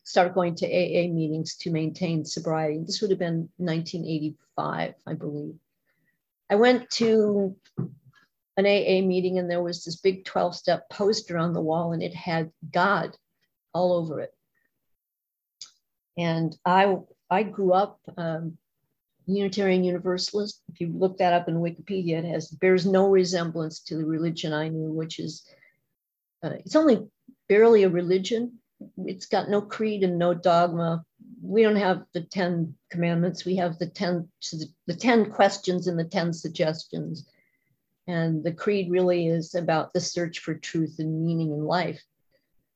start 0.05 0.35
going 0.35 0.55
to 0.55 0.67
AA 0.67 1.13
meetings 1.13 1.57
to 1.57 1.71
maintain 1.71 2.25
sobriety. 2.25 2.83
This 2.85 3.03
would 3.03 3.11
have 3.11 3.19
been 3.19 3.51
1985, 3.57 4.95
I 5.07 5.15
believe. 5.15 5.57
I 6.49 6.55
went 6.55 6.89
to 6.93 7.55
an 8.59 8.67
AA 8.67 9.07
meeting 9.07 9.39
and 9.39 9.49
there 9.49 9.63
was 9.63 9.85
this 9.85 9.97
big 9.97 10.25
12 10.25 10.55
step 10.55 10.91
poster 10.91 11.39
on 11.39 11.53
the 11.53 11.61
wall 11.61 11.93
and 11.93 12.03
it 12.03 12.15
had 12.15 12.51
God 12.73 13.17
all 13.73 13.93
over 13.93 14.21
it. 14.21 14.35
And 16.19 16.57
I, 16.65 16.97
I 17.31 17.45
grew 17.45 17.73
up 17.73 18.01
um, 18.17 18.59
Unitarian 19.27 19.85
Universalist. 19.85 20.61
If 20.73 20.81
you 20.81 20.89
look 20.89 21.19
that 21.19 21.33
up 21.33 21.49
in 21.49 21.57
Wikipedia, 21.57 22.19
it 22.19 22.25
has 22.25 22.49
bears 22.49 22.85
no 22.85 23.09
resemblance 23.09 23.81
to 23.81 23.97
the 23.97 24.05
religion 24.05 24.53
I 24.53 24.69
knew, 24.69 24.91
which 24.91 25.21
is 25.21 25.47
uh, 26.43 26.51
it's 26.65 26.77
only 26.77 27.07
barely 27.49 27.85
a 27.85 27.89
religion. 27.89 28.59
It's 28.97 29.27
got 29.27 29.51
no 29.51 29.61
creed 29.61 30.03
and 30.03 30.19
no 30.19 30.35
dogma. 30.35 31.05
We 31.43 31.63
don't 31.63 31.77
have 31.77 32.05
the 32.13 32.23
ten 32.23 32.75
commandments. 32.91 33.45
We 33.45 33.57
have 33.57 33.79
the 33.79 33.87
ten 33.87 34.29
the 34.87 34.95
ten 34.95 35.31
questions 35.31 35.87
and 35.87 35.99
the 35.99 36.05
ten 36.05 36.33
suggestions. 36.33 37.29
And 38.09 38.43
the 38.43 38.53
creed 38.53 38.91
really 38.91 39.29
is 39.29 39.55
about 39.55 39.93
the 39.93 40.01
search 40.01 40.41
for 40.41 40.55
truth 40.55 40.97
and 40.99 41.25
meaning 41.25 41.53
in 41.53 41.65
life. 41.65 42.03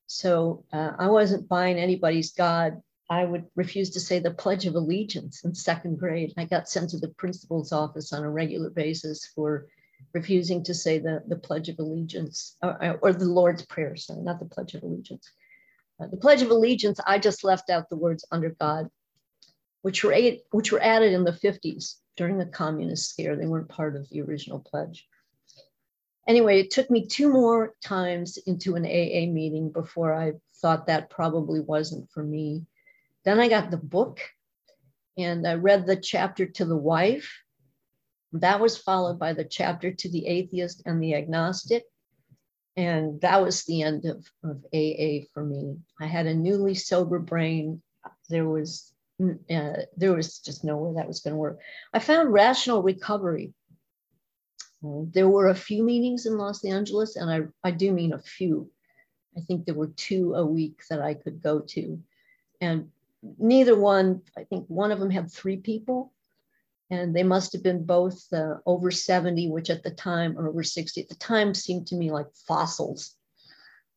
So 0.07 0.65
uh, 0.73 0.93
I 0.99 1.09
wasn't 1.09 1.49
buying 1.49 1.79
anybody's 1.79 2.33
God 2.33 2.81
I 3.13 3.27
would 3.27 3.45
refuse 3.57 3.91
to 3.91 4.01
say 4.01 4.21
the 4.21 4.31
Pledge 4.31 4.65
of 4.65 4.75
Allegiance 4.75 5.45
in 5.45 5.55
second 5.55 5.99
grade. 5.99 6.33
I 6.39 6.47
got 6.47 6.67
sent 6.67 6.89
to 6.91 6.99
the 6.99 7.09
principal's 7.09 7.71
office 7.71 8.11
on 8.15 8.25
a 8.25 8.31
regular 8.31 8.71
basis 8.71 9.27
for 9.35 9.67
refusing 10.15 10.65
to 10.65 10.73
say 10.73 10.99
the, 10.99 11.23
the 11.29 11.37
Pledge 11.37 11.69
of 11.69 11.79
Allegiance 11.79 12.57
or, 12.63 12.99
or 13.03 13.13
the 13.13 13.27
Lord's 13.27 13.67
Prayer, 13.67 13.97
sorry, 13.97 14.23
not 14.23 14.39
the 14.39 14.47
Pledge 14.47 14.73
of 14.73 14.83
Allegiance. 14.83 15.31
Uh, 16.01 16.07
the 16.07 16.17
Pledge 16.17 16.41
of 16.41 16.51
Allegiance, 16.51 17.01
I 17.07 17.19
just 17.19 17.45
left 17.45 17.69
out 17.69 17.91
the 17.91 17.97
words 17.97 18.25
under 18.33 18.57
God, 18.59 18.89
which 19.83 20.03
were, 20.03 20.15
eight, 20.15 20.45
which 20.51 20.73
were 20.73 20.83
added 20.83 21.13
in 21.13 21.25
the 21.25 21.33
50s 21.33 21.97
during 22.17 22.39
the 22.39 22.47
communist 22.47 23.11
scare. 23.11 23.37
They 23.37 23.47
weren't 23.47 23.69
part 23.69 23.95
of 23.95 24.09
the 24.09 24.23
original 24.23 24.61
pledge. 24.61 25.07
Anyway, 26.27 26.61
it 26.61 26.71
took 26.71 26.91
me 26.91 27.07
two 27.07 27.29
more 27.29 27.75
times 27.83 28.39
into 28.47 28.77
an 28.77 28.85
AA 28.85 29.31
meeting 29.31 29.71
before 29.71 30.15
I 30.15 30.35
thought 30.61 30.87
that 30.87 31.11
probably 31.11 31.61
wasn't 31.61 32.11
for 32.11 32.23
me. 32.23 32.65
Then 33.25 33.41
I 33.41 33.49
got 33.49 33.71
the 33.71 33.77
book 33.77 34.21
and 35.19 35.47
I 35.47 35.55
read 35.55 35.87
the 35.87 35.97
chapter 35.97 36.47
to 36.47 36.65
the 36.65 36.77
wife. 36.77 37.43
That 38.33 38.61
was 38.61 38.79
followed 38.79 39.19
by 39.19 39.33
the 39.33 39.45
chapter 39.45 39.93
to 39.93 40.11
the 40.11 40.27
atheist 40.27 40.83
and 40.87 41.03
the 41.03 41.15
agnostic. 41.15 41.85
And 42.77 43.21
that 43.21 43.43
was 43.43 43.65
the 43.65 43.83
end 43.83 44.07
of, 44.07 44.25
of 44.43 44.65
AA 44.73 45.27
for 45.35 45.45
me. 45.45 45.77
I 46.01 46.07
had 46.07 46.27
a 46.27 46.35
newly 46.35 46.75
sober 46.75 47.19
brain. 47.19 47.83
There 48.31 48.49
was 48.49 48.93
uh, 49.23 49.83
there 49.97 50.15
was 50.15 50.39
just 50.39 50.65
no 50.65 50.77
way 50.77 50.95
that 50.97 51.07
was 51.07 51.21
going 51.21 51.35
to 51.35 51.39
work. 51.39 51.61
I 51.93 51.99
found 51.99 52.33
rational 52.33 52.83
recovery. 52.83 53.53
There 54.83 55.29
were 55.29 55.49
a 55.49 55.55
few 55.55 55.83
meetings 55.85 56.27
in 56.27 56.37
Los 56.37 56.65
Angeles, 56.65 57.17
and 57.17 57.31
I, 57.31 57.69
I 57.69 57.71
do 57.71 57.93
mean 57.93 58.13
a 58.13 58.19
few. 58.19 58.71
I 59.37 59.41
think 59.41 59.65
there 59.65 59.75
were 59.75 59.89
two 59.89 60.35
a 60.35 60.45
week 60.45 60.83
that 60.91 61.01
I 61.01 61.15
could 61.15 61.43
go 61.43 61.61
to. 61.61 62.01
And 62.61 62.91
neither 63.39 63.79
one, 63.79 64.23
I 64.37 64.45
think 64.45 64.67
one 64.67 64.91
of 64.91 64.99
them 64.99 65.11
had 65.11 65.31
three 65.31 65.57
people, 65.57 66.13
and 66.91 67.15
they 67.15 67.23
must 67.23 67.53
have 67.53 67.63
been 67.63 67.85
both 67.85 68.21
uh, 68.33 68.57
over 68.67 68.91
70, 68.91 69.49
which 69.51 69.71
at 69.71 69.83
the 69.83 69.91
time, 69.91 70.37
or 70.37 70.49
over 70.49 70.63
60, 70.63 71.01
at 71.01 71.09
the 71.09 71.15
time 71.15 71.55
seemed 71.55 71.87
to 71.89 71.95
me 71.95 72.11
like 72.11 72.27
fossils. 72.47 73.15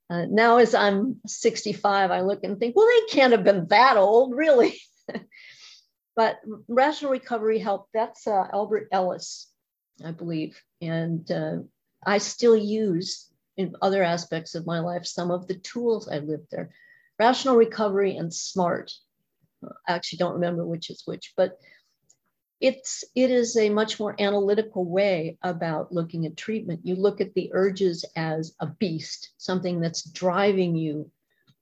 Uh, 0.10 0.26
now, 0.30 0.58
as 0.58 0.76
I'm 0.76 1.20
65, 1.26 2.12
I 2.12 2.22
look 2.22 2.44
and 2.44 2.60
think, 2.60 2.76
well, 2.76 2.88
they 2.88 3.14
can't 3.14 3.32
have 3.32 3.44
been 3.44 3.68
that 3.70 3.98
old, 3.98 4.36
really. 4.36 4.80
but 6.16 6.40
rational 6.68 7.12
recovery 7.12 7.58
helped. 7.58 7.90
That's 7.94 8.28
uh, 8.28 8.48
Albert 8.54 8.88
Ellis, 8.92 9.48
I 10.04 10.12
believe. 10.12 10.62
And 10.82 11.30
uh, 11.32 11.58
I 12.06 12.18
still 12.18 12.58
use 12.58 13.30
in 13.58 13.76
other 13.82 14.04
aspects 14.04 14.56
of 14.56 14.66
my 14.66 14.80
life 14.80 15.06
some 15.06 15.32
of 15.32 15.48
the 15.48 15.56
tools 15.56 16.08
I 16.08 16.20
lived 16.20 16.48
there. 16.52 16.72
Rational 17.18 17.56
recovery 17.56 18.18
and 18.18 18.34
SMART 18.34 18.92
I 19.88 19.94
actually 19.94 20.18
don't 20.18 20.34
remember 20.34 20.66
which 20.66 20.90
is 20.90 21.04
which, 21.06 21.34
but 21.36 21.60
it's 22.62 23.04
it 23.16 23.32
is 23.32 23.58
a 23.58 23.70
much 23.70 24.00
more 24.00 24.16
analytical 24.20 24.86
way 24.86 25.38
about 25.42 25.92
looking 25.92 26.26
at 26.26 26.38
treatment. 26.38 26.82
You 26.84 26.96
look 26.96 27.22
at 27.22 27.34
the 27.34 27.50
urges 27.54 28.06
as 28.16 28.56
a 28.60 28.68
beast, 28.68 29.32
something 29.38 29.80
that's 29.80 30.04
driving 30.04 30.76
you 30.76 31.12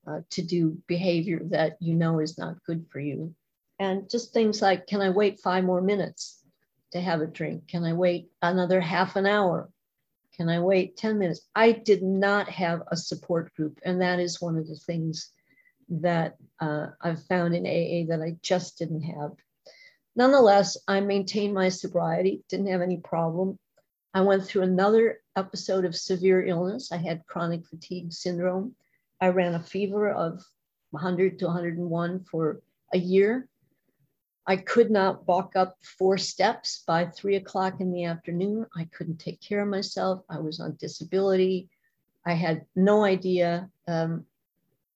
uh, 0.05 0.21
to 0.31 0.41
do 0.41 0.77
behavior 0.87 1.41
that 1.45 1.77
you 1.79 1.95
know 1.95 2.19
is 2.19 2.37
not 2.37 2.63
good 2.65 2.85
for 2.91 2.99
you, 2.99 3.33
and 3.79 4.09
just 4.09 4.33
things 4.33 4.61
like, 4.61 4.87
can 4.87 5.01
I 5.01 5.09
wait 5.09 5.39
five 5.39 5.63
more 5.63 5.81
minutes 5.81 6.42
to 6.93 7.01
have 7.01 7.21
a 7.21 7.27
drink? 7.27 7.67
Can 7.67 7.83
I 7.83 7.93
wait 7.93 8.29
another 8.41 8.79
half 8.79 9.15
an 9.15 9.25
hour? 9.25 9.69
Can 10.35 10.49
I 10.49 10.59
wait 10.59 10.97
10 10.97 11.19
minutes? 11.19 11.41
I 11.55 11.71
did 11.71 12.01
not 12.01 12.49
have 12.49 12.81
a 12.87 12.97
support 12.97 13.53
group, 13.55 13.79
and 13.83 14.01
that 14.01 14.19
is 14.19 14.41
one 14.41 14.57
of 14.57 14.67
the 14.67 14.75
things 14.75 15.29
that 15.89 16.37
uh, 16.59 16.87
I've 17.01 17.23
found 17.23 17.53
in 17.53 17.65
AA 17.65 18.09
that 18.11 18.23
I 18.23 18.37
just 18.41 18.77
didn't 18.77 19.03
have. 19.03 19.31
Nonetheless, 20.15 20.77
I 20.87 21.01
maintained 21.01 21.53
my 21.53 21.69
sobriety, 21.69 22.43
didn't 22.49 22.67
have 22.67 22.81
any 22.81 22.97
problem. 22.97 23.59
I 24.13 24.21
went 24.21 24.45
through 24.45 24.63
another 24.63 25.19
episode 25.35 25.85
of 25.85 25.95
severe 25.95 26.45
illness. 26.45 26.91
I 26.91 26.97
had 26.97 27.25
chronic 27.25 27.65
fatigue 27.65 28.13
syndrome. 28.13 28.75
I 29.19 29.29
ran 29.29 29.55
a 29.55 29.59
fever 29.59 30.09
of 30.11 30.43
100 30.91 31.39
to 31.39 31.45
101 31.45 32.25
for 32.29 32.61
a 32.93 32.97
year. 32.97 33.47
I 34.45 34.57
could 34.57 34.91
not 34.91 35.25
walk 35.25 35.55
up 35.55 35.77
four 35.97 36.17
steps 36.17 36.83
by 36.85 37.05
three 37.05 37.37
o'clock 37.37 37.79
in 37.79 37.93
the 37.93 38.03
afternoon. 38.03 38.65
I 38.75 38.85
couldn't 38.85 39.19
take 39.19 39.39
care 39.39 39.61
of 39.61 39.69
myself. 39.69 40.23
I 40.29 40.39
was 40.39 40.59
on 40.59 40.75
disability. 40.79 41.69
I 42.25 42.33
had 42.33 42.65
no 42.75 43.03
idea 43.05 43.69
um, 43.87 44.25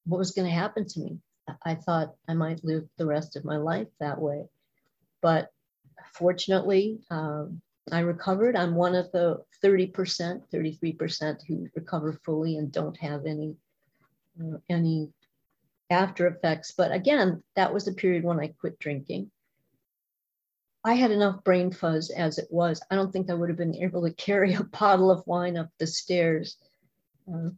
what 0.05 0.17
was 0.17 0.31
going 0.31 0.47
to 0.47 0.53
happen 0.53 0.85
to 0.85 0.99
me. 0.99 1.19
I 1.63 1.75
thought 1.75 2.15
I 2.27 2.33
might 2.33 2.65
live 2.65 2.87
the 2.97 3.05
rest 3.05 3.37
of 3.37 3.45
my 3.45 3.55
life 3.55 3.87
that 4.01 4.19
way. 4.19 4.49
But 5.21 5.49
fortunately, 6.13 6.99
um, 7.09 7.61
I 7.89 7.99
recovered. 7.99 8.57
I'm 8.57 8.75
one 8.75 8.95
of 8.95 9.09
the 9.13 9.43
30%, 9.63 10.41
33% 10.53 11.37
who 11.47 11.69
recover 11.73 12.19
fully 12.25 12.57
and 12.57 12.69
don't 12.69 12.97
have 12.97 13.25
any, 13.25 13.55
uh, 14.41 14.57
any 14.69 15.09
after 15.89 16.27
effects. 16.27 16.73
But 16.77 16.91
again, 16.91 17.43
that 17.55 17.73
was 17.73 17.85
the 17.85 17.93
period 17.93 18.25
when 18.25 18.41
I 18.41 18.47
quit 18.59 18.77
drinking. 18.79 19.31
I 20.87 20.93
had 20.93 21.11
enough 21.11 21.43
brain 21.43 21.69
fuzz 21.69 22.09
as 22.11 22.37
it 22.37 22.47
was. 22.49 22.81
I 22.89 22.95
don't 22.95 23.11
think 23.11 23.29
I 23.29 23.33
would 23.33 23.49
have 23.49 23.57
been 23.57 23.75
able 23.75 24.03
to 24.03 24.13
carry 24.27 24.53
a 24.53 24.63
bottle 24.63 25.11
of 25.11 25.27
wine 25.27 25.57
up 25.57 25.69
the 25.79 25.85
stairs. 25.85 26.55
Uh, 27.31 27.49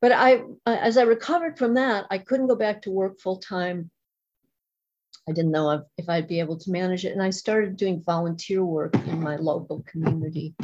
but 0.00 0.10
I, 0.10 0.42
as 0.66 0.98
I 0.98 1.02
recovered 1.02 1.56
from 1.56 1.74
that, 1.74 2.06
I 2.10 2.18
couldn't 2.18 2.48
go 2.48 2.56
back 2.56 2.82
to 2.82 2.90
work 2.90 3.20
full 3.20 3.36
time. 3.36 3.90
I 5.28 5.32
didn't 5.32 5.52
know 5.52 5.84
if 5.98 6.08
I'd 6.08 6.26
be 6.26 6.40
able 6.40 6.58
to 6.58 6.70
manage 6.72 7.04
it. 7.04 7.12
And 7.12 7.22
I 7.22 7.30
started 7.30 7.76
doing 7.76 8.02
volunteer 8.02 8.64
work 8.64 8.94
in 9.06 9.22
my 9.22 9.36
local 9.36 9.84
community. 9.86 10.56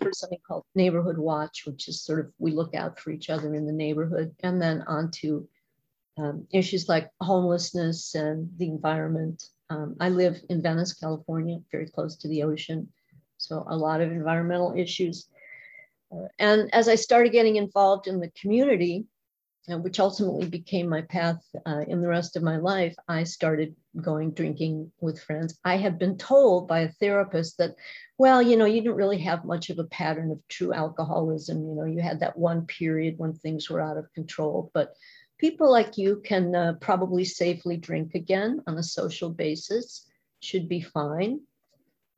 for 0.00 0.12
something 0.12 0.38
called 0.46 0.62
Neighborhood 0.76 1.18
Watch, 1.18 1.66
which 1.66 1.88
is 1.88 2.04
sort 2.04 2.20
of 2.20 2.32
we 2.38 2.52
look 2.52 2.76
out 2.76 3.00
for 3.00 3.10
each 3.10 3.28
other 3.28 3.56
in 3.56 3.66
the 3.66 3.72
neighborhood, 3.72 4.36
and 4.44 4.62
then 4.62 4.82
onto 4.82 5.48
um, 6.16 6.46
issues 6.52 6.88
like 6.88 7.10
homelessness 7.20 8.14
and 8.14 8.48
the 8.56 8.66
environment. 8.66 9.42
Um, 9.70 9.96
I 10.00 10.08
live 10.08 10.40
in 10.48 10.62
Venice, 10.62 10.94
California, 10.94 11.58
very 11.70 11.88
close 11.88 12.16
to 12.16 12.28
the 12.28 12.42
ocean, 12.42 12.88
so 13.36 13.64
a 13.68 13.76
lot 13.76 14.00
of 14.00 14.10
environmental 14.10 14.74
issues. 14.76 15.28
Uh, 16.10 16.28
and 16.38 16.72
as 16.74 16.88
I 16.88 16.94
started 16.94 17.32
getting 17.32 17.56
involved 17.56 18.06
in 18.06 18.18
the 18.18 18.30
community, 18.30 19.06
uh, 19.70 19.76
which 19.76 20.00
ultimately 20.00 20.46
became 20.46 20.88
my 20.88 21.02
path 21.02 21.44
uh, 21.66 21.84
in 21.86 22.00
the 22.00 22.08
rest 22.08 22.36
of 22.36 22.42
my 22.42 22.56
life, 22.56 22.96
I 23.06 23.24
started 23.24 23.76
going 24.00 24.30
drinking 24.30 24.90
with 25.00 25.20
friends. 25.20 25.58
I 25.64 25.76
had 25.76 25.98
been 25.98 26.16
told 26.16 26.66
by 26.66 26.80
a 26.80 26.92
therapist 26.92 27.58
that, 27.58 27.74
well, 28.16 28.40
you 28.40 28.56
know, 28.56 28.64
you 28.64 28.80
didn't 28.80 28.96
really 28.96 29.18
have 29.18 29.44
much 29.44 29.68
of 29.68 29.78
a 29.78 29.84
pattern 29.84 30.30
of 30.30 30.40
true 30.48 30.72
alcoholism. 30.72 31.68
You 31.68 31.74
know, 31.74 31.84
you 31.84 32.00
had 32.00 32.20
that 32.20 32.38
one 32.38 32.64
period 32.64 33.18
when 33.18 33.34
things 33.34 33.68
were 33.68 33.82
out 33.82 33.98
of 33.98 34.12
control, 34.14 34.70
but 34.72 34.94
people 35.38 35.70
like 35.70 35.96
you 35.96 36.20
can 36.24 36.54
uh, 36.54 36.74
probably 36.80 37.24
safely 37.24 37.76
drink 37.76 38.14
again 38.14 38.62
on 38.66 38.78
a 38.78 38.82
social 38.82 39.30
basis, 39.30 40.06
should 40.40 40.68
be 40.68 40.80
fine. 40.80 41.40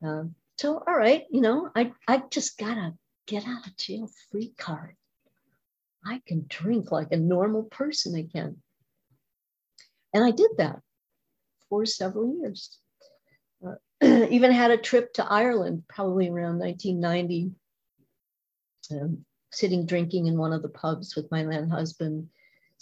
Um, 0.03 0.35
so, 0.57 0.83
all 0.87 0.95
right, 0.95 1.25
you 1.31 1.41
know, 1.41 1.69
I, 1.75 1.93
I 2.07 2.23
just 2.29 2.57
got 2.57 2.77
a 2.77 2.93
get 3.27 3.47
out 3.47 3.65
of 3.65 3.77
jail 3.77 4.09
free 4.29 4.53
card. 4.57 4.95
I 6.05 6.21
can 6.25 6.45
drink 6.49 6.91
like 6.91 7.11
a 7.11 7.17
normal 7.17 7.63
person 7.63 8.15
again. 8.15 8.57
And 10.13 10.23
I 10.23 10.31
did 10.31 10.51
that 10.57 10.79
for 11.69 11.85
several 11.85 12.35
years. 12.39 12.77
Uh, 13.65 13.75
even 14.29 14.51
had 14.51 14.71
a 14.71 14.77
trip 14.77 15.13
to 15.13 15.25
Ireland, 15.25 15.83
probably 15.87 16.29
around 16.29 16.59
1990, 16.59 17.51
um, 18.91 19.25
sitting 19.51 19.85
drinking 19.85 20.27
in 20.27 20.37
one 20.37 20.53
of 20.53 20.61
the 20.61 20.69
pubs 20.69 21.15
with 21.15 21.29
my 21.31 21.43
then 21.43 21.69
husband. 21.69 22.27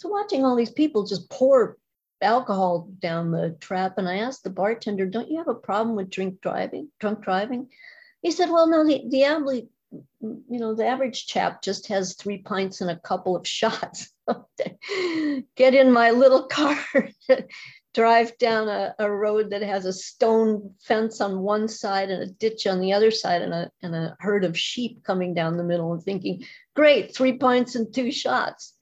So 0.00 0.08
watching 0.08 0.46
all 0.46 0.56
these 0.56 0.70
people 0.70 1.04
just 1.04 1.28
pour 1.28 1.76
alcohol 2.22 2.88
down 3.00 3.32
the 3.32 3.54
trap, 3.60 3.98
and 3.98 4.08
I 4.08 4.20
asked 4.20 4.42
the 4.42 4.48
bartender, 4.48 5.04
"Don't 5.04 5.30
you 5.30 5.36
have 5.36 5.48
a 5.48 5.54
problem 5.54 5.94
with 5.94 6.08
drink 6.08 6.40
driving, 6.40 6.88
drunk 6.98 7.20
driving?" 7.22 7.68
He 8.22 8.30
said, 8.30 8.48
"Well, 8.48 8.66
no, 8.66 8.82
the 8.86 9.04
the 9.10 9.24
average, 9.24 9.66
you 9.90 10.44
know, 10.48 10.74
the 10.74 10.86
average 10.86 11.26
chap 11.26 11.60
just 11.60 11.88
has 11.88 12.14
three 12.14 12.38
pints 12.38 12.80
and 12.80 12.90
a 12.90 12.98
couple 12.98 13.36
of 13.36 13.46
shots. 13.58 14.10
Get 15.54 15.74
in 15.74 15.92
my 15.92 16.12
little 16.12 16.44
car, 16.44 16.78
drive 17.92 18.38
down 18.38 18.70
a, 18.70 18.94
a 18.98 19.10
road 19.10 19.50
that 19.50 19.62
has 19.62 19.84
a 19.84 19.92
stone 19.92 20.76
fence 20.80 21.20
on 21.20 21.40
one 21.40 21.68
side 21.68 22.08
and 22.08 22.22
a 22.22 22.32
ditch 22.32 22.66
on 22.66 22.80
the 22.80 22.94
other 22.94 23.10
side 23.10 23.42
and 23.42 23.52
a, 23.52 23.70
and 23.82 23.94
a 23.94 24.16
herd 24.18 24.44
of 24.44 24.58
sheep 24.58 25.04
coming 25.04 25.34
down 25.34 25.58
the 25.58 25.64
middle 25.64 25.92
and 25.92 26.02
thinking, 26.02 26.46
great, 26.74 27.14
three 27.14 27.34
pints 27.34 27.74
and 27.74 27.92
two 27.92 28.10
shots. 28.10 28.72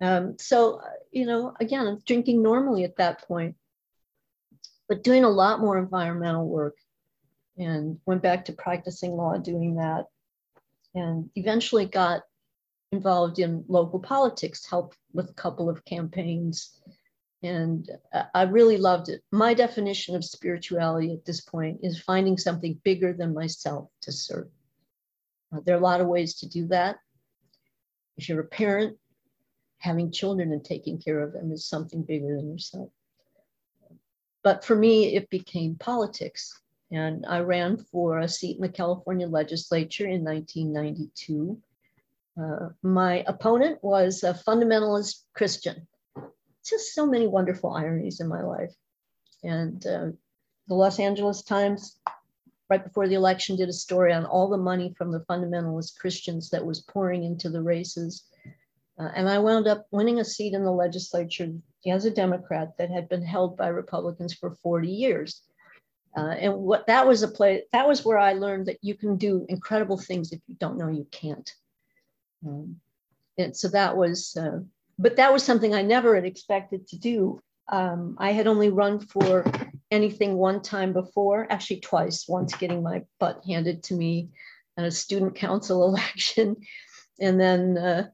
Um, 0.00 0.36
so, 0.38 0.80
you 1.12 1.26
know, 1.26 1.54
again, 1.60 2.00
drinking 2.06 2.42
normally 2.42 2.84
at 2.84 2.96
that 2.96 3.26
point, 3.26 3.56
but 4.88 5.04
doing 5.04 5.24
a 5.24 5.28
lot 5.30 5.60
more 5.60 5.78
environmental 5.78 6.46
work 6.46 6.76
and 7.56 7.98
went 8.04 8.22
back 8.22 8.44
to 8.46 8.52
practicing 8.52 9.12
law 9.12 9.36
doing 9.38 9.76
that 9.76 10.06
and 10.94 11.30
eventually 11.36 11.86
got 11.86 12.22
involved 12.92 13.38
in 13.38 13.64
local 13.68 13.98
politics, 13.98 14.66
helped 14.66 14.96
with 15.12 15.30
a 15.30 15.34
couple 15.34 15.68
of 15.68 15.84
campaigns. 15.84 16.80
And 17.42 17.90
I 18.34 18.42
really 18.42 18.78
loved 18.78 19.08
it. 19.08 19.22
My 19.30 19.54
definition 19.54 20.16
of 20.16 20.24
spirituality 20.24 21.12
at 21.12 21.24
this 21.24 21.40
point 21.40 21.80
is 21.82 22.00
finding 22.00 22.38
something 22.38 22.80
bigger 22.84 23.12
than 23.12 23.34
myself 23.34 23.90
to 24.02 24.12
serve. 24.12 24.48
Uh, 25.52 25.60
there 25.64 25.74
are 25.74 25.78
a 25.78 25.82
lot 25.82 26.00
of 26.00 26.06
ways 26.06 26.34
to 26.36 26.48
do 26.48 26.68
that. 26.68 26.96
If 28.16 28.28
you're 28.28 28.40
a 28.40 28.44
parent, 28.44 28.96
having 29.84 30.10
children 30.10 30.50
and 30.52 30.64
taking 30.64 30.98
care 30.98 31.20
of 31.20 31.34
them 31.34 31.52
is 31.52 31.66
something 31.66 32.02
bigger 32.02 32.34
than 32.34 32.50
yourself. 32.50 32.88
But 34.42 34.64
for 34.64 34.74
me, 34.74 35.14
it 35.14 35.28
became 35.28 35.76
politics. 35.76 36.58
And 36.90 37.26
I 37.26 37.40
ran 37.40 37.76
for 37.76 38.18
a 38.18 38.28
seat 38.28 38.56
in 38.56 38.62
the 38.62 38.68
California 38.70 39.26
legislature 39.26 40.06
in 40.06 40.24
1992. 40.24 41.58
Uh, 42.40 42.68
my 42.82 43.24
opponent 43.26 43.78
was 43.82 44.22
a 44.22 44.32
fundamentalist 44.32 45.24
Christian. 45.34 45.86
Just 46.66 46.94
so 46.94 47.06
many 47.06 47.26
wonderful 47.26 47.74
ironies 47.74 48.20
in 48.20 48.28
my 48.28 48.42
life. 48.42 48.72
And 49.42 49.86
uh, 49.86 50.08
the 50.66 50.74
Los 50.74 50.98
Angeles 50.98 51.42
Times, 51.42 51.98
right 52.70 52.82
before 52.82 53.06
the 53.06 53.16
election, 53.16 53.56
did 53.56 53.68
a 53.68 53.80
story 53.86 54.14
on 54.14 54.24
all 54.24 54.48
the 54.48 54.56
money 54.56 54.94
from 54.96 55.12
the 55.12 55.24
fundamentalist 55.28 55.98
Christians 55.98 56.48
that 56.50 56.64
was 56.64 56.80
pouring 56.80 57.22
into 57.24 57.50
the 57.50 57.60
races. 57.60 58.24
Uh, 58.98 59.10
and 59.14 59.28
I 59.28 59.38
wound 59.38 59.66
up 59.66 59.86
winning 59.90 60.20
a 60.20 60.24
seat 60.24 60.54
in 60.54 60.64
the 60.64 60.70
legislature 60.70 61.50
as 61.86 62.04
a 62.04 62.10
Democrat 62.10 62.76
that 62.78 62.90
had 62.90 63.08
been 63.08 63.24
held 63.24 63.56
by 63.56 63.68
Republicans 63.68 64.34
for 64.34 64.54
40 64.62 64.88
years. 64.88 65.42
Uh, 66.16 66.34
and 66.38 66.54
what 66.54 66.86
that 66.86 67.06
was 67.06 67.24
a 67.24 67.28
place 67.28 67.62
that 67.72 67.88
was 67.88 68.04
where 68.04 68.18
I 68.18 68.34
learned 68.34 68.66
that 68.66 68.78
you 68.82 68.94
can 68.94 69.16
do 69.16 69.44
incredible 69.48 69.98
things 69.98 70.30
if 70.30 70.40
you 70.46 70.54
don't 70.54 70.78
know 70.78 70.88
you 70.88 71.06
can't. 71.10 71.52
Um, 72.46 72.76
and 73.36 73.56
so 73.56 73.68
that 73.68 73.96
was, 73.96 74.36
uh, 74.36 74.60
but 74.96 75.16
that 75.16 75.32
was 75.32 75.42
something 75.42 75.74
I 75.74 75.82
never 75.82 76.14
had 76.14 76.24
expected 76.24 76.86
to 76.88 76.98
do. 76.98 77.40
Um, 77.68 78.16
I 78.18 78.30
had 78.30 78.46
only 78.46 78.68
run 78.68 79.00
for 79.00 79.44
anything 79.90 80.36
one 80.36 80.62
time 80.62 80.92
before, 80.92 81.50
actually 81.50 81.80
twice. 81.80 82.28
Once 82.28 82.54
getting 82.54 82.82
my 82.82 83.02
butt 83.18 83.42
handed 83.44 83.82
to 83.84 83.94
me 83.94 84.28
at 84.76 84.84
a 84.84 84.90
student 84.90 85.34
council 85.34 85.84
election, 85.88 86.56
and 87.20 87.40
then 87.40 87.76
uh, 87.76 88.08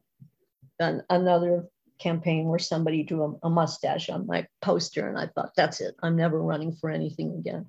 an, 0.80 1.02
another 1.08 1.66
campaign 1.98 2.46
where 2.46 2.58
somebody 2.58 3.02
drew 3.02 3.38
a, 3.42 3.46
a 3.46 3.50
mustache 3.50 4.08
on 4.08 4.26
my 4.26 4.46
poster, 4.62 5.08
and 5.08 5.18
I 5.18 5.26
thought, 5.26 5.52
that's 5.56 5.80
it. 5.80 5.94
I'm 6.02 6.16
never 6.16 6.42
running 6.42 6.72
for 6.72 6.90
anything 6.90 7.34
again. 7.38 7.66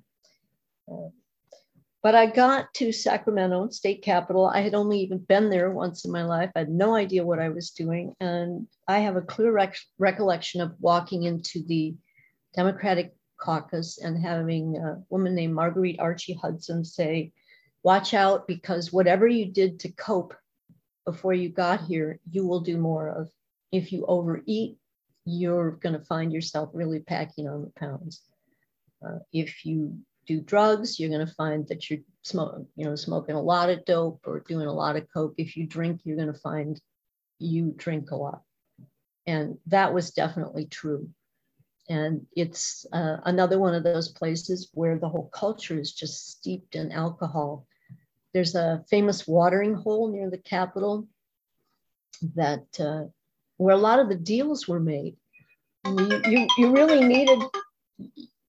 Uh, 0.90 1.08
but 2.02 2.16
I 2.16 2.26
got 2.26 2.74
to 2.74 2.90
Sacramento, 2.90 3.68
state 3.68 4.02
capital. 4.02 4.46
I 4.46 4.60
had 4.60 4.74
only 4.74 4.98
even 5.00 5.18
been 5.18 5.50
there 5.50 5.70
once 5.70 6.04
in 6.04 6.10
my 6.10 6.24
life. 6.24 6.50
I 6.56 6.60
had 6.60 6.68
no 6.68 6.96
idea 6.96 7.24
what 7.24 7.38
I 7.38 7.50
was 7.50 7.70
doing. 7.70 8.12
And 8.18 8.66
I 8.88 8.98
have 8.98 9.14
a 9.14 9.22
clear 9.22 9.52
rec- 9.52 9.76
recollection 9.98 10.60
of 10.60 10.74
walking 10.80 11.22
into 11.22 11.62
the 11.62 11.94
Democratic 12.56 13.14
caucus 13.40 13.98
and 13.98 14.18
having 14.20 14.76
a 14.76 15.00
woman 15.10 15.36
named 15.36 15.54
Marguerite 15.54 16.00
Archie 16.00 16.34
Hudson 16.34 16.84
say, 16.84 17.32
Watch 17.84 18.14
out 18.14 18.48
because 18.48 18.92
whatever 18.92 19.26
you 19.26 19.46
did 19.46 19.80
to 19.80 19.92
cope 19.92 20.34
before 21.04 21.34
you 21.34 21.48
got 21.48 21.82
here, 21.82 22.18
you 22.30 22.46
will 22.46 22.60
do 22.60 22.78
more 22.78 23.08
of. 23.08 23.28
If 23.70 23.92
you 23.92 24.04
overeat, 24.06 24.76
you're 25.24 25.72
going 25.72 25.98
to 25.98 26.04
find 26.04 26.32
yourself 26.32 26.70
really 26.72 27.00
packing 27.00 27.48
on 27.48 27.62
the 27.62 27.70
pounds. 27.80 28.22
Uh, 29.04 29.18
if 29.32 29.64
you 29.64 29.98
do 30.26 30.40
drugs, 30.40 30.98
you're 30.98 31.10
going 31.10 31.26
to 31.26 31.34
find 31.34 31.66
that 31.68 31.88
you're 31.90 32.00
smoking, 32.22 32.66
you 32.76 32.84
know, 32.84 32.94
smoking 32.94 33.34
a 33.34 33.42
lot 33.42 33.70
of 33.70 33.84
dope 33.84 34.20
or 34.26 34.40
doing 34.40 34.66
a 34.66 34.72
lot 34.72 34.96
of 34.96 35.06
coke. 35.12 35.34
If 35.38 35.56
you 35.56 35.66
drink, 35.66 36.02
you're 36.04 36.16
going 36.16 36.32
to 36.32 36.38
find 36.38 36.80
you 37.38 37.74
drink 37.76 38.10
a 38.10 38.16
lot. 38.16 38.42
And 39.26 39.58
that 39.66 39.94
was 39.94 40.10
definitely 40.10 40.66
true. 40.66 41.08
And 41.88 42.26
it's 42.36 42.86
uh, 42.92 43.16
another 43.24 43.58
one 43.58 43.74
of 43.74 43.82
those 43.82 44.08
places 44.08 44.70
where 44.72 44.98
the 44.98 45.08
whole 45.08 45.28
culture 45.32 45.78
is 45.78 45.92
just 45.92 46.30
steeped 46.30 46.74
in 46.74 46.92
alcohol. 46.92 47.66
There's 48.32 48.54
a 48.54 48.84
famous 48.88 49.26
watering 49.26 49.74
hole 49.74 50.10
near 50.10 50.30
the 50.30 50.38
Capitol 50.38 51.06
that 52.34 52.66
uh, 52.80 53.04
where 53.56 53.74
a 53.74 53.78
lot 53.78 53.98
of 53.98 54.08
the 54.08 54.14
deals 54.14 54.66
were 54.66 54.80
made. 54.80 55.16
You, 55.84 56.22
you, 56.26 56.46
you 56.58 56.72
really 56.72 57.04
needed 57.04 57.42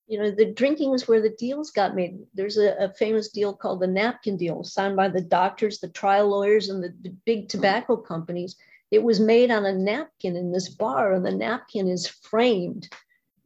you 0.08 0.20
know, 0.20 0.30
the 0.30 0.46
drinking 0.46 0.92
was 0.92 1.08
where 1.08 1.22
the 1.22 1.36
deals 1.40 1.72
got 1.72 1.96
made. 1.96 2.20
There's 2.34 2.58
a, 2.58 2.76
a, 2.78 2.94
famous 2.94 3.30
deal 3.30 3.54
called 3.54 3.80
the 3.80 3.88
napkin 3.88 4.38
deal, 4.38 4.64
signed 4.64 4.96
by 4.96 5.08
the 5.08 5.22
doctors, 5.22 5.80
the 5.80 5.90
trial 5.90 6.28
lawyers, 6.28 6.70
and 6.70 6.84
the, 6.84 6.94
the 7.02 7.10
big 7.26 7.50
tobacco 7.50 7.96
companies. 7.98 8.56
It 8.92 9.02
was 9.02 9.20
made 9.20 9.50
on 9.50 9.66
a 9.66 9.74
napkin 9.74 10.36
in 10.36 10.52
this 10.52 10.70
bar, 10.70 11.14
and 11.14 11.26
the 11.26 11.32
napkin 11.32 11.88
is 11.88 12.08
framed 12.08 12.90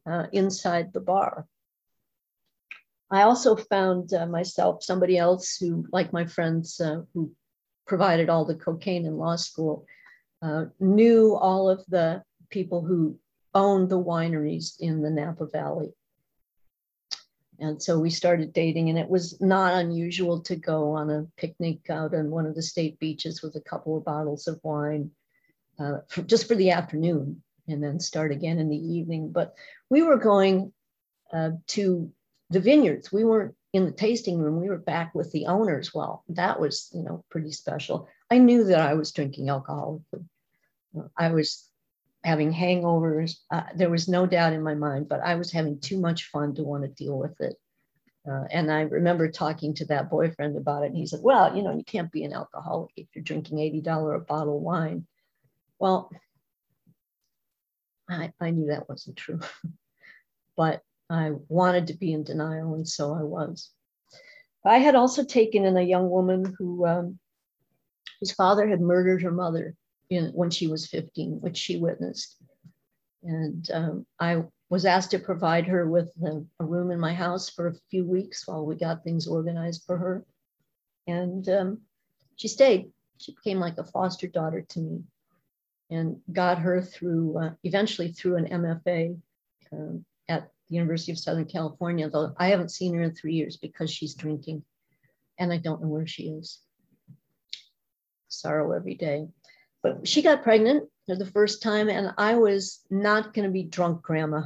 uh, 0.04 0.26
inside 0.32 0.92
the 0.92 1.00
bar. 1.00 1.46
I 3.10 3.22
also 3.22 3.56
found 3.56 4.12
uh, 4.12 4.26
myself 4.26 4.82
somebody 4.82 5.16
else 5.16 5.56
who, 5.56 5.86
like 5.92 6.12
my 6.12 6.26
friends 6.26 6.80
uh, 6.80 7.02
who 7.14 7.32
provided 7.86 8.28
all 8.28 8.44
the 8.44 8.54
cocaine 8.54 9.06
in 9.06 9.16
law 9.16 9.36
school, 9.36 9.86
uh, 10.42 10.66
knew 10.78 11.34
all 11.34 11.70
of 11.70 11.84
the 11.88 12.22
people 12.50 12.82
who 12.82 13.18
owned 13.54 13.88
the 13.88 13.98
wineries 13.98 14.74
in 14.78 15.02
the 15.02 15.10
Napa 15.10 15.46
Valley 15.46 15.92
and 17.60 17.82
so 17.82 17.98
we 17.98 18.10
started 18.10 18.52
dating, 18.52 18.88
and 18.88 18.98
it 18.98 19.08
was 19.08 19.40
not 19.40 19.74
unusual 19.74 20.40
to 20.42 20.54
go 20.54 20.92
on 20.92 21.10
a 21.10 21.26
picnic 21.36 21.90
out 21.90 22.14
on 22.14 22.30
one 22.30 22.46
of 22.46 22.54
the 22.54 22.62
state 22.62 22.98
beaches 23.00 23.42
with 23.42 23.56
a 23.56 23.60
couple 23.60 23.96
of 23.96 24.04
bottles 24.04 24.46
of 24.46 24.60
wine 24.62 25.10
uh, 25.78 25.98
for, 26.08 26.22
just 26.22 26.46
for 26.46 26.54
the 26.54 26.70
afternoon 26.70 27.42
and 27.66 27.82
then 27.82 27.98
start 27.98 28.30
again 28.30 28.58
in 28.58 28.68
the 28.68 28.76
evening. 28.76 29.32
But 29.32 29.54
we 29.90 30.02
were 30.02 30.18
going 30.18 30.72
uh, 31.32 31.50
to 31.68 32.12
the 32.50 32.60
vineyards. 32.60 33.12
We 33.12 33.24
weren't 33.24 33.54
in 33.72 33.84
the 33.84 33.92
tasting 33.92 34.38
room, 34.38 34.60
we 34.60 34.68
were 34.68 34.78
back 34.78 35.14
with 35.14 35.30
the 35.32 35.46
owners. 35.46 35.92
Well, 35.94 36.24
that 36.30 36.58
was, 36.58 36.90
you 36.94 37.02
know, 37.02 37.24
pretty 37.30 37.52
special. 37.52 38.08
I 38.30 38.38
knew 38.38 38.64
that 38.64 38.80
I 38.80 38.94
was 38.94 39.12
drinking 39.12 39.48
alcohol. 39.48 40.02
I 41.16 41.30
was 41.30 41.68
having 42.24 42.52
hangovers. 42.52 43.36
Uh, 43.50 43.64
there 43.76 43.90
was 43.90 44.08
no 44.08 44.26
doubt 44.26 44.54
in 44.54 44.62
my 44.62 44.74
mind, 44.74 45.08
but 45.08 45.20
I 45.20 45.34
was 45.34 45.52
having 45.52 45.80
too 45.80 46.00
much 46.00 46.24
fun 46.30 46.54
to 46.54 46.62
want 46.62 46.84
to 46.84 46.88
deal 46.88 47.18
with 47.18 47.40
it. 47.40 47.56
Uh, 48.28 48.44
and 48.50 48.70
I 48.70 48.82
remember 48.82 49.30
talking 49.30 49.74
to 49.74 49.86
that 49.86 50.10
boyfriend 50.10 50.56
about 50.56 50.82
it. 50.82 50.88
And 50.88 50.96
he 50.96 51.06
said, 51.06 51.20
Well, 51.22 51.56
you 51.56 51.62
know, 51.62 51.74
you 51.74 51.84
can't 51.84 52.12
be 52.12 52.24
an 52.24 52.32
alcoholic 52.32 52.90
if 52.96 53.06
you're 53.14 53.22
drinking 53.22 53.58
$80 53.58 54.16
a 54.16 54.18
bottle 54.20 54.56
of 54.56 54.62
wine. 54.62 55.06
Well, 55.78 56.10
I, 58.08 58.32
I 58.40 58.50
knew 58.50 58.66
that 58.66 58.88
wasn't 58.88 59.16
true. 59.16 59.40
but 60.56 60.82
I 61.10 61.32
wanted 61.48 61.86
to 61.88 61.94
be 61.94 62.12
in 62.12 62.24
denial, 62.24 62.74
and 62.74 62.86
so 62.86 63.14
I 63.14 63.22
was. 63.22 63.70
I 64.64 64.78
had 64.78 64.94
also 64.94 65.24
taken 65.24 65.64
in 65.64 65.76
a 65.76 65.82
young 65.82 66.10
woman 66.10 66.54
who 66.58 66.86
um, 66.86 67.18
his 68.20 68.32
father 68.32 68.68
had 68.68 68.80
murdered 68.80 69.22
her 69.22 69.30
mother 69.30 69.74
in, 70.10 70.26
when 70.32 70.50
she 70.50 70.66
was 70.66 70.86
15, 70.86 71.40
which 71.40 71.56
she 71.56 71.78
witnessed. 71.78 72.36
And 73.22 73.68
um, 73.72 74.06
I 74.20 74.44
was 74.68 74.84
asked 74.84 75.12
to 75.12 75.18
provide 75.18 75.66
her 75.66 75.88
with 75.88 76.10
a, 76.22 76.44
a, 76.60 76.64
room 76.64 76.90
in 76.90 77.00
my 77.00 77.14
house 77.14 77.48
for 77.48 77.68
a 77.68 77.74
few 77.90 78.04
weeks 78.04 78.46
while 78.46 78.66
we 78.66 78.76
got 78.76 79.02
things 79.02 79.26
organized 79.26 79.84
for 79.86 79.96
her. 79.96 80.24
And 81.06 81.48
um, 81.48 81.80
she 82.36 82.48
stayed. 82.48 82.90
She 83.18 83.32
became 83.32 83.58
like 83.58 83.78
a 83.78 83.84
foster 83.84 84.26
daughter 84.26 84.60
to 84.60 84.80
me 84.80 85.02
and 85.90 86.20
got 86.30 86.58
her 86.58 86.82
through, 86.82 87.38
uh, 87.38 87.50
eventually 87.64 88.12
through 88.12 88.36
an 88.36 88.46
MFA 88.46 89.18
um, 89.72 90.04
at 90.28 90.50
the 90.68 90.76
University 90.76 91.12
of 91.12 91.18
Southern 91.18 91.46
California, 91.46 92.08
though 92.08 92.34
I 92.36 92.48
haven't 92.48 92.70
seen 92.70 92.94
her 92.94 93.02
in 93.02 93.14
three 93.14 93.34
years 93.34 93.56
because 93.56 93.90
she's 93.90 94.14
drinking 94.14 94.64
and 95.38 95.52
I 95.52 95.58
don't 95.58 95.80
know 95.80 95.88
where 95.88 96.06
she 96.06 96.24
is. 96.24 96.60
Sorrow 98.28 98.72
every 98.72 98.94
day. 98.94 99.28
But 99.82 100.06
she 100.06 100.22
got 100.22 100.42
pregnant 100.42 100.88
for 101.06 101.16
the 101.16 101.26
first 101.26 101.62
time, 101.62 101.88
and 101.88 102.12
I 102.18 102.34
was 102.34 102.80
not 102.90 103.32
going 103.32 103.46
to 103.46 103.52
be 103.52 103.62
drunk 103.62 104.02
grandma. 104.02 104.42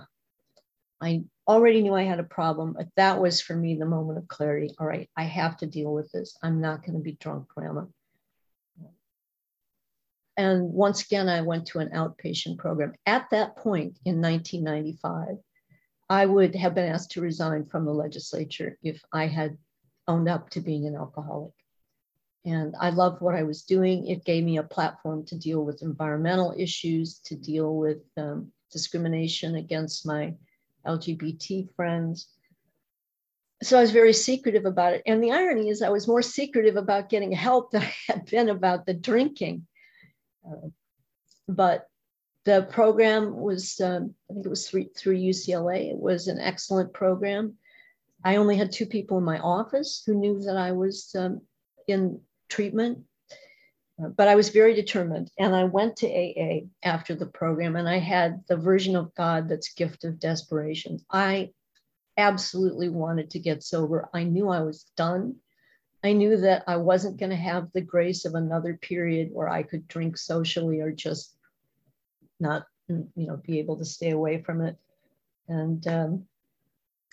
I 1.01 1.25
already 1.49 1.83
knew 1.83 1.95
I 1.95 2.03
had 2.03 2.21
a 2.21 2.25
problem, 2.25 2.75
but 2.75 2.89
that 2.97 3.21
was 3.21 3.41
for 3.41 3.57
me 3.57 3.75
the 3.75 3.87
moment 3.87 4.19
of 4.19 4.29
clarity. 4.29 4.75
All 4.79 4.87
right, 4.87 5.09
I 5.17 5.25
have 5.25 5.57
to 5.59 5.67
deal 5.67 5.93
with 5.93 6.13
this. 6.13 6.37
I'm 6.43 6.61
not 6.61 6.83
going 6.83 6.95
to 6.95 7.03
be 7.03 7.13
drunk 7.13 7.49
grandma. 7.49 7.85
And 10.37 10.73
once 10.73 11.03
again, 11.05 11.29
I 11.29 11.43
went 11.43 11.67
to 11.69 11.81
an 11.81 11.91
outpatient 11.91 12.59
program. 12.59 12.95
At 13.05 13.29
that 13.31 13.57
point 13.57 13.99
in 14.05 14.21
1995, 14.21 15.37
I 16.13 16.27
would 16.27 16.55
have 16.57 16.75
been 16.75 16.93
asked 16.93 17.13
to 17.13 17.23
resign 17.23 17.65
from 17.65 17.87
the 17.87 17.95
legislature 17.95 18.77
if 18.83 19.03
I 19.15 19.27
had 19.29 19.57
owned 20.07 20.29
up 20.29 20.51
to 20.51 20.61
being 20.61 20.87
an 20.87 20.95
alcoholic. 20.95 21.55
And 22.45 22.75
I 22.79 22.91
loved 22.91 23.23
what 23.23 23.35
I 23.35 23.45
was 23.45 23.63
doing. 23.63 24.07
It 24.07 24.27
gave 24.27 24.45
me 24.45 24.59
a 24.59 24.63
platform 24.63 25.25
to 25.25 25.39
deal 25.39 25.65
with 25.65 25.81
environmental 25.81 26.55
issues, 26.55 27.21
to 27.21 27.35
deal 27.35 27.75
with 27.75 28.03
um, 28.19 28.53
discrimination 28.71 29.55
against 29.55 30.07
my 30.07 30.35
LGBT 30.87 31.75
friends. 31.77 32.29
So 33.63 33.79
I 33.79 33.81
was 33.81 33.91
very 33.91 34.13
secretive 34.13 34.67
about 34.67 34.93
it. 34.93 35.03
And 35.07 35.25
the 35.25 35.33
irony 35.33 35.71
is, 35.71 35.81
I 35.81 35.89
was 35.89 36.07
more 36.07 36.21
secretive 36.21 36.77
about 36.77 37.09
getting 37.09 37.33
help 37.33 37.71
than 37.71 37.85
I 37.85 37.95
had 38.09 38.27
been 38.27 38.51
about 38.51 38.85
the 38.85 38.93
drinking. 38.93 39.67
Uh, 40.47 40.69
but 41.49 41.89
the 42.45 42.67
program 42.71 43.37
was, 43.37 43.81
um, 43.81 44.15
I 44.31 44.35
think 44.35 44.47
it 44.47 44.49
was 44.49 44.69
through, 44.69 44.89
through 44.97 45.17
UCLA. 45.17 45.91
It 45.91 45.99
was 45.99 46.29
an 46.29 46.41
excellent 46.41 46.93
program. 46.93 47.55
I 48.25 48.37
only 48.37 48.57
had 48.57 48.73
two 48.73 48.87
people 48.87 49.19
in 49.19 49.25
my 49.25 49.39
office 49.39 50.03
who 50.05 50.15
knew 50.15 50.41
that 50.41 50.57
I 50.57 50.73
was 50.73 51.15
um, 51.17 51.43
in 51.87 52.21
treatment, 52.49 52.99
uh, 54.03 54.09
but 54.09 54.29
I 54.29 54.35
was 54.35 54.49
very 54.49 54.75
determined. 54.75 55.31
And 55.39 55.55
I 55.55 55.65
went 55.65 55.97
to 55.99 56.09
AA 56.09 56.67
after 56.83 57.15
the 57.15 57.27
program 57.27 57.77
and 57.77 57.89
I 57.89 57.99
had 57.99 58.43
the 58.49 58.57
version 58.57 58.97
of 58.97 59.15
God 59.15 59.49
that's 59.49 59.75
gift 59.75 60.05
of 60.05 60.19
desperation. 60.21 60.99
I 61.11 61.51
absolutely 62.17 62.89
wanted 62.89 63.31
to 63.31 63.39
get 63.39 63.63
sober. 63.63 64.09
I 64.13 64.25
knew 64.25 64.49
I 64.49 64.61
was 64.63 64.85
done. 64.97 65.37
I 66.05 66.13
knew 66.13 66.37
that 66.39 66.65
I 66.67 66.77
wasn't 66.77 67.19
going 67.19 67.31
to 67.31 67.37
have 67.37 67.69
the 67.73 67.81
grace 67.81 68.25
of 68.25 68.35
another 68.35 68.75
period 68.75 69.31
where 69.33 69.49
I 69.49 69.63
could 69.63 69.87
drink 69.87 70.19
socially 70.19 70.81
or 70.81 70.91
just 70.91 71.37
not, 72.41 72.67
you 72.89 73.09
know, 73.17 73.37
be 73.37 73.59
able 73.59 73.79
to 73.79 73.85
stay 73.85 74.11
away 74.11 74.43
from 74.43 74.61
it. 74.61 74.77
And 75.49 75.87
um, 75.87 76.25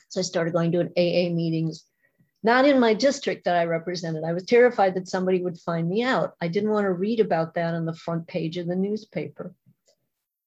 so 0.10 0.20
I 0.20 0.24
started 0.24 0.54
going 0.54 0.72
to 0.72 0.80
an 0.80 0.94
AA 0.98 1.34
meetings, 1.34 1.86
not 2.44 2.66
in 2.66 2.80
my 2.80 2.94
district 2.94 3.46
that 3.46 3.56
I 3.56 3.66
represented. 3.66 4.24
I 4.24 4.34
was 4.34 4.46
terrified 4.46 4.96
that 4.96 5.08
somebody 5.08 5.42
would 5.42 5.60
find 5.60 5.88
me 5.88 6.04
out. 6.04 6.34
I 6.42 6.48
didn't 6.48 6.72
want 6.72 6.86
to 6.86 6.94
read 6.94 7.20
about 7.20 7.54
that 7.56 7.74
on 7.74 7.86
the 7.86 7.94
front 7.94 8.28
page 8.28 8.58
of 8.58 8.68
the 8.68 8.76
newspaper. 8.76 9.54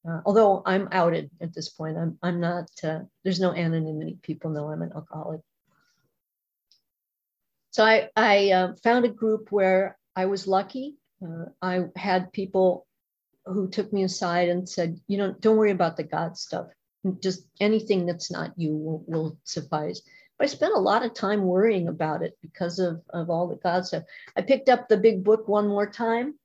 Uh, 0.08 0.20
although 0.26 0.62
I'm 0.66 0.88
outed 0.90 1.30
at 1.40 1.54
this 1.54 1.68
point, 1.68 1.96
I'm, 1.96 2.18
I'm 2.22 2.40
not, 2.40 2.68
uh, 2.82 3.00
there's 3.22 3.40
no 3.40 3.52
anonymity. 3.52 4.18
People 4.22 4.50
know 4.50 4.68
I'm 4.68 4.82
an 4.82 4.92
alcoholic. 4.94 5.42
So 7.70 7.84
I, 7.84 8.08
I 8.16 8.50
uh, 8.50 8.74
found 8.82 9.04
a 9.04 9.08
group 9.08 9.50
where 9.50 9.96
I 10.16 10.26
was 10.26 10.48
lucky. 10.48 10.96
Uh, 11.24 11.46
I 11.62 11.84
had 11.94 12.32
people 12.32 12.86
who 13.46 13.68
took 13.68 13.92
me 13.92 14.04
aside 14.04 14.48
and 14.48 14.68
said, 14.68 15.00
you 15.08 15.18
know, 15.18 15.32
don't 15.40 15.56
worry 15.56 15.70
about 15.70 15.96
the 15.96 16.02
God 16.02 16.36
stuff. 16.36 16.66
Just 17.20 17.46
anything 17.60 18.06
that's 18.06 18.30
not 18.30 18.52
you 18.56 18.76
will, 18.76 19.04
will 19.06 19.38
suffice. 19.44 20.02
But 20.38 20.44
I 20.44 20.48
spent 20.48 20.74
a 20.74 20.80
lot 20.80 21.04
of 21.04 21.14
time 21.14 21.42
worrying 21.42 21.88
about 21.88 22.22
it 22.22 22.38
because 22.40 22.78
of, 22.78 23.02
of 23.10 23.30
all 23.30 23.48
the 23.48 23.56
God 23.56 23.86
stuff. 23.86 24.04
I 24.36 24.42
picked 24.42 24.68
up 24.68 24.88
the 24.88 24.96
big 24.96 25.24
book 25.24 25.48
one 25.48 25.68
more 25.68 25.86
time, 25.86 26.38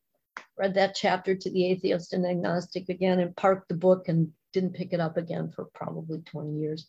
read 0.58 0.74
that 0.74 0.96
chapter 0.96 1.36
to 1.36 1.52
the 1.52 1.68
atheist 1.68 2.14
and 2.14 2.26
agnostic 2.26 2.90
again, 2.90 3.20
and 3.20 3.36
parked 3.36 3.70
the 3.70 3.76
book 3.76 4.08
and 4.08 4.32
didn't 4.52 4.74
pick 4.74 4.94
it 4.94 5.00
up 5.00 5.18
again 5.18 5.52
for 5.52 5.66
probably 5.66 6.20
20 6.20 6.60
years. 6.60 6.88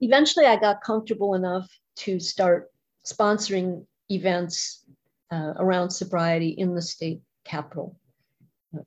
Eventually, 0.00 0.46
I 0.46 0.56
got 0.56 0.82
comfortable 0.82 1.34
enough 1.34 1.68
to 1.96 2.18
start 2.18 2.70
sponsoring 3.06 3.86
events 4.10 4.84
uh, 5.30 5.54
around 5.56 5.90
sobriety 5.90 6.48
in 6.48 6.74
the 6.74 6.82
state 6.82 7.20
capital 7.44 7.96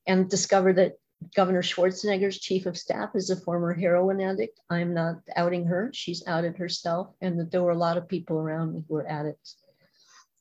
and 0.06 0.30
discovered 0.30 0.78
that 0.78 0.98
Governor 1.36 1.63
Schwarzenegger's 1.63 2.39
chief 2.39 2.65
of 2.65 2.78
staff 2.78 3.15
is 3.15 3.30
a 3.30 3.36
former 3.36 3.74
heroin 3.74 4.22
addict. 4.22 4.60
I'm 4.70 4.93
not 4.93 5.17
outing 5.36 5.65
her, 5.65 5.89
she's 5.93 6.26
outed 6.28 6.58
herself, 6.58 7.13
and 7.22 7.39
that 7.39 7.52
there 7.52 7.63
were 7.63 7.72
a 7.72 7.78
lot 7.78 7.98
of 7.98 8.08
people 8.08 8.38
around 8.38 8.74
me 8.74 8.84
who 8.88 8.96
were 8.96 9.08
addicts. 9.08 9.58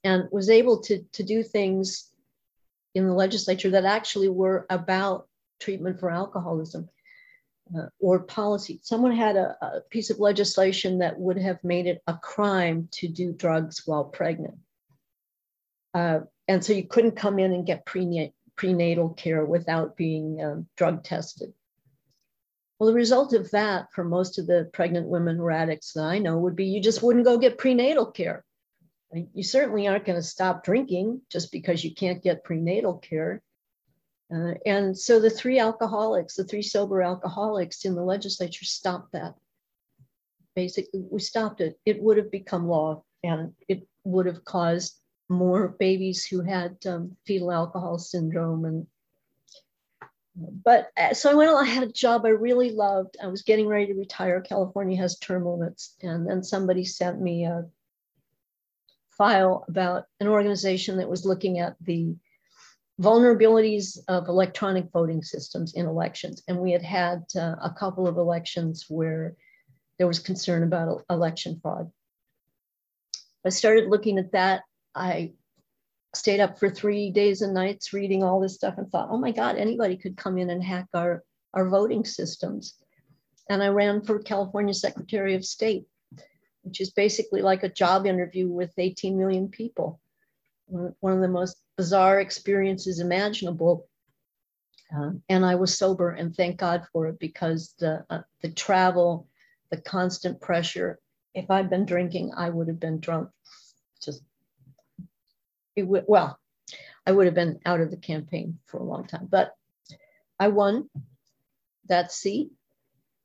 And 0.05 0.29
was 0.31 0.51
able 0.51 0.81
to, 0.83 1.03
to 1.13 1.23
do 1.23 1.43
things 1.43 2.11
in 2.95 3.07
the 3.07 3.15
legislature 3.15 3.71
that 3.71 3.85
actually 3.85 4.29
were 4.29 4.67
about 4.71 5.29
treatment 5.61 5.99
for 5.99 6.11
alcoholism 6.11 6.89
uh, 7.77 7.87
or 7.99 8.21
policy. 8.21 8.81
Someone 8.83 9.13
had 9.13 9.37
a, 9.37 9.57
a, 9.61 9.81
piece 9.91 10.11
of 10.11 10.21
legislation 10.21 10.99
that 10.99 11.19
would 11.19 11.39
have 11.39 11.63
made 11.65 11.87
it 11.87 12.03
a 12.07 12.15
crime 12.15 12.89
to 12.93 13.09
do 13.09 13.33
drugs 13.33 13.83
while 13.87 14.05
pregnant. 14.05 14.57
Uh, 15.93 16.21
and 16.49 16.65
so 16.65 16.73
you 16.73 16.87
couldn't 16.87 17.17
come 17.17 17.39
in 17.39 17.53
and 17.53 17.67
get 17.67 17.85
prenatal, 17.87 19.11
care 19.11 19.45
without 19.45 19.97
being 19.97 20.43
um, 20.43 20.67
drug 20.77 21.03
tested. 21.03 21.53
Well, 22.79 22.89
the 22.89 22.95
result 22.95 23.33
of 23.33 23.51
that 23.53 23.93
for 23.93 24.05
most 24.05 24.39
of 24.39 24.47
the 24.47 24.69
pregnant 24.73 25.09
women 25.09 25.37
who 25.37 25.51
addicts 25.51 25.93
that 25.95 26.05
I 26.05 26.19
know 26.19 26.39
would 26.39 26.57
be 26.57 26.67
you 26.67 26.81
just 26.81 27.03
wouldn't 27.03 27.25
go 27.25 27.39
get 27.39 27.59
prenatal 27.59 28.07
care. 28.07 28.45
You 29.33 29.43
certainly 29.43 29.89
aren't 29.89 30.05
going 30.05 30.19
to 30.19 30.23
stop 30.23 30.63
drinking 30.63 31.23
just 31.31 31.51
because 31.51 31.83
you 31.83 31.95
can't 31.95 32.23
get 32.23 32.45
prenatal 32.45 32.99
care. 32.99 33.43
Uh, 34.35 34.55
and 34.67 34.99
so 34.99 35.21
the 35.21 35.31
three 35.31 35.59
alcoholics, 35.59 36.35
the 36.35 36.45
three 36.45 36.63
sober 36.63 37.01
alcoholics 37.01 37.85
in 37.85 37.95
the 37.95 38.03
legislature 38.03 38.65
stopped 38.65 39.13
that. 39.13 39.35
Basically, 40.55 41.05
we 41.11 41.21
stopped 41.21 41.61
it. 41.61 41.79
It 41.87 42.03
would 42.03 42.17
have 42.17 42.31
become 42.31 42.69
law 42.69 43.05
and 43.23 43.53
it 43.69 43.87
would 44.05 44.27
have 44.27 44.45
caused 44.45 44.99
more 45.29 45.69
babies 45.69 46.25
who 46.25 46.41
had 46.41 46.77
um, 46.87 47.17
fetal 47.27 47.53
alcohol 47.53 47.99
syndrome 47.99 48.65
and 48.65 48.87
but 50.37 50.91
uh, 50.99 51.15
so 51.15 51.31
I 51.31 51.35
went 51.35 51.51
I 51.51 51.65
had 51.65 51.83
a 51.83 51.93
job 51.93 52.27
I 52.27 52.31
really 52.31 52.71
loved. 52.71 53.17
I 53.23 53.27
was 53.29 53.43
getting 53.43 53.67
ready 53.67 53.87
to 53.87 53.95
retire. 53.95 54.41
California 54.43 54.99
has 54.99 55.19
term 55.19 55.47
limits. 55.47 55.95
And 56.03 56.29
then 56.29 56.43
somebody 56.43 56.85
sent 56.85 57.21
me 57.21 57.47
a 57.47 57.65
file 59.17 59.65
about 59.69 60.05
an 60.21 60.29
organization 60.29 60.99
that 60.99 61.09
was 61.09 61.25
looking 61.25 61.59
at 61.59 61.77
the 61.81 62.15
vulnerabilities 63.01 63.99
of 64.09 64.29
electronic 64.29 64.91
voting 64.93 65.23
systems 65.23 65.75
in 65.75 65.87
elections. 65.87 66.43
And 66.49 66.59
we 66.59 66.73
had 66.73 66.83
had 66.83 67.25
uh, 67.35 67.57
a 67.63 67.75
couple 67.79 68.07
of 68.07 68.17
elections 68.17 68.87
where 68.89 69.35
there 69.99 70.07
was 70.07 70.19
concern 70.19 70.63
about 70.63 71.05
election 71.09 71.59
fraud. 71.61 71.91
I 73.45 73.51
started 73.51 73.89
looking 73.89 74.19
at 74.19 74.33
that. 74.33 74.63
I 74.97 75.35
stayed 76.15 76.41
up 76.41 76.59
for 76.59 76.71
three 76.71 77.11
days 77.11 77.43
and 77.43 77.53
nights 77.55 77.93
reading 77.93 78.25
all 78.25 78.41
this 78.41 78.55
stuff 78.55 78.79
and 78.79 78.91
thought, 78.91 79.09
oh 79.11 79.19
my 79.19 79.31
God, 79.33 79.57
anybody 79.57 79.97
could 79.97 80.17
come 80.17 80.39
in 80.39 80.51
and 80.51 80.63
hack 80.63 80.87
our, 80.95 81.23
our 81.53 81.69
voting 81.69 82.05
systems. 82.05 82.75
And 83.49 83.63
I 83.63 83.69
ran 83.69 84.03
for 84.03 84.19
California 84.19 84.75
Secretary 84.75 85.35
of 85.35 85.45
State. 85.45 85.87
which 86.63 86.81
is 86.81 86.91
basically 86.91 87.43
like 87.43 87.63
a 87.63 87.69
job 87.69 88.07
interview 88.07 88.49
with 88.49 88.73
18 88.77 89.17
million 89.17 89.49
people. 89.49 90.01
One 90.67 91.13
of 91.13 91.21
the 91.21 91.29
most 91.29 91.57
bizarre 91.77 92.19
experiences 92.19 92.99
imaginable. 92.99 93.87
Uh, 94.97 95.13
and 95.29 95.45
I 95.45 95.55
was 95.55 95.79
sober, 95.79 96.11
and 96.11 96.35
thank 96.35 96.59
God 96.59 96.87
for 96.93 97.07
it 97.07 97.19
because 97.21 97.75
the 97.79 98.05
uh, 98.11 98.23
the 98.43 98.51
travel, 98.51 99.29
the 99.71 99.81
constant 99.81 100.41
pressure. 100.41 100.99
If 101.35 101.51
I'd 101.51 101.71
been 101.71 101.87
drinking, 101.87 102.33
I 102.37 102.51
would 102.51 102.69
have 102.69 102.81
been 102.81 102.99
drunk. 102.99 103.31
Just 104.03 104.23
well, 105.85 106.39
I 107.07 107.13
would 107.13 107.27
have 107.27 107.35
been 107.35 107.61
out 107.65 107.81
of 107.81 107.91
the 107.91 107.97
campaign 107.97 108.59
for 108.67 108.79
a 108.79 108.85
long 108.85 109.07
time. 109.07 109.29
But 109.31 109.55
I 110.39 110.49
won 110.49 110.89
that 111.89 112.13
seat. 112.13 112.51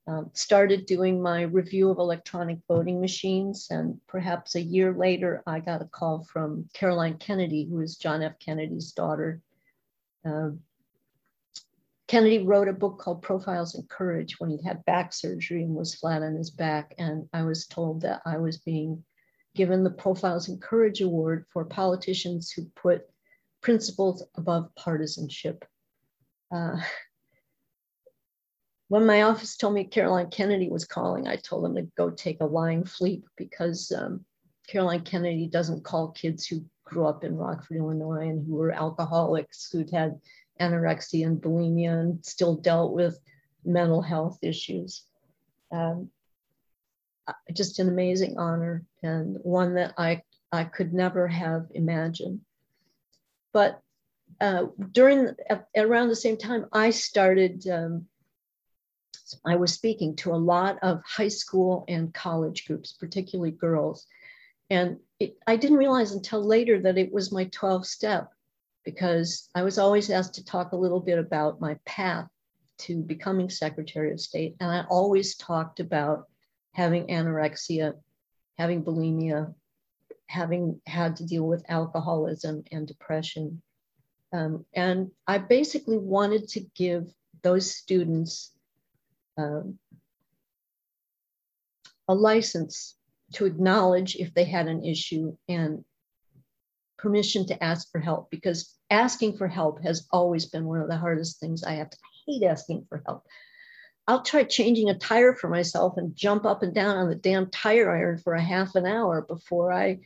Um, 0.08 0.32
started 0.34 0.88
doing 0.88 1.22
my 1.22 1.44
review 1.44 1.90
of 1.90 2.00
electronic 2.00 2.58
voting 2.68 3.00
machines, 3.00 3.68
and 3.70 4.02
perhaps 4.08 4.56
a 4.56 4.62
year 4.62 4.94
later, 4.94 5.44
I 5.46 5.60
got 5.60 5.84
a 5.84 5.86
call 5.86 6.24
from 6.24 6.68
Caroline 6.74 7.18
Kennedy, 7.18 7.66
who 7.70 7.80
is 7.82 7.98
John 7.98 8.24
F. 8.24 8.34
Kennedy's 8.40 8.92
daughter. 8.94 9.42
Uh, 10.26 10.50
Kennedy 12.08 12.40
wrote 12.40 12.68
a 12.68 12.74
book 12.74 13.00
called 13.00 13.22
Profiles 13.22 13.76
in 13.76 13.84
Courage 13.84 14.40
when 14.40 14.50
he 14.50 14.62
had 14.62 14.84
back 14.86 15.14
surgery 15.14 15.64
and 15.64 15.76
was 15.76 15.96
flat 15.96 16.24
on 16.24 16.36
his 16.36 16.50
back. 16.50 16.94
And 16.98 17.30
I 17.32 17.44
was 17.44 17.68
told 17.68 18.02
that 18.02 18.22
I 18.26 18.38
was 18.38 18.58
being 18.58 19.04
given 19.56 19.84
the 19.84 19.90
Profiles 19.90 20.50
in 20.50 20.58
Courage 20.60 21.02
Award 21.02 21.46
for 21.52 21.66
politicians 21.66 22.52
who 22.52 22.66
put 22.76 23.10
principles 23.62 24.24
above 24.36 24.74
partisanship. 24.76 25.66
Uh, 26.54 26.78
when 28.88 29.06
my 29.06 29.22
office 29.22 29.56
told 29.56 29.74
me 29.74 29.86
Caroline 29.86 30.30
Kennedy 30.30 30.70
was 30.70 30.86
calling, 30.86 31.28
I 31.28 31.38
told 31.38 31.64
them 31.64 31.76
to 31.76 31.84
go 31.98 32.10
take 32.10 32.42
a 32.42 32.46
lying 32.46 32.84
fleet 32.84 33.24
because 33.38 33.92
um, 33.92 34.26
Caroline 34.68 35.02
Kennedy 35.02 35.48
doesn't 35.48 35.84
call 35.84 36.12
kids 36.12 36.46
who 36.46 36.66
grew 36.84 37.06
up 37.06 37.24
in 37.24 37.38
Rockford, 37.38 37.78
Illinois, 37.78 38.28
and 38.28 38.46
who 38.46 38.56
were 38.56 38.72
alcoholics, 38.72 39.72
who'd 39.72 39.92
had 39.92 40.20
anorexia 40.60 41.26
and 41.26 41.42
bulimia 41.42 42.00
and 42.00 42.26
still 42.26 42.56
dealt 42.56 42.94
with 42.94 43.18
mental 43.64 44.02
health 44.02 44.40
issues. 44.42 45.06
Um, 45.72 46.10
just 47.54 47.80
an 47.80 47.88
amazing 47.88 48.38
honor 48.38 48.84
and 49.04 49.38
one 49.44 49.76
that 49.76 49.94
I, 49.98 50.22
I 50.52 50.64
could 50.66 50.94
never 50.94 51.28
have 51.28 51.68
imagined. 51.74 52.42
But 53.54 53.80
uh, 54.40 54.68
during 54.92 55.36
around 55.78 56.10
the 56.10 56.16
same 56.16 56.38
time, 56.38 56.66
I 56.72 56.90
started. 56.90 57.68
Um, 57.68 58.08
I 59.46 59.56
was 59.56 59.74
speaking 59.74 60.16
to 60.18 60.34
a 60.34 60.36
lot 60.36 60.78
of 60.82 61.02
high 61.06 61.30
school 61.30 61.86
and 61.88 62.14
college 62.14 62.66
groups, 62.66 62.94
particularly 62.94 63.52
girls, 63.52 64.06
and 64.70 64.98
it, 65.20 65.38
I 65.48 65.58
didn't 65.58 65.78
realize 65.78 66.14
until 66.14 66.44
later 66.44 66.80
that 66.82 66.98
it 66.98 67.14
was 67.14 67.32
my 67.32 67.46
12 67.46 67.86
step 67.86 68.32
because 68.84 69.50
I 69.54 69.64
was 69.64 69.78
always 69.78 70.10
asked 70.10 70.34
to 70.36 70.46
talk 70.46 70.72
a 70.72 70.78
little 70.78 71.00
bit 71.00 71.20
about 71.20 71.62
my 71.62 71.78
path 71.86 72.28
to 72.80 73.02
becoming 73.04 73.50
Secretary 73.50 74.12
of 74.12 74.20
State. 74.20 74.56
And 74.60 74.72
I 74.72 74.86
always 74.90 75.36
talked 75.36 75.80
about 75.80 76.28
having 76.74 77.08
anorexia, 77.08 77.94
having 78.58 78.84
bulimia, 78.84 79.54
having 80.28 80.82
had 80.86 81.18
to 81.18 81.26
deal 81.26 81.46
with 81.46 81.66
alcoholism 81.70 82.64
and 82.72 82.88
depression. 82.88 83.62
Um, 84.34 84.66
and 84.74 85.12
I 85.28 85.40
basically 85.40 85.98
wanted 85.98 86.48
to 86.50 86.62
give 86.76 87.12
those 87.44 87.76
students 87.76 88.52
um, 89.38 89.78
a 92.08 92.14
license 92.14 92.96
to 93.34 93.46
acknowledge 93.46 94.16
if 94.16 94.34
they 94.34 94.46
had 94.46 94.68
an 94.68 94.84
issue 94.86 95.36
and 95.48 95.84
permission 96.98 97.46
to 97.48 97.64
ask 97.64 97.92
for 97.92 98.00
help 98.00 98.30
because 98.30 98.78
asking 98.90 99.38
for 99.38 99.48
help 99.48 99.82
has 99.84 100.08
always 100.12 100.46
been 100.46 100.66
one 100.66 100.82
of 100.82 100.88
the 100.88 100.98
hardest 100.98 101.40
things 101.40 101.64
I 101.64 101.74
have 101.74 101.90
to 101.90 101.98
I 101.98 102.32
hate 102.32 102.44
asking 102.44 102.86
for 102.88 103.02
help. 103.06 103.24
I'll 104.08 104.24
try 104.24 104.44
changing 104.44 104.90
a 104.90 104.98
tire 104.98 105.34
for 105.34 105.48
myself 105.48 105.98
and 105.98 106.16
jump 106.16 106.46
up 106.46 106.64
and 106.64 106.74
down 106.74 106.98
on 106.98 107.10
the 107.10 107.16
damn 107.16 107.50
tire 107.50 107.90
iron 107.90 108.18
for 108.18 108.34
a 108.34 108.42
half 108.42 108.76
an 108.76 108.86
hour 108.86 109.22
before 109.22 109.72
I 109.72 110.00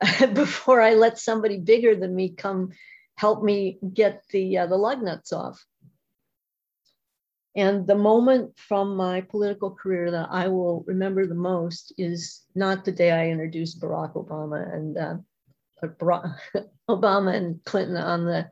before 0.32 0.80
I 0.80 0.94
let 0.94 1.18
somebody 1.18 1.58
bigger 1.58 1.94
than 1.94 2.14
me 2.14 2.30
come 2.30 2.70
help 3.16 3.42
me 3.42 3.78
get 3.92 4.22
the 4.30 4.58
uh, 4.58 4.66
the 4.66 4.76
lug 4.76 5.02
nuts 5.02 5.32
off. 5.32 5.64
And 7.56 7.86
the 7.86 7.94
moment 7.94 8.58
from 8.58 8.96
my 8.96 9.20
political 9.20 9.70
career 9.70 10.10
that 10.10 10.28
I 10.30 10.48
will 10.48 10.84
remember 10.88 11.26
the 11.26 11.36
most 11.36 11.92
is 11.96 12.42
not 12.54 12.84
the 12.84 12.90
day 12.90 13.12
I 13.12 13.28
introduced 13.28 13.80
Barack 13.80 14.14
Obama 14.14 14.74
and 14.74 14.98
uh, 14.98 15.16
Obama 16.90 17.34
and 17.34 17.62
Clinton 17.64 17.96
on 17.96 18.24
the 18.24 18.50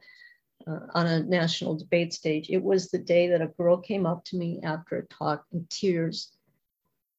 uh, 0.67 0.87
on 0.95 1.07
a 1.07 1.23
national 1.23 1.77
debate 1.77 2.13
stage. 2.13 2.51
It 2.51 2.63
was 2.63 2.91
the 2.91 2.99
day 2.99 3.29
that 3.29 3.43
a 3.43 3.47
girl 3.47 3.77
came 3.77 4.07
up 4.07 4.25
to 4.27 4.37
me 4.37 4.61
after 4.63 4.99
a 4.99 5.07
talk 5.07 5.45
in 5.53 5.67
tears, 5.69 6.33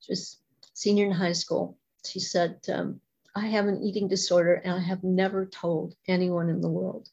just 0.01 0.41
senior 0.73 1.05
in 1.05 1.11
high 1.11 1.33
school. 1.33 1.77
She 2.05 2.19
said, 2.19 2.59
um, 2.71 2.99
I 3.35 3.47
have 3.47 3.67
an 3.67 3.83
eating 3.83 4.07
disorder 4.07 4.55
and 4.55 4.73
I 4.73 4.79
have 4.79 5.03
never 5.03 5.45
told 5.45 5.95
anyone 6.07 6.49
in 6.49 6.61
the 6.61 6.69
world. 6.69 7.09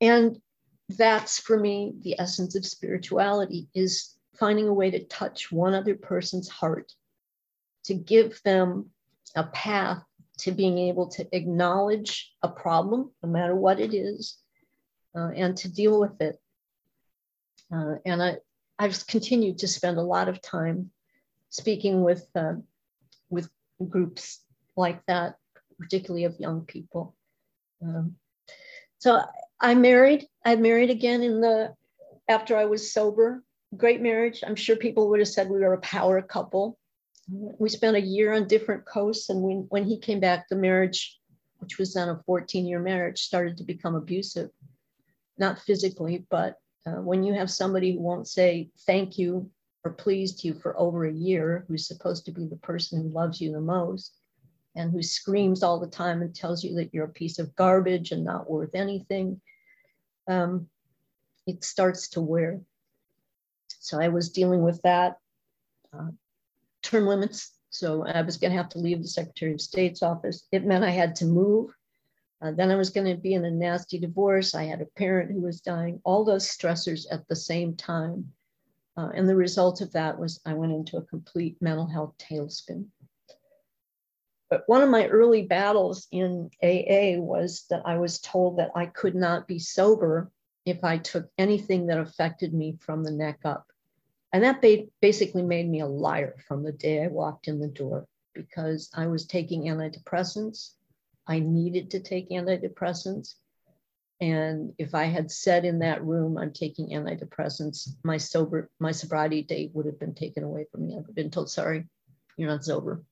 And 0.00 0.40
that's 0.88 1.38
for 1.38 1.58
me 1.58 1.94
the 2.00 2.18
essence 2.18 2.56
of 2.56 2.66
spirituality 2.66 3.68
is 3.74 4.16
finding 4.34 4.66
a 4.66 4.74
way 4.74 4.90
to 4.90 5.04
touch 5.04 5.52
one 5.52 5.74
other 5.74 5.94
person's 5.94 6.48
heart 6.48 6.92
to 7.84 7.94
give 7.94 8.40
them 8.44 8.90
a 9.36 9.44
path 9.44 10.02
to 10.42 10.50
being 10.50 10.76
able 10.78 11.06
to 11.06 11.26
acknowledge 11.32 12.32
a 12.42 12.48
problem, 12.48 13.12
no 13.22 13.28
matter 13.28 13.54
what 13.54 13.78
it 13.78 13.94
is, 13.94 14.38
uh, 15.16 15.30
and 15.36 15.56
to 15.56 15.72
deal 15.72 16.00
with 16.00 16.20
it. 16.20 16.36
Uh, 17.72 17.94
and 18.04 18.20
I, 18.20 18.38
I've 18.76 19.06
continued 19.06 19.58
to 19.58 19.68
spend 19.68 19.98
a 19.98 20.02
lot 20.02 20.28
of 20.28 20.42
time 20.42 20.90
speaking 21.50 22.02
with, 22.02 22.26
uh, 22.34 22.54
with 23.30 23.48
groups 23.88 24.40
like 24.76 25.00
that, 25.06 25.36
particularly 25.78 26.24
of 26.24 26.40
young 26.40 26.62
people. 26.62 27.14
Um, 27.80 28.16
so 28.98 29.22
I 29.60 29.74
married. 29.74 30.26
I 30.44 30.56
married 30.56 30.90
again 30.90 31.22
in 31.22 31.40
the 31.40 31.74
after 32.28 32.56
I 32.56 32.64
was 32.64 32.92
sober. 32.92 33.44
Great 33.76 34.00
marriage. 34.00 34.42
I'm 34.44 34.56
sure 34.56 34.74
people 34.74 35.08
would 35.08 35.20
have 35.20 35.28
said 35.28 35.48
we 35.48 35.60
were 35.60 35.74
a 35.74 35.80
power 35.80 36.20
couple 36.20 36.78
we 37.28 37.68
spent 37.68 37.96
a 37.96 38.00
year 38.00 38.32
on 38.32 38.48
different 38.48 38.84
coasts. 38.84 39.28
And 39.30 39.42
when, 39.42 39.66
when 39.68 39.84
he 39.84 39.98
came 39.98 40.20
back, 40.20 40.48
the 40.48 40.56
marriage, 40.56 41.18
which 41.58 41.78
was 41.78 41.94
then 41.94 42.08
a 42.08 42.20
14 42.26 42.66
year 42.66 42.80
marriage, 42.80 43.22
started 43.22 43.56
to 43.58 43.64
become 43.64 43.94
abusive. 43.94 44.50
Not 45.38 45.60
physically, 45.60 46.26
but 46.30 46.56
uh, 46.86 47.00
when 47.00 47.22
you 47.22 47.32
have 47.34 47.50
somebody 47.50 47.92
who 47.92 48.00
won't 48.00 48.28
say 48.28 48.70
thank 48.86 49.18
you 49.18 49.50
or 49.84 49.92
please 49.92 50.34
to 50.36 50.48
you 50.48 50.54
for 50.54 50.78
over 50.78 51.04
a 51.04 51.12
year, 51.12 51.64
who's 51.68 51.86
supposed 51.86 52.24
to 52.26 52.32
be 52.32 52.46
the 52.46 52.56
person 52.56 53.02
who 53.02 53.08
loves 53.08 53.40
you 53.40 53.52
the 53.52 53.60
most, 53.60 54.16
and 54.76 54.90
who 54.90 55.02
screams 55.02 55.62
all 55.62 55.80
the 55.80 55.86
time 55.86 56.22
and 56.22 56.34
tells 56.34 56.64
you 56.64 56.74
that 56.76 56.92
you're 56.92 57.04
a 57.04 57.08
piece 57.08 57.38
of 57.38 57.54
garbage 57.56 58.12
and 58.12 58.24
not 58.24 58.48
worth 58.48 58.74
anything, 58.74 59.40
um, 60.28 60.68
it 61.46 61.64
starts 61.64 62.08
to 62.08 62.20
wear. 62.20 62.60
So 63.80 64.00
I 64.00 64.08
was 64.08 64.30
dealing 64.30 64.62
with 64.62 64.80
that. 64.82 65.16
Uh, 65.92 66.10
term 66.92 67.06
limits. 67.06 67.52
So 67.70 68.04
I 68.06 68.20
was 68.20 68.36
going 68.36 68.50
to 68.50 68.56
have 68.56 68.68
to 68.70 68.78
leave 68.78 69.02
the 69.02 69.08
Secretary 69.08 69.52
of 69.52 69.60
State's 69.60 70.02
office. 70.02 70.46
It 70.52 70.66
meant 70.66 70.84
I 70.84 70.90
had 70.90 71.16
to 71.16 71.24
move. 71.24 71.74
Uh, 72.42 72.52
then 72.52 72.70
I 72.70 72.76
was 72.76 72.90
going 72.90 73.06
to 73.06 73.20
be 73.20 73.34
in 73.34 73.44
a 73.44 73.50
nasty 73.50 73.98
divorce. 73.98 74.54
I 74.54 74.64
had 74.64 74.82
a 74.82 74.98
parent 74.98 75.32
who 75.32 75.40
was 75.40 75.60
dying, 75.60 76.00
all 76.04 76.24
those 76.24 76.46
stressors 76.46 77.06
at 77.10 77.26
the 77.28 77.36
same 77.36 77.74
time. 77.74 78.30
Uh, 78.96 79.08
and 79.14 79.26
the 79.26 79.36
result 79.36 79.80
of 79.80 79.92
that 79.92 80.18
was 80.18 80.40
I 80.44 80.52
went 80.52 80.72
into 80.72 80.98
a 80.98 81.02
complete 81.02 81.56
mental 81.62 81.86
health 81.86 82.14
tailspin. 82.18 82.86
But 84.50 84.64
one 84.66 84.82
of 84.82 84.90
my 84.90 85.06
early 85.06 85.42
battles 85.42 86.08
in 86.10 86.50
AA 86.62 87.18
was 87.18 87.64
that 87.70 87.82
I 87.86 87.96
was 87.96 88.20
told 88.20 88.58
that 88.58 88.72
I 88.74 88.84
could 88.84 89.14
not 89.14 89.48
be 89.48 89.58
sober 89.58 90.30
if 90.66 90.84
I 90.84 90.98
took 90.98 91.30
anything 91.38 91.86
that 91.86 91.98
affected 91.98 92.52
me 92.52 92.76
from 92.80 93.02
the 93.02 93.12
neck 93.12 93.38
up. 93.46 93.71
And 94.32 94.44
that 94.44 94.62
basically 95.00 95.42
made 95.42 95.68
me 95.68 95.80
a 95.80 95.86
liar 95.86 96.36
from 96.48 96.62
the 96.62 96.72
day 96.72 97.04
I 97.04 97.08
walked 97.08 97.48
in 97.48 97.60
the 97.60 97.68
door 97.68 98.06
because 98.34 98.90
I 98.94 99.06
was 99.06 99.26
taking 99.26 99.64
antidepressants. 99.64 100.70
I 101.26 101.38
needed 101.38 101.90
to 101.90 102.00
take 102.00 102.30
antidepressants. 102.30 103.34
And 104.20 104.72
if 104.78 104.94
I 104.94 105.04
had 105.04 105.30
said 105.30 105.64
in 105.64 105.80
that 105.80 106.04
room, 106.04 106.38
I'm 106.38 106.52
taking 106.52 106.90
antidepressants, 106.90 107.88
my 108.04 108.16
sober, 108.16 108.70
my 108.78 108.92
sobriety 108.92 109.42
date 109.42 109.72
would 109.74 109.86
have 109.86 109.98
been 109.98 110.14
taken 110.14 110.44
away 110.44 110.66
from 110.70 110.86
me. 110.86 110.96
I've 110.96 111.14
been 111.14 111.30
told, 111.30 111.50
sorry, 111.50 111.86
you're 112.36 112.48
not 112.48 112.64
sober. 112.64 113.02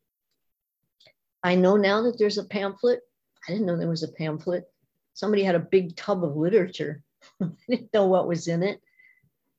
I 1.42 1.56
know 1.56 1.76
now 1.76 2.02
that 2.02 2.18
there's 2.18 2.38
a 2.38 2.44
pamphlet. 2.44 3.00
I 3.46 3.52
didn't 3.52 3.66
know 3.66 3.76
there 3.76 3.88
was 3.88 4.02
a 4.02 4.08
pamphlet. 4.08 4.70
Somebody 5.14 5.42
had 5.42 5.54
a 5.54 5.60
big 5.60 5.96
tub 5.96 6.24
of 6.24 6.36
literature. 6.36 7.02
I 7.42 7.48
didn't 7.68 7.92
know 7.92 8.06
what 8.06 8.28
was 8.28 8.48
in 8.48 8.62
it. 8.62 8.80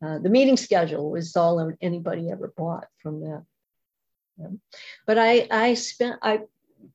Uh, 0.03 0.17
the 0.17 0.29
meeting 0.29 0.57
schedule 0.57 1.11
was 1.11 1.35
all 1.35 1.71
anybody 1.81 2.31
ever 2.31 2.53
bought 2.57 2.87
from 3.01 3.21
that. 3.21 3.45
But 5.05 5.17
I, 5.17 5.47
I 5.51 5.73
spent, 5.75 6.19
I 6.21 6.41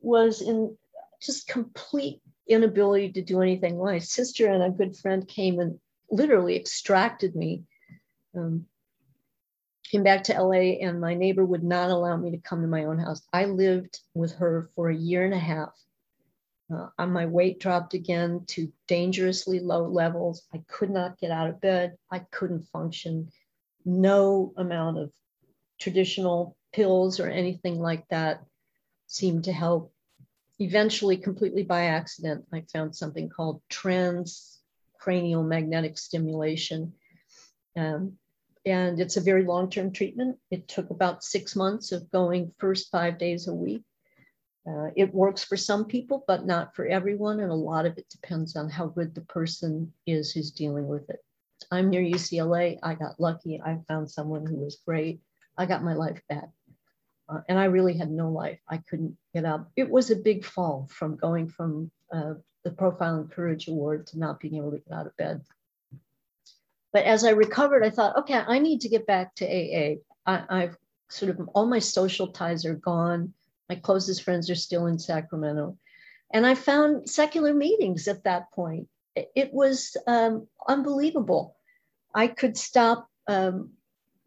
was 0.00 0.42
in 0.42 0.76
just 1.22 1.46
complete 1.46 2.20
inability 2.48 3.12
to 3.12 3.22
do 3.22 3.42
anything. 3.42 3.78
My 3.78 3.98
sister 3.98 4.50
and 4.50 4.62
a 4.62 4.70
good 4.70 4.96
friend 4.96 5.26
came 5.26 5.60
and 5.60 5.78
literally 6.10 6.56
extracted 6.56 7.34
me. 7.34 7.64
Um, 8.36 8.66
came 9.90 10.02
back 10.02 10.24
to 10.24 10.42
LA, 10.42 10.78
and 10.82 11.00
my 11.00 11.14
neighbor 11.14 11.44
would 11.44 11.62
not 11.62 11.90
allow 11.90 12.16
me 12.16 12.32
to 12.32 12.38
come 12.38 12.60
to 12.60 12.68
my 12.68 12.84
own 12.84 12.98
house. 12.98 13.22
I 13.32 13.44
lived 13.44 14.00
with 14.14 14.34
her 14.34 14.68
for 14.74 14.90
a 14.90 14.96
year 14.96 15.24
and 15.24 15.34
a 15.34 15.38
half. 15.38 15.72
Uh, 16.72 17.06
my 17.06 17.26
weight 17.26 17.60
dropped 17.60 17.94
again 17.94 18.44
to 18.46 18.72
dangerously 18.88 19.60
low 19.60 19.86
levels. 19.86 20.42
I 20.52 20.62
could 20.68 20.90
not 20.90 21.18
get 21.18 21.30
out 21.30 21.48
of 21.48 21.60
bed. 21.60 21.96
I 22.10 22.20
couldn't 22.30 22.66
function. 22.72 23.30
No 23.84 24.52
amount 24.56 24.98
of 24.98 25.12
traditional 25.78 26.56
pills 26.72 27.20
or 27.20 27.28
anything 27.28 27.78
like 27.78 28.06
that 28.08 28.44
seemed 29.06 29.44
to 29.44 29.52
help. 29.52 29.92
Eventually, 30.58 31.16
completely 31.16 31.62
by 31.62 31.84
accident, 31.84 32.46
I 32.52 32.64
found 32.72 32.96
something 32.96 33.28
called 33.28 33.62
transcranial 33.70 35.46
magnetic 35.46 35.98
stimulation. 35.98 36.94
Um, 37.76 38.18
and 38.64 38.98
it's 38.98 39.16
a 39.16 39.20
very 39.20 39.44
long 39.44 39.70
term 39.70 39.92
treatment. 39.92 40.38
It 40.50 40.66
took 40.66 40.90
about 40.90 41.22
six 41.22 41.54
months 41.54 41.92
of 41.92 42.10
going 42.10 42.52
first 42.58 42.90
five 42.90 43.18
days 43.18 43.46
a 43.46 43.54
week. 43.54 43.84
Uh, 44.68 44.90
it 44.96 45.14
works 45.14 45.44
for 45.44 45.56
some 45.56 45.84
people, 45.84 46.24
but 46.26 46.44
not 46.44 46.74
for 46.74 46.86
everyone. 46.86 47.40
And 47.40 47.52
a 47.52 47.54
lot 47.54 47.86
of 47.86 47.96
it 47.98 48.08
depends 48.08 48.56
on 48.56 48.68
how 48.68 48.86
good 48.86 49.14
the 49.14 49.20
person 49.22 49.92
is 50.06 50.32
who's 50.32 50.50
dealing 50.50 50.88
with 50.88 51.08
it. 51.08 51.20
I'm 51.70 51.90
near 51.90 52.02
UCLA. 52.02 52.78
I 52.82 52.94
got 52.94 53.20
lucky. 53.20 53.60
I 53.64 53.78
found 53.88 54.10
someone 54.10 54.44
who 54.44 54.56
was 54.56 54.82
great. 54.86 55.20
I 55.56 55.66
got 55.66 55.84
my 55.84 55.94
life 55.94 56.20
back. 56.28 56.48
Uh, 57.28 57.40
and 57.48 57.58
I 57.58 57.64
really 57.64 57.96
had 57.96 58.10
no 58.10 58.30
life. 58.30 58.60
I 58.68 58.78
couldn't 58.78 59.16
get 59.34 59.44
up. 59.44 59.70
It 59.76 59.88
was 59.90 60.10
a 60.10 60.16
big 60.16 60.44
fall 60.44 60.88
from 60.90 61.16
going 61.16 61.48
from 61.48 61.90
uh, 62.12 62.34
the 62.64 62.70
Profile 62.70 63.16
and 63.16 63.30
Courage 63.30 63.68
Award 63.68 64.06
to 64.08 64.18
not 64.18 64.40
being 64.40 64.56
able 64.56 64.72
to 64.72 64.78
get 64.78 64.92
out 64.92 65.06
of 65.06 65.16
bed. 65.16 65.42
But 66.92 67.04
as 67.04 67.24
I 67.24 67.30
recovered, 67.30 67.84
I 67.84 67.90
thought, 67.90 68.16
okay, 68.18 68.34
I 68.34 68.58
need 68.58 68.80
to 68.82 68.88
get 68.88 69.06
back 69.06 69.34
to 69.36 69.44
AA. 69.44 69.96
I, 70.24 70.60
have 70.62 70.76
sort 71.08 71.30
of 71.30 71.48
all 71.54 71.66
my 71.66 71.78
social 71.78 72.28
ties 72.28 72.64
are 72.64 72.74
gone. 72.74 73.32
My 73.68 73.76
closest 73.76 74.22
friends 74.22 74.50
are 74.50 74.54
still 74.54 74.86
in 74.86 74.98
Sacramento. 74.98 75.76
And 76.32 76.46
I 76.46 76.54
found 76.54 77.08
secular 77.08 77.54
meetings 77.54 78.08
at 78.08 78.24
that 78.24 78.50
point. 78.52 78.88
It 79.14 79.52
was 79.52 79.96
um, 80.06 80.46
unbelievable. 80.68 81.56
I 82.14 82.26
could 82.26 82.56
stop 82.56 83.08
um, 83.28 83.70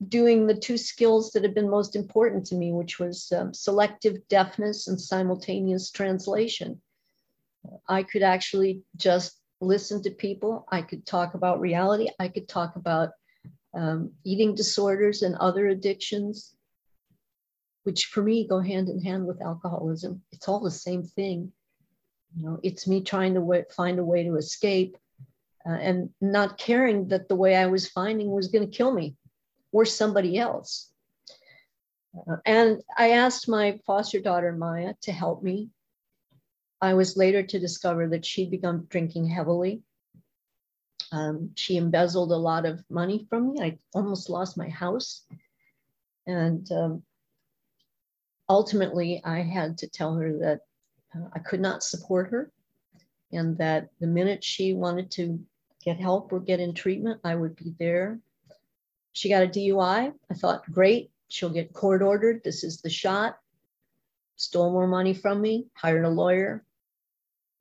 doing 0.08 0.48
the 0.48 0.56
two 0.56 0.78
skills 0.78 1.32
that 1.32 1.44
had 1.44 1.54
been 1.54 1.70
most 1.70 1.96
important 1.96 2.46
to 2.48 2.56
me, 2.56 2.72
which 2.72 3.00
was 3.00 3.32
um, 3.32 3.54
selective 3.54 4.28
deafness 4.30 4.88
and 4.88 5.00
simultaneous 5.00 5.92
translation. 5.92 6.82
I 7.88 8.04
could 8.04 8.24
actually 8.24 8.82
just 8.96 9.38
listen 9.62 10.02
to 10.04 10.12
people. 10.12 10.66
I 10.72 10.82
could 10.82 11.06
talk 11.06 11.34
about 11.34 11.60
reality. 11.60 12.08
I 12.20 12.30
could 12.30 12.48
talk 12.48 12.76
about 12.76 13.10
um, 13.74 14.12
eating 14.24 14.56
disorders 14.56 15.22
and 15.22 15.36
other 15.36 15.68
addictions 15.68 16.56
which 17.84 18.06
for 18.06 18.22
me 18.24 18.48
go 18.48 18.60
hand 18.60 18.90
in 18.90 19.02
hand 19.02 19.26
with 19.26 19.42
alcoholism. 19.42 20.22
It's 20.32 20.48
all 20.48 20.60
the 20.60 20.72
same 20.72 21.04
thing. 21.04 21.52
You 22.36 22.46
know, 22.46 22.60
it's 22.64 22.88
me 22.88 23.02
trying 23.02 23.34
to 23.34 23.40
w- 23.40 23.66
find 23.76 24.00
a 24.00 24.04
way 24.04 24.24
to 24.24 24.36
escape 24.36 24.98
uh, 25.68 25.74
and 25.74 26.10
not 26.22 26.58
caring 26.58 27.08
that 27.08 27.28
the 27.28 27.36
way 27.36 27.56
I 27.56 27.68
was 27.68 27.90
finding 27.90 28.32
was 28.32 28.48
going 28.48 28.70
to 28.70 28.78
kill 28.78 28.94
me 28.94 29.16
or 29.72 29.86
somebody 29.86 30.38
else. 30.38 30.92
Uh, 32.16 32.38
and 32.46 32.82
I 32.98 33.12
asked 33.12 33.48
my 33.48 33.80
foster 33.86 34.20
daughter, 34.20 34.52
Maya, 34.52 34.94
to 35.02 35.12
help 35.12 35.44
me. 35.44 35.70
I 36.82 36.94
was 36.94 37.18
later 37.18 37.44
to 37.44 37.60
discover 37.60 38.08
that 38.10 38.26
she'd 38.26 38.52
begun 38.52 38.88
drinking 38.90 39.28
heavily. 39.28 39.82
Um, 41.12 41.52
she 41.56 41.78
embezzled 41.78 42.32
a 42.32 42.38
lot 42.38 42.66
of 42.66 42.84
money 42.90 43.26
from 43.30 43.54
me. 43.54 43.62
I 43.62 43.78
almost 43.94 44.30
lost 44.30 44.58
my 44.58 44.70
house. 44.70 45.26
And 46.26 46.72
um, 46.72 47.04
ultimately, 48.50 49.22
I 49.24 49.42
had 49.42 49.78
to 49.80 49.88
tell 49.88 50.16
her 50.16 50.38
that 50.40 50.62
uh, 51.16 51.28
I 51.34 51.40
could 51.40 51.62
not 51.62 51.84
support 51.84 52.32
her 52.32 52.52
and 53.32 53.58
that 53.60 53.90
the 54.00 54.08
minute 54.08 54.44
she 54.44 54.74
wanted 54.74 55.12
to 55.12 55.40
get 55.84 56.00
help 56.00 56.34
or 56.34 56.40
get 56.40 56.60
in 56.60 56.74
treatment, 56.74 57.22
I 57.24 57.36
would 57.36 57.56
be 57.56 57.74
there. 57.80 58.20
She 59.14 59.30
got 59.30 59.44
a 59.44 59.48
DUI. 59.48 60.14
I 60.30 60.34
thought, 60.34 60.70
great, 60.72 61.12
she'll 61.28 61.50
get 61.50 61.74
court 61.74 62.02
ordered. 62.02 62.42
This 62.44 62.64
is 62.64 62.82
the 62.82 62.90
shot. 62.90 63.38
Stole 64.36 64.72
more 64.72 64.88
money 64.88 65.14
from 65.14 65.42
me, 65.42 65.68
hired 65.74 66.06
a 66.06 66.10
lawyer, 66.10 66.66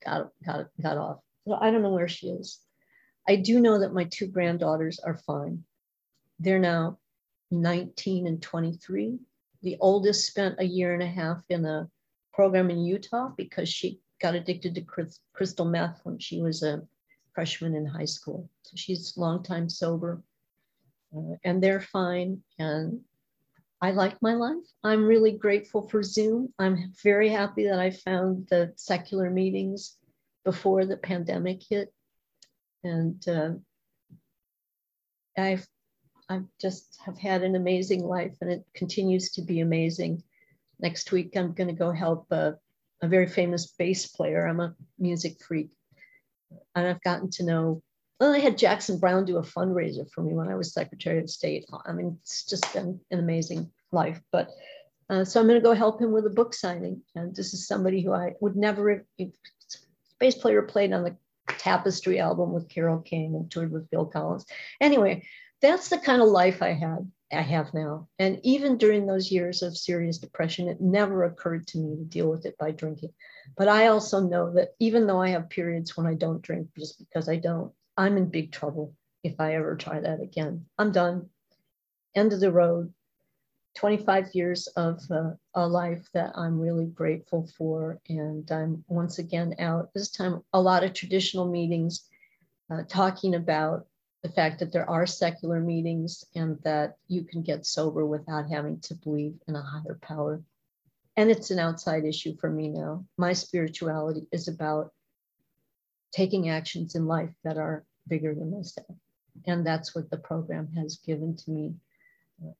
got, 0.04 0.30
got, 0.44 0.68
got 0.80 0.96
off. 0.96 1.18
So 1.46 1.58
I 1.60 1.70
don't 1.70 1.82
know 1.82 1.92
where 1.92 2.08
she 2.08 2.28
is. 2.28 2.60
I 3.28 3.36
do 3.36 3.60
know 3.60 3.80
that 3.80 3.92
my 3.92 4.04
two 4.04 4.26
granddaughters 4.26 4.98
are 5.00 5.18
fine. 5.26 5.64
They're 6.38 6.58
now 6.58 6.98
19 7.50 8.26
and 8.26 8.40
23 8.40 9.18
the 9.62 9.76
oldest 9.80 10.26
spent 10.26 10.56
a 10.58 10.64
year 10.64 10.94
and 10.94 11.02
a 11.02 11.06
half 11.06 11.42
in 11.48 11.64
a 11.64 11.88
program 12.32 12.70
in 12.70 12.84
Utah 12.84 13.30
because 13.36 13.68
she 13.68 14.00
got 14.20 14.34
addicted 14.34 14.74
to 14.74 15.14
crystal 15.32 15.64
meth 15.64 16.00
when 16.04 16.18
she 16.18 16.40
was 16.40 16.62
a 16.62 16.82
freshman 17.34 17.74
in 17.74 17.86
high 17.86 18.04
school. 18.04 18.48
So 18.62 18.72
she's 18.76 19.16
long 19.16 19.42
time 19.42 19.68
sober 19.68 20.22
uh, 21.16 21.36
and 21.44 21.62
they're 21.62 21.80
fine. 21.80 22.42
And 22.58 23.00
I 23.80 23.92
like 23.92 24.20
my 24.20 24.34
life. 24.34 24.64
I'm 24.82 25.06
really 25.06 25.32
grateful 25.32 25.88
for 25.88 26.02
Zoom. 26.02 26.52
I'm 26.58 26.92
very 27.02 27.28
happy 27.28 27.64
that 27.68 27.78
I 27.78 27.90
found 27.90 28.48
the 28.50 28.72
secular 28.76 29.30
meetings 29.30 29.96
before 30.44 30.84
the 30.84 30.96
pandemic 30.96 31.62
hit. 31.68 31.92
And 32.82 33.26
uh, 33.28 33.50
I've 35.36 35.66
I 36.28 36.42
just 36.60 36.98
have 37.04 37.18
had 37.18 37.42
an 37.42 37.56
amazing 37.56 38.04
life 38.04 38.34
and 38.40 38.50
it 38.50 38.64
continues 38.74 39.30
to 39.32 39.42
be 39.42 39.60
amazing. 39.60 40.22
Next 40.78 41.10
week, 41.10 41.34
I'm 41.36 41.52
going 41.52 41.68
to 41.68 41.74
go 41.74 41.90
help 41.90 42.30
a, 42.30 42.56
a 43.02 43.08
very 43.08 43.26
famous 43.26 43.66
bass 43.66 44.06
player. 44.06 44.46
I'm 44.46 44.60
a 44.60 44.74
music 44.98 45.42
freak. 45.42 45.70
And 46.74 46.86
I've 46.86 47.02
gotten 47.02 47.30
to 47.32 47.44
know, 47.44 47.82
well, 48.20 48.34
I 48.34 48.38
had 48.38 48.58
Jackson 48.58 48.98
Browne 48.98 49.24
do 49.24 49.38
a 49.38 49.42
fundraiser 49.42 50.10
for 50.10 50.22
me 50.22 50.34
when 50.34 50.48
I 50.48 50.54
was 50.54 50.72
Secretary 50.72 51.18
of 51.20 51.30
State. 51.30 51.66
I 51.86 51.92
mean, 51.92 52.18
it's 52.22 52.44
just 52.44 52.72
been 52.72 53.00
an 53.10 53.18
amazing 53.18 53.70
life. 53.92 54.20
But 54.30 54.50
uh, 55.10 55.24
so 55.24 55.40
I'm 55.40 55.46
going 55.46 55.60
to 55.60 55.64
go 55.64 55.74
help 55.74 56.00
him 56.00 56.12
with 56.12 56.26
a 56.26 56.30
book 56.30 56.52
signing. 56.52 57.02
And 57.14 57.34
this 57.34 57.54
is 57.54 57.66
somebody 57.66 58.02
who 58.02 58.12
I 58.12 58.34
would 58.40 58.56
never, 58.56 59.04
have 59.18 59.28
bass 60.18 60.34
player 60.34 60.62
played 60.62 60.92
on 60.92 61.04
the 61.04 61.16
Tapestry 61.58 62.20
album 62.20 62.52
with 62.52 62.68
Carole 62.68 63.00
King 63.00 63.34
and 63.34 63.50
toured 63.50 63.72
with 63.72 63.88
Phil 63.90 64.04
Collins. 64.04 64.44
Anyway, 64.80 65.24
that's 65.60 65.88
the 65.88 65.98
kind 65.98 66.22
of 66.22 66.28
life 66.28 66.62
I 66.62 66.72
had, 66.72 67.10
I 67.32 67.42
have 67.42 67.74
now. 67.74 68.08
And 68.18 68.40
even 68.42 68.78
during 68.78 69.06
those 69.06 69.30
years 69.30 69.62
of 69.62 69.76
serious 69.76 70.18
depression, 70.18 70.68
it 70.68 70.80
never 70.80 71.24
occurred 71.24 71.66
to 71.68 71.78
me 71.78 71.96
to 71.96 72.04
deal 72.04 72.30
with 72.30 72.46
it 72.46 72.56
by 72.58 72.70
drinking. 72.70 73.12
But 73.56 73.68
I 73.68 73.88
also 73.88 74.20
know 74.20 74.52
that 74.54 74.74
even 74.78 75.06
though 75.06 75.20
I 75.20 75.30
have 75.30 75.50
periods 75.50 75.96
when 75.96 76.06
I 76.06 76.14
don't 76.14 76.42
drink 76.42 76.68
just 76.78 76.98
because 76.98 77.28
I 77.28 77.36
don't, 77.36 77.72
I'm 77.96 78.16
in 78.16 78.30
big 78.30 78.52
trouble 78.52 78.94
if 79.24 79.40
I 79.40 79.54
ever 79.54 79.76
try 79.76 80.00
that 80.00 80.20
again. 80.20 80.66
I'm 80.78 80.92
done. 80.92 81.28
End 82.14 82.32
of 82.32 82.40
the 82.40 82.52
road. 82.52 82.92
25 83.76 84.34
years 84.34 84.66
of 84.68 85.00
uh, 85.10 85.30
a 85.54 85.66
life 85.66 86.04
that 86.14 86.32
I'm 86.36 86.58
really 86.58 86.86
grateful 86.86 87.48
for. 87.56 88.00
And 88.08 88.50
I'm 88.50 88.84
once 88.88 89.18
again 89.18 89.54
out, 89.58 89.90
this 89.94 90.10
time, 90.10 90.42
a 90.52 90.60
lot 90.60 90.84
of 90.84 90.92
traditional 90.92 91.48
meetings 91.48 92.04
uh, 92.70 92.82
talking 92.88 93.34
about 93.34 93.86
the 94.22 94.28
fact 94.28 94.58
that 94.58 94.72
there 94.72 94.88
are 94.88 95.06
secular 95.06 95.60
meetings 95.60 96.24
and 96.34 96.58
that 96.64 96.96
you 97.06 97.22
can 97.22 97.42
get 97.42 97.66
sober 97.66 98.04
without 98.04 98.50
having 98.50 98.80
to 98.80 98.94
believe 98.94 99.34
in 99.46 99.54
a 99.54 99.62
higher 99.62 99.98
power. 100.02 100.42
And 101.16 101.30
it's 101.30 101.50
an 101.50 101.58
outside 101.58 102.04
issue 102.04 102.36
for 102.40 102.50
me 102.50 102.68
now. 102.68 103.04
My 103.16 103.32
spirituality 103.32 104.26
is 104.32 104.48
about 104.48 104.92
taking 106.12 106.48
actions 106.48 106.94
in 106.94 107.06
life 107.06 107.30
that 107.44 107.58
are 107.58 107.84
bigger 108.08 108.34
than 108.34 108.50
myself. 108.50 108.96
And 109.46 109.66
that's 109.66 109.94
what 109.94 110.10
the 110.10 110.16
program 110.16 110.68
has 110.76 110.96
given 110.96 111.36
to 111.36 111.50
me, 111.50 111.74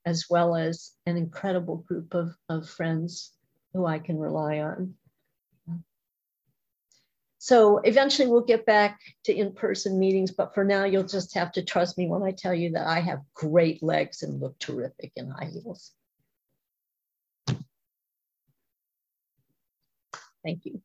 as 0.05 0.27
well 0.31 0.55
as 0.55 0.93
an 1.07 1.17
incredible 1.17 1.79
group 1.79 2.15
of, 2.15 2.37
of 2.49 2.69
friends 2.69 3.33
who 3.73 3.85
I 3.85 3.99
can 3.99 4.19
rely 4.19 4.59
on 4.61 4.95
so 7.39 7.79
eventually 7.79 8.29
we'll 8.29 8.43
get 8.43 8.67
back 8.67 9.01
to 9.25 9.35
in-person 9.35 9.99
meetings, 9.99 10.33
but 10.33 10.55
for 10.55 10.65
now 10.65 10.85
you'll 10.85 11.05
just 11.05 11.35
have 11.35 11.53
to 11.53 11.63
trust 11.63 11.97
me 11.97 12.09
when 12.09 12.23
I 12.23 12.33
tell 12.33 12.55
you 12.55 12.73
that 12.73 12.87
I 12.87 13.01
have 13.01 13.21
great 13.35 13.83
legs 13.83 14.23
and 14.23 14.41
look 14.41 14.59
terrific 14.59 15.13
in 15.17 15.31
high 15.31 15.51
heels. 15.53 15.93
Thank 20.45 20.65
you. 20.65 20.81